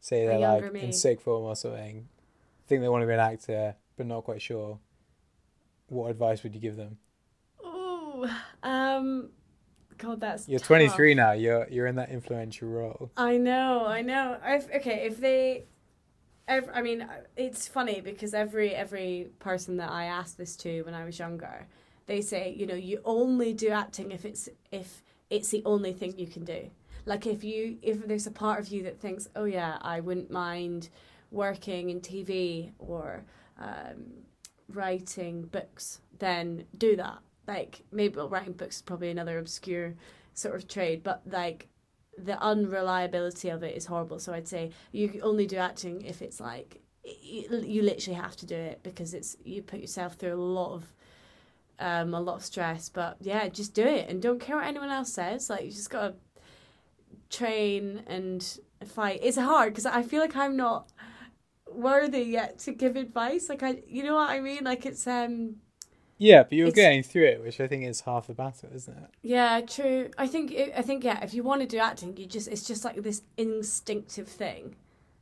say 0.00 0.24
they're 0.24 0.38
like 0.38 0.72
me. 0.72 0.80
in 0.80 0.94
sixth 0.94 1.26
form 1.26 1.44
or 1.44 1.54
something, 1.54 2.08
think 2.66 2.80
they 2.80 2.88
want 2.88 3.02
to 3.02 3.06
be 3.06 3.12
an 3.12 3.20
actor 3.20 3.76
but 3.98 4.06
not 4.06 4.24
quite 4.24 4.40
sure, 4.40 4.78
what 5.88 6.10
advice 6.10 6.42
would 6.44 6.54
you 6.54 6.60
give 6.62 6.76
them? 6.76 6.96
Ooh, 7.62 8.26
um, 8.62 9.28
God, 9.98 10.22
that's 10.22 10.48
You're 10.48 10.58
tough. 10.58 10.68
23 10.68 11.12
now. 11.12 11.32
You're 11.32 11.68
you're 11.70 11.86
in 11.86 11.96
that 11.96 12.08
influential 12.08 12.68
role. 12.68 13.10
I 13.18 13.36
know, 13.36 13.84
I 13.84 14.00
know. 14.00 14.38
I've, 14.42 14.70
okay, 14.76 15.04
if 15.04 15.20
they, 15.20 15.66
ev 16.48 16.70
I 16.72 16.80
mean, 16.80 17.06
it's 17.36 17.68
funny 17.68 18.00
because 18.00 18.32
every 18.32 18.74
every 18.74 19.28
person 19.40 19.76
that 19.76 19.90
I 19.90 20.06
asked 20.06 20.38
this 20.38 20.56
to 20.56 20.80
when 20.84 20.94
I 20.94 21.04
was 21.04 21.18
younger, 21.18 21.66
they 22.06 22.20
say, 22.20 22.54
you 22.56 22.66
know, 22.66 22.74
you 22.74 23.00
only 23.04 23.52
do 23.52 23.68
acting 23.68 24.12
if 24.12 24.24
it's 24.24 24.48
if 24.70 25.02
it's 25.30 25.50
the 25.50 25.62
only 25.64 25.92
thing 25.92 26.14
you 26.16 26.26
can 26.26 26.44
do. 26.44 26.70
Like 27.04 27.26
if 27.26 27.44
you 27.44 27.78
if 27.82 28.06
there's 28.06 28.26
a 28.26 28.32
part 28.32 28.60
of 28.60 28.68
you 28.68 28.82
that 28.84 29.00
thinks, 29.00 29.28
oh 29.36 29.44
yeah, 29.44 29.78
I 29.82 30.00
wouldn't 30.00 30.30
mind 30.30 30.88
working 31.30 31.90
in 31.90 32.00
TV 32.00 32.72
or 32.78 33.24
um, 33.58 34.04
writing 34.68 35.42
books, 35.42 36.00
then 36.18 36.64
do 36.78 36.96
that. 36.96 37.18
Like 37.46 37.82
maybe 37.92 38.16
well, 38.16 38.28
writing 38.28 38.52
books 38.52 38.76
is 38.76 38.82
probably 38.82 39.10
another 39.10 39.38
obscure 39.38 39.94
sort 40.34 40.56
of 40.56 40.68
trade, 40.68 41.02
but 41.02 41.22
like 41.26 41.68
the 42.18 42.40
unreliability 42.40 43.48
of 43.50 43.62
it 43.62 43.76
is 43.76 43.86
horrible. 43.86 44.18
So 44.18 44.32
I'd 44.32 44.48
say 44.48 44.70
you 44.92 45.20
only 45.22 45.46
do 45.46 45.56
acting 45.56 46.02
if 46.02 46.22
it's 46.22 46.40
like 46.40 46.80
you, 47.04 47.62
you 47.64 47.82
literally 47.82 48.18
have 48.18 48.36
to 48.36 48.46
do 48.46 48.56
it 48.56 48.80
because 48.82 49.14
it's 49.14 49.36
you 49.44 49.62
put 49.62 49.80
yourself 49.80 50.14
through 50.14 50.34
a 50.34 50.42
lot 50.42 50.74
of 50.74 50.92
um 51.78 52.14
a 52.14 52.20
lot 52.20 52.36
of 52.36 52.44
stress. 52.44 52.88
But 52.88 53.16
yeah, 53.20 53.48
just 53.48 53.74
do 53.74 53.84
it 53.84 54.08
and 54.08 54.22
don't 54.22 54.40
care 54.40 54.56
what 54.56 54.66
anyone 54.66 54.90
else 54.90 55.12
says. 55.12 55.50
Like 55.50 55.64
you 55.64 55.70
just 55.70 55.90
gotta 55.90 56.14
train 57.30 58.02
and 58.06 58.58
fight. 58.86 59.20
It's 59.22 59.38
hard 59.38 59.72
because 59.72 59.86
I 59.86 60.02
feel 60.02 60.20
like 60.20 60.36
I'm 60.36 60.56
not 60.56 60.90
worthy 61.70 62.22
yet 62.22 62.58
to 62.60 62.72
give 62.72 62.96
advice. 62.96 63.48
Like 63.48 63.62
I, 63.62 63.82
you 63.86 64.02
know 64.02 64.14
what 64.14 64.30
I 64.30 64.40
mean? 64.40 64.64
Like 64.64 64.86
it's 64.86 65.06
um. 65.06 65.56
Yeah, 66.18 66.44
but 66.44 66.52
you're 66.52 66.70
getting 66.70 67.02
through 67.02 67.26
it, 67.26 67.42
which 67.42 67.60
I 67.60 67.66
think 67.66 67.84
is 67.84 68.00
half 68.00 68.26
the 68.26 68.32
battle, 68.32 68.70
isn't 68.74 68.96
it? 68.96 69.10
Yeah, 69.20 69.60
true. 69.60 70.10
I 70.16 70.26
think 70.26 70.54
I 70.74 70.80
think 70.80 71.04
yeah. 71.04 71.22
If 71.22 71.34
you 71.34 71.42
want 71.42 71.60
to 71.60 71.66
do 71.66 71.76
acting, 71.76 72.16
you 72.16 72.24
just 72.26 72.48
it's 72.48 72.66
just 72.66 72.86
like 72.86 73.02
this 73.02 73.20
instinctive 73.36 74.26
thing 74.26 74.76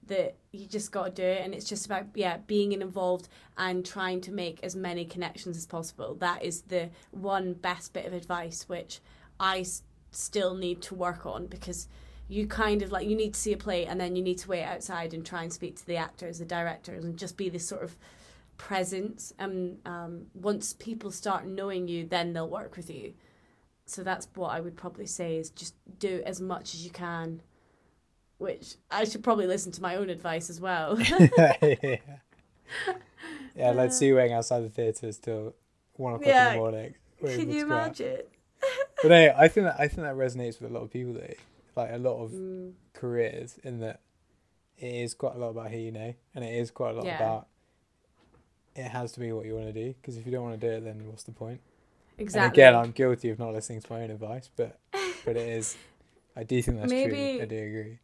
that 0.08 0.36
you 0.52 0.66
just 0.66 0.92
got 0.92 1.04
to 1.04 1.10
do 1.10 1.22
it, 1.22 1.42
and 1.44 1.54
it's 1.54 1.68
just 1.68 1.86
about 1.86 2.06
yeah 2.14 2.38
being 2.46 2.72
involved 2.72 3.28
and 3.56 3.84
trying 3.84 4.20
to 4.22 4.32
make 4.32 4.60
as 4.62 4.76
many 4.76 5.04
connections 5.04 5.56
as 5.56 5.66
possible. 5.66 6.14
That 6.14 6.42
is 6.42 6.62
the 6.62 6.90
one 7.10 7.54
best 7.54 7.92
bit 7.92 8.06
of 8.06 8.12
advice 8.12 8.68
which 8.68 9.00
I 9.40 9.60
s- 9.60 9.82
still 10.10 10.54
need 10.54 10.82
to 10.82 10.94
work 10.94 11.26
on 11.26 11.46
because 11.46 11.88
you 12.28 12.46
kind 12.46 12.82
of 12.82 12.90
like 12.90 13.06
you 13.06 13.16
need 13.16 13.34
to 13.34 13.40
see 13.40 13.52
a 13.52 13.56
play 13.56 13.86
and 13.86 14.00
then 14.00 14.16
you 14.16 14.22
need 14.22 14.38
to 14.38 14.48
wait 14.48 14.64
outside 14.64 15.12
and 15.12 15.24
try 15.24 15.42
and 15.42 15.52
speak 15.52 15.76
to 15.76 15.86
the 15.86 15.96
actors, 15.96 16.38
the 16.38 16.44
directors, 16.44 17.04
and 17.04 17.18
just 17.18 17.36
be 17.36 17.48
this 17.48 17.66
sort 17.66 17.82
of 17.82 17.96
presence. 18.56 19.32
And 19.38 19.78
um, 19.84 20.26
once 20.34 20.72
people 20.72 21.10
start 21.10 21.46
knowing 21.46 21.88
you, 21.88 22.06
then 22.06 22.32
they'll 22.32 22.48
work 22.48 22.76
with 22.76 22.90
you. 22.90 23.14
So 23.86 24.02
that's 24.02 24.28
what 24.34 24.48
I 24.48 24.60
would 24.60 24.76
probably 24.76 25.06
say 25.06 25.36
is 25.36 25.50
just 25.50 25.74
do 25.98 26.22
as 26.24 26.40
much 26.40 26.72
as 26.74 26.84
you 26.84 26.90
can. 26.90 27.42
Which 28.38 28.74
I 28.90 29.04
should 29.04 29.22
probably 29.22 29.46
listen 29.46 29.72
to 29.72 29.82
my 29.82 29.96
own 29.96 30.10
advice 30.10 30.50
as 30.50 30.60
well. 30.60 31.00
yeah. 31.00 31.52
yeah, 33.56 33.70
let's 33.70 33.98
see 33.98 34.06
you 34.06 34.16
waiting 34.16 34.32
outside 34.32 34.60
the 34.60 34.68
theatres 34.68 35.18
till 35.18 35.54
one 35.94 36.14
o'clock 36.14 36.34
in 36.34 36.52
the 36.52 36.58
morning. 36.58 36.94
Can 37.24 37.50
you 37.50 37.62
imagine? 37.64 38.22
But 39.02 39.08
no, 39.08 39.34
I 39.36 39.48
think 39.48 39.66
that 39.66 39.76
I 39.78 39.88
think 39.88 40.02
that 40.02 40.14
resonates 40.16 40.60
with 40.60 40.70
a 40.70 40.74
lot 40.74 40.82
of 40.82 40.90
people 40.90 41.12
though. 41.14 41.34
Like 41.76 41.90
a 41.92 41.98
lot 41.98 42.22
of 42.22 42.30
Mm, 42.32 42.72
careers 42.92 43.58
in 43.62 43.80
that 43.80 44.00
it 44.78 44.86
is 44.94 45.12
quite 45.14 45.34
a 45.34 45.38
lot 45.38 45.48
about 45.50 45.70
who 45.70 45.76
you 45.78 45.92
know 45.92 46.14
and 46.34 46.44
it 46.44 46.54
is 46.54 46.70
quite 46.70 46.90
a 46.90 46.94
lot 46.94 47.04
Yeah. 47.04 47.16
about 47.16 47.46
it 48.76 48.84
has 48.84 49.12
to 49.12 49.20
be 49.20 49.30
what 49.32 49.44
you 49.46 49.54
want 49.54 49.66
to 49.66 49.72
do 49.72 49.92
because 50.00 50.16
if 50.16 50.24
you 50.26 50.32
don't 50.32 50.42
want 50.44 50.60
to 50.60 50.66
do 50.66 50.72
it 50.72 50.84
then 50.84 51.06
what's 51.06 51.22
the 51.24 51.32
point 51.32 51.60
exactly. 52.18 52.46
and 52.46 52.52
again 52.54 52.74
i'm 52.74 52.90
guilty 52.92 53.30
of 53.30 53.38
not 53.38 53.52
listening 53.52 53.80
to 53.80 53.92
my 53.92 54.02
own 54.02 54.10
advice 54.10 54.48
but 54.56 54.78
but 55.24 55.36
it 55.36 55.48
is 55.48 55.76
i 56.36 56.42
do 56.44 56.60
think 56.62 56.78
that's 56.78 56.90
Maybe- 56.90 57.10
true 57.10 57.42
i 57.42 57.44
do 57.44 57.56
agree 57.56 57.98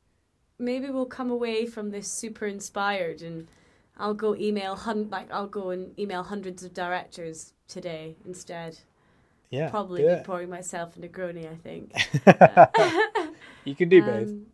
maybe 0.61 0.89
we'll 0.91 1.07
come 1.07 1.31
away 1.31 1.67
from 1.67 1.91
this 1.91 2.07
super 2.09 2.47
inspired 2.47 3.23
and 3.23 3.49
I'll 3.99 4.15
go 4.15 4.35
email 4.37 4.77
hun- 4.77 5.09
like 5.11 5.31
I'll 5.33 5.47
go 5.49 5.71
and 5.71 5.99
email 5.99 6.23
hundreds 6.23 6.63
of 6.63 6.73
directors 6.75 7.53
today 7.69 8.17
instead. 8.27 8.79
yeah 9.51 9.69
Probably 9.71 10.03
be 10.03 10.17
pouring 10.25 10.49
myself 10.51 10.97
into 10.97 11.09
Grony, 11.09 11.47
I 11.51 11.57
think. 11.57 11.93
you 13.65 13.75
can 13.75 13.89
do 13.89 14.03
both 14.03 14.29
Um, 14.29 14.47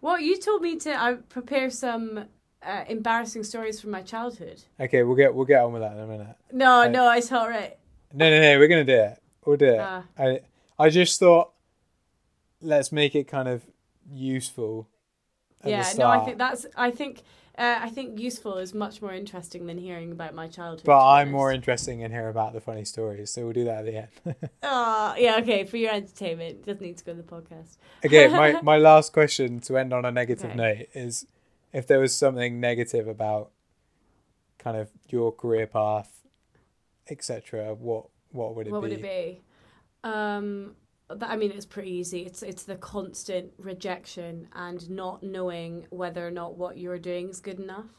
Well, 0.00 0.18
you 0.20 0.38
told 0.38 0.62
me 0.62 0.76
to 0.80 0.90
I 1.00 1.14
prepare 1.28 1.70
some 1.70 2.24
uh, 2.62 2.84
embarrassing 2.88 3.44
stories 3.44 3.80
from 3.80 3.90
my 3.90 4.02
childhood. 4.02 4.62
okay 4.78 5.02
we'll 5.02 5.16
get 5.16 5.34
we'll 5.34 5.46
get 5.46 5.62
on 5.62 5.72
with 5.72 5.82
that 5.82 5.92
in 5.92 5.98
a 6.00 6.06
minute 6.06 6.36
No, 6.52 6.82
Uh, 6.82 6.88
no, 6.88 7.10
it's 7.12 7.32
all 7.32 7.48
right. 7.48 7.76
no 8.12 8.28
no 8.30 8.40
no 8.40 8.58
we're 8.58 8.68
gonna 8.68 8.84
do 8.84 9.00
it 9.08 9.18
we'll 9.46 9.56
do 9.56 9.66
it 9.76 9.80
Ah. 9.80 10.02
i 10.18 10.40
i 10.78 10.88
just 10.90 11.18
thought 11.20 11.52
let's 12.60 12.90
make 12.92 13.14
it 13.14 13.26
kind 13.28 13.48
of 13.48 13.64
useful 14.12 14.88
yeah, 15.64 15.92
no, 15.98 16.08
I 16.08 16.24
think 16.24 16.38
that's. 16.38 16.66
I 16.76 16.90
think. 16.90 17.22
Uh, 17.58 17.78
I 17.82 17.90
think 17.90 18.18
useful 18.18 18.56
is 18.56 18.72
much 18.72 19.02
more 19.02 19.12
interesting 19.12 19.66
than 19.66 19.76
hearing 19.76 20.12
about 20.12 20.34
my 20.34 20.48
childhood. 20.48 20.86
But 20.86 21.06
I'm 21.06 21.30
more 21.30 21.52
interesting 21.52 22.00
in 22.00 22.10
hearing 22.10 22.30
about 22.30 22.54
the 22.54 22.60
funny 22.60 22.86
stories, 22.86 23.30
so 23.30 23.42
we'll 23.44 23.52
do 23.52 23.64
that 23.64 23.80
at 23.80 23.84
the 23.84 23.96
end. 23.96 24.36
Oh, 24.62 25.14
yeah, 25.18 25.36
okay. 25.40 25.64
For 25.64 25.76
your 25.76 25.92
entertainment, 25.92 26.64
doesn't 26.64 26.80
need 26.80 26.96
to 26.98 27.04
go 27.04 27.12
to 27.12 27.20
the 27.20 27.24
podcast. 27.24 27.76
okay, 28.06 28.28
my, 28.28 28.60
my 28.62 28.78
last 28.78 29.12
question 29.12 29.60
to 29.62 29.76
end 29.76 29.92
on 29.92 30.06
a 30.06 30.10
negative 30.10 30.50
Okay. 30.52 30.56
note 30.56 30.86
is 30.94 31.26
if 31.72 31.86
there 31.86 31.98
was 31.98 32.14
something 32.16 32.60
negative 32.60 33.06
about 33.06 33.50
kind 34.58 34.76
of 34.78 34.88
your 35.08 35.30
career 35.30 35.66
path, 35.66 36.24
etc., 37.10 37.74
what 37.74 38.06
what 38.30 38.54
would 38.54 38.68
it 38.68 38.70
what 38.70 38.80
be? 38.80 38.88
would 38.88 38.92
it 38.92 39.02
be? 39.02 39.42
Um, 40.04 40.76
I 41.22 41.36
mean, 41.36 41.50
it's 41.50 41.66
pretty 41.66 41.90
easy. 41.90 42.20
It's 42.20 42.42
it's 42.42 42.64
the 42.64 42.76
constant 42.76 43.52
rejection 43.58 44.48
and 44.54 44.88
not 44.90 45.22
knowing 45.22 45.86
whether 45.90 46.26
or 46.26 46.30
not 46.30 46.56
what 46.56 46.78
you're 46.78 46.98
doing 46.98 47.30
is 47.30 47.40
good 47.40 47.58
enough. 47.60 47.90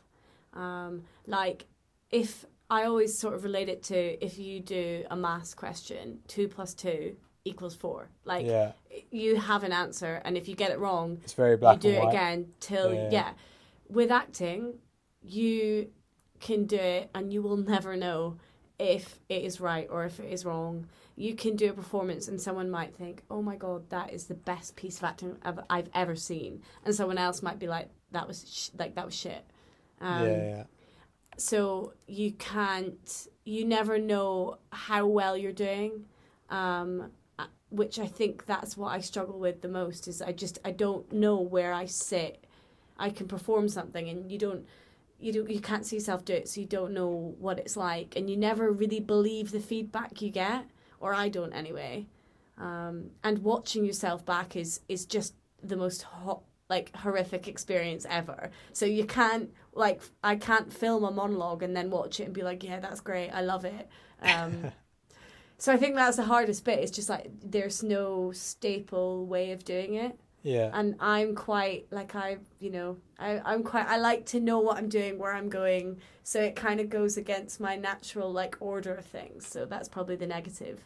Um, 0.54 1.04
like 1.28 1.66
if 2.10 2.46
I 2.70 2.84
always 2.84 3.18
sort 3.18 3.34
of 3.34 3.44
relate 3.44 3.70
it 3.70 3.84
to 3.84 4.26
if 4.26 4.38
you 4.40 4.60
do 4.60 5.04
a 5.12 5.16
maths 5.16 5.54
question, 5.54 6.20
two 6.28 6.48
plus 6.48 6.74
two 6.74 7.16
equals 7.44 7.76
four. 7.76 8.10
Like 8.24 8.46
yeah, 8.46 8.72
you 9.10 9.36
have 9.36 9.64
an 9.64 9.72
answer, 9.72 10.22
and 10.24 10.38
if 10.38 10.48
you 10.48 10.56
get 10.56 10.72
it 10.72 10.80
wrong, 10.80 11.20
it's 11.24 11.34
very 11.34 11.58
black 11.58 11.84
you 11.84 11.92
do 11.92 11.98
it 11.98 12.04
white. 12.04 12.14
again 12.14 12.48
till 12.60 12.94
Yeah. 12.94 13.10
yeah. 13.12 13.30
With 13.90 14.10
acting, 14.10 14.76
you 15.22 15.90
can 16.40 16.66
do 16.66 16.78
it, 16.78 17.10
and 17.14 17.34
you 17.34 17.42
will 17.42 17.58
never 17.58 17.96
know 17.98 18.38
if 18.82 19.20
it 19.30 19.44
is 19.44 19.62
right 19.62 19.88
or 19.90 20.06
if 20.06 20.20
it 20.20 20.32
is 20.32 20.46
wrong. 20.46 20.88
You 21.16 21.36
can 21.36 21.56
do 21.56 21.70
a 21.70 21.74
performance, 21.74 22.28
and 22.28 22.42
someone 22.42 22.70
might 22.72 22.96
think, 22.96 23.22
"Oh 23.30 23.42
my 23.42 23.56
god, 23.56 23.90
that 23.90 24.12
is 24.12 24.26
the 24.26 24.34
best 24.34 24.76
piece 24.76 24.98
of 24.98 25.04
acting 25.04 25.38
I've, 25.44 25.60
I've 25.70 25.90
ever 25.94 26.16
seen," 26.16 26.62
and 26.84 26.96
someone 26.96 27.18
else 27.18 27.44
might 27.44 27.60
be 27.60 27.68
like, 27.68 27.90
"That 28.12 28.28
was 28.28 28.46
sh- 28.50 28.70
like 28.78 28.96
that 28.96 29.06
was 29.06 29.16
shit." 29.16 29.46
Um, 30.00 30.24
yeah, 30.24 30.46
yeah, 30.46 30.64
so 31.38 31.94
you 32.08 32.32
can't 32.34 33.28
you 33.46 33.66
never 33.66 33.98
know 33.98 34.58
how 34.72 35.06
well 35.06 35.36
you're 35.36 35.52
doing 35.52 36.06
um 36.50 37.12
uh, 37.40 37.46
which 37.70 38.00
i 38.00 38.06
think 38.06 38.46
that's 38.46 38.78
what 38.78 38.90
i 38.90 39.00
struggle 39.00 39.40
with 39.40 39.62
the 39.62 39.68
most 39.68 40.08
is 40.08 40.22
i 40.22 40.32
just 40.32 40.60
i 40.66 40.72
don't 40.72 41.12
know 41.12 41.40
where 41.40 41.74
i 41.74 41.86
sit 41.86 42.46
i 42.98 43.10
can 43.10 43.28
perform 43.28 43.68
something 43.68 44.10
and 44.10 44.32
you 44.32 44.38
don't 44.38 44.66
you 45.22 45.32
don't 45.34 45.50
you 45.50 45.60
can't 45.60 45.86
see 45.86 45.98
yourself 45.98 46.26
do 46.26 46.34
it 46.34 46.48
so 46.50 46.62
you 46.62 46.68
don't 46.68 46.94
know 46.94 47.36
what 47.40 47.60
it's 47.60 47.78
like 47.78 48.16
and 48.16 48.30
you 48.30 48.38
never 48.38 48.72
really 48.72 49.00
believe 49.00 49.52
the 49.52 49.60
feedback 49.60 50.22
you 50.22 50.30
get 50.30 50.66
or 51.00 51.14
i 51.14 51.30
don't 51.30 51.54
anyway 51.54 52.06
um 52.58 53.10
and 53.24 53.40
watching 53.40 53.86
yourself 53.86 54.26
back 54.26 54.56
is 54.56 54.82
is 54.88 55.06
just 55.06 55.34
the 55.64 55.76
most 55.76 56.04
hot 56.04 56.42
like 56.70 56.96
horrific 56.96 57.48
experience 57.48 58.06
ever 58.10 58.50
so 58.74 58.86
you 58.86 59.06
can't 59.06 59.50
like 59.74 60.02
I 60.24 60.36
can't 60.36 60.72
film 60.72 61.04
a 61.04 61.12
monologue 61.12 61.64
and 61.64 61.76
then 61.76 61.90
watch 61.90 62.20
it 62.20 62.26
and 62.26 62.34
be 62.34 62.42
like, 62.42 62.64
yeah, 62.64 62.80
that's 62.80 63.02
great, 63.02 63.30
I 63.30 63.42
love 63.42 63.66
it. 63.66 63.88
Um, 64.22 64.72
so 65.58 65.72
I 65.72 65.78
think 65.78 65.96
that's 65.96 66.18
the 66.18 66.24
hardest 66.24 66.66
bit. 66.66 66.80
It's 66.80 66.92
just 66.92 67.10
like 67.10 67.30
there's 67.44 67.84
no 67.84 68.32
staple 68.32 69.26
way 69.26 69.52
of 69.52 69.64
doing 69.64 69.96
it. 69.96 70.20
Yeah. 70.44 70.72
and 70.74 70.96
I'm 71.00 71.36
quite 71.36 71.88
like 71.92 72.16
I, 72.16 72.38
you 72.60 72.72
know, 72.72 72.98
I, 73.20 73.40
I'm 73.46 73.64
quite. 73.64 73.88
I 73.88 73.98
like 73.98 74.26
to 74.28 74.40
know 74.40 74.60
what 74.60 74.78
I'm 74.78 74.90
doing, 74.90 75.20
where 75.20 75.34
I'm 75.34 75.50
going, 75.50 76.02
so 76.24 76.42
it 76.42 76.56
kind 76.56 76.80
of 76.80 76.90
goes 76.90 77.18
against 77.18 77.60
my 77.60 77.76
natural 77.76 78.32
like 78.32 78.58
order 78.60 78.94
of 78.96 79.06
things. 79.06 79.46
So 79.46 79.66
that's 79.66 79.88
probably 79.88 80.16
the 80.16 80.28
negative. 80.28 80.84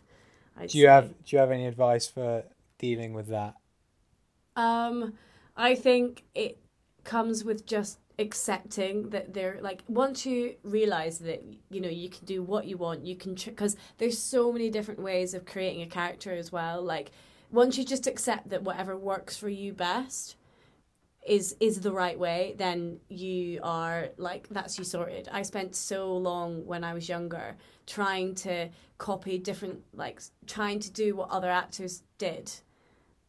I'd 0.57 0.69
Do 0.69 0.77
you 0.79 0.85
say. 0.85 0.89
have 0.89 1.09
Do 1.23 1.35
you 1.35 1.39
have 1.39 1.51
any 1.51 1.67
advice 1.67 2.07
for 2.07 2.43
dealing 2.79 3.13
with 3.13 3.27
that? 3.27 3.55
Um, 4.55 5.13
I 5.55 5.75
think 5.75 6.23
it 6.33 6.57
comes 7.03 7.43
with 7.43 7.65
just 7.65 7.99
accepting 8.17 9.09
that 9.09 9.33
they're 9.33 9.59
like 9.61 9.83
once 9.89 10.25
you 10.25 10.55
realize 10.63 11.19
that 11.19 11.43
you 11.69 11.81
know 11.81 11.89
you 11.89 12.09
can 12.09 12.23
do 12.25 12.41
what 12.41 12.65
you 12.65 12.77
want 12.77 13.05
you 13.05 13.13
can 13.13 13.35
because 13.35 13.75
there's 13.97 14.17
so 14.17 14.53
many 14.53 14.69
different 14.69 15.01
ways 15.01 15.33
of 15.33 15.45
creating 15.45 15.81
a 15.81 15.85
character 15.85 16.31
as 16.31 16.49
well 16.49 16.81
like 16.81 17.11
once 17.55 17.77
you 17.77 17.85
just 17.85 18.07
accept 18.07 18.49
that 18.49 18.63
whatever 18.63 18.95
works 18.97 19.35
for 19.37 19.49
you 19.49 19.73
best 19.73 20.35
is 21.25 21.55
is 21.59 21.81
the 21.81 21.91
right 21.91 22.19
way 22.19 22.53
then 22.57 22.99
you 23.09 23.59
are 23.63 24.09
like 24.17 24.47
that's 24.49 24.77
you 24.77 24.83
sorted 24.83 25.27
i 25.31 25.41
spent 25.41 25.75
so 25.75 26.15
long 26.15 26.63
when 26.67 26.83
i 26.83 26.93
was 26.93 27.09
younger 27.09 27.55
trying 27.87 28.35
to 28.35 28.69
copy 28.99 29.39
different 29.39 29.79
like 29.93 30.21
trying 30.45 30.79
to 30.79 30.91
do 30.91 31.15
what 31.15 31.29
other 31.29 31.49
actors 31.49 32.03
did 32.19 32.51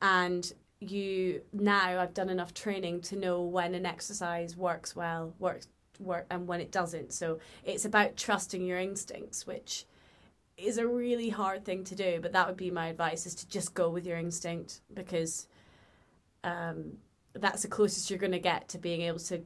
and 0.03 0.53
you 0.81 1.43
now 1.53 2.01
I've 2.01 2.15
done 2.15 2.29
enough 2.29 2.53
training 2.53 3.01
to 3.03 3.17
know 3.17 3.43
when 3.43 3.75
an 3.75 3.87
exercise 3.87 4.57
works 4.57 4.95
well, 4.95 5.35
works 5.39 5.69
work 5.99 6.27
and 6.31 6.47
when 6.47 6.61
it 6.61 6.71
doesn't. 6.71 7.13
So 7.13 7.39
it's 7.65 7.85
about 7.85 8.17
trusting 8.17 8.65
your 8.65 8.79
instincts, 8.79 9.47
which 9.47 9.87
is 10.57 10.79
a 10.79 10.87
really 10.87 11.29
hard 11.29 11.65
thing 11.65 11.85
to 11.85 11.95
do, 11.95 12.19
but 12.21 12.33
that 12.33 12.47
would 12.47 12.57
be 12.57 12.71
my 12.71 12.89
advice 12.89 13.27
is 13.27 13.35
to 13.37 13.49
just 13.49 13.75
go 13.75 13.91
with 13.91 14.07
your 14.07 14.17
instinct 14.17 14.81
because 14.95 15.49
um, 16.45 16.99
that's 17.35 17.63
the 17.63 17.69
closest 17.69 18.11
you're 18.11 18.19
going 18.19 18.33
to 18.33 18.39
get 18.39 18.69
to 18.69 18.79
being 18.79 19.03
able 19.03 19.19
to 19.19 19.43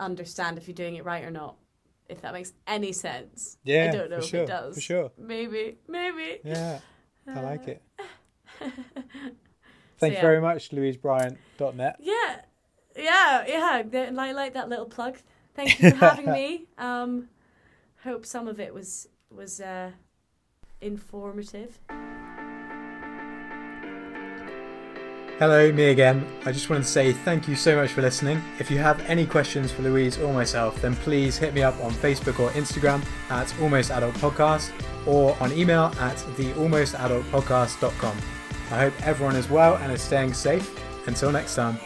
understand 0.00 0.58
if 0.58 0.66
you're 0.66 0.74
doing 0.74 0.96
it 0.96 1.04
right 1.04 1.24
or 1.24 1.30
not. 1.30 1.56
If 2.08 2.20
that 2.20 2.32
makes 2.34 2.52
any 2.66 2.92
sense. 2.92 3.56
Yeah, 3.64 3.88
I 3.88 3.96
don't 3.96 4.10
know 4.10 4.16
for 4.16 4.24
if 4.24 4.28
sure, 4.28 4.42
it 4.42 4.46
does. 4.46 4.74
for 4.74 4.80
sure. 4.80 5.10
Maybe, 5.18 5.78
maybe. 5.88 6.40
Yeah, 6.44 6.80
I 7.26 7.40
like 7.40 7.68
it. 7.68 7.82
So, 9.96 10.08
Thank 10.08 10.14
you 10.14 10.16
yeah. 10.16 10.22
very 10.22 10.40
much, 10.40 10.70
louisebryant.net. 10.70 11.96
Yeah, 12.00 12.40
yeah, 12.96 13.44
yeah. 13.46 14.10
I 14.18 14.32
like 14.32 14.54
that 14.54 14.68
little 14.68 14.86
plug. 14.86 15.18
Thank 15.54 15.80
you 15.80 15.90
for 15.90 15.96
having 16.04 16.32
me. 16.32 16.66
Um, 16.76 17.28
hope 18.02 18.26
some 18.26 18.48
of 18.48 18.58
it 18.58 18.74
was 18.74 19.08
was 19.30 19.60
uh, 19.60 19.92
informative. 20.84 21.78
Hello, 25.38 25.72
me 25.72 25.86
again. 25.86 26.24
I 26.44 26.52
just 26.52 26.70
wanted 26.70 26.84
to 26.84 26.88
say 26.88 27.12
thank 27.12 27.48
you 27.48 27.56
so 27.56 27.74
much 27.74 27.90
for 27.90 28.02
listening. 28.02 28.40
If 28.60 28.70
you 28.70 28.78
have 28.78 29.00
any 29.10 29.26
questions 29.26 29.72
for 29.72 29.82
Louise 29.82 30.16
or 30.18 30.32
myself, 30.32 30.80
then 30.80 30.94
please 30.94 31.36
hit 31.36 31.54
me 31.54 31.62
up 31.64 31.74
on 31.82 31.90
Facebook 31.90 32.38
or 32.38 32.50
Instagram 32.50 33.04
at 33.30 33.52
Almost 33.60 33.90
Adult 33.90 34.14
Podcast 34.14 34.70
or 35.08 35.36
on 35.40 35.52
email 35.52 35.92
at 35.98 36.16
thealmostadultpodcast.com. 36.36 38.16
I 38.70 38.78
hope 38.78 39.06
everyone 39.06 39.34
is 39.34 39.50
well 39.50 39.74
and 39.76 39.92
is 39.92 40.02
staying 40.02 40.34
safe. 40.34 40.70
Until 41.06 41.32
next 41.32 41.56
time. 41.56 41.78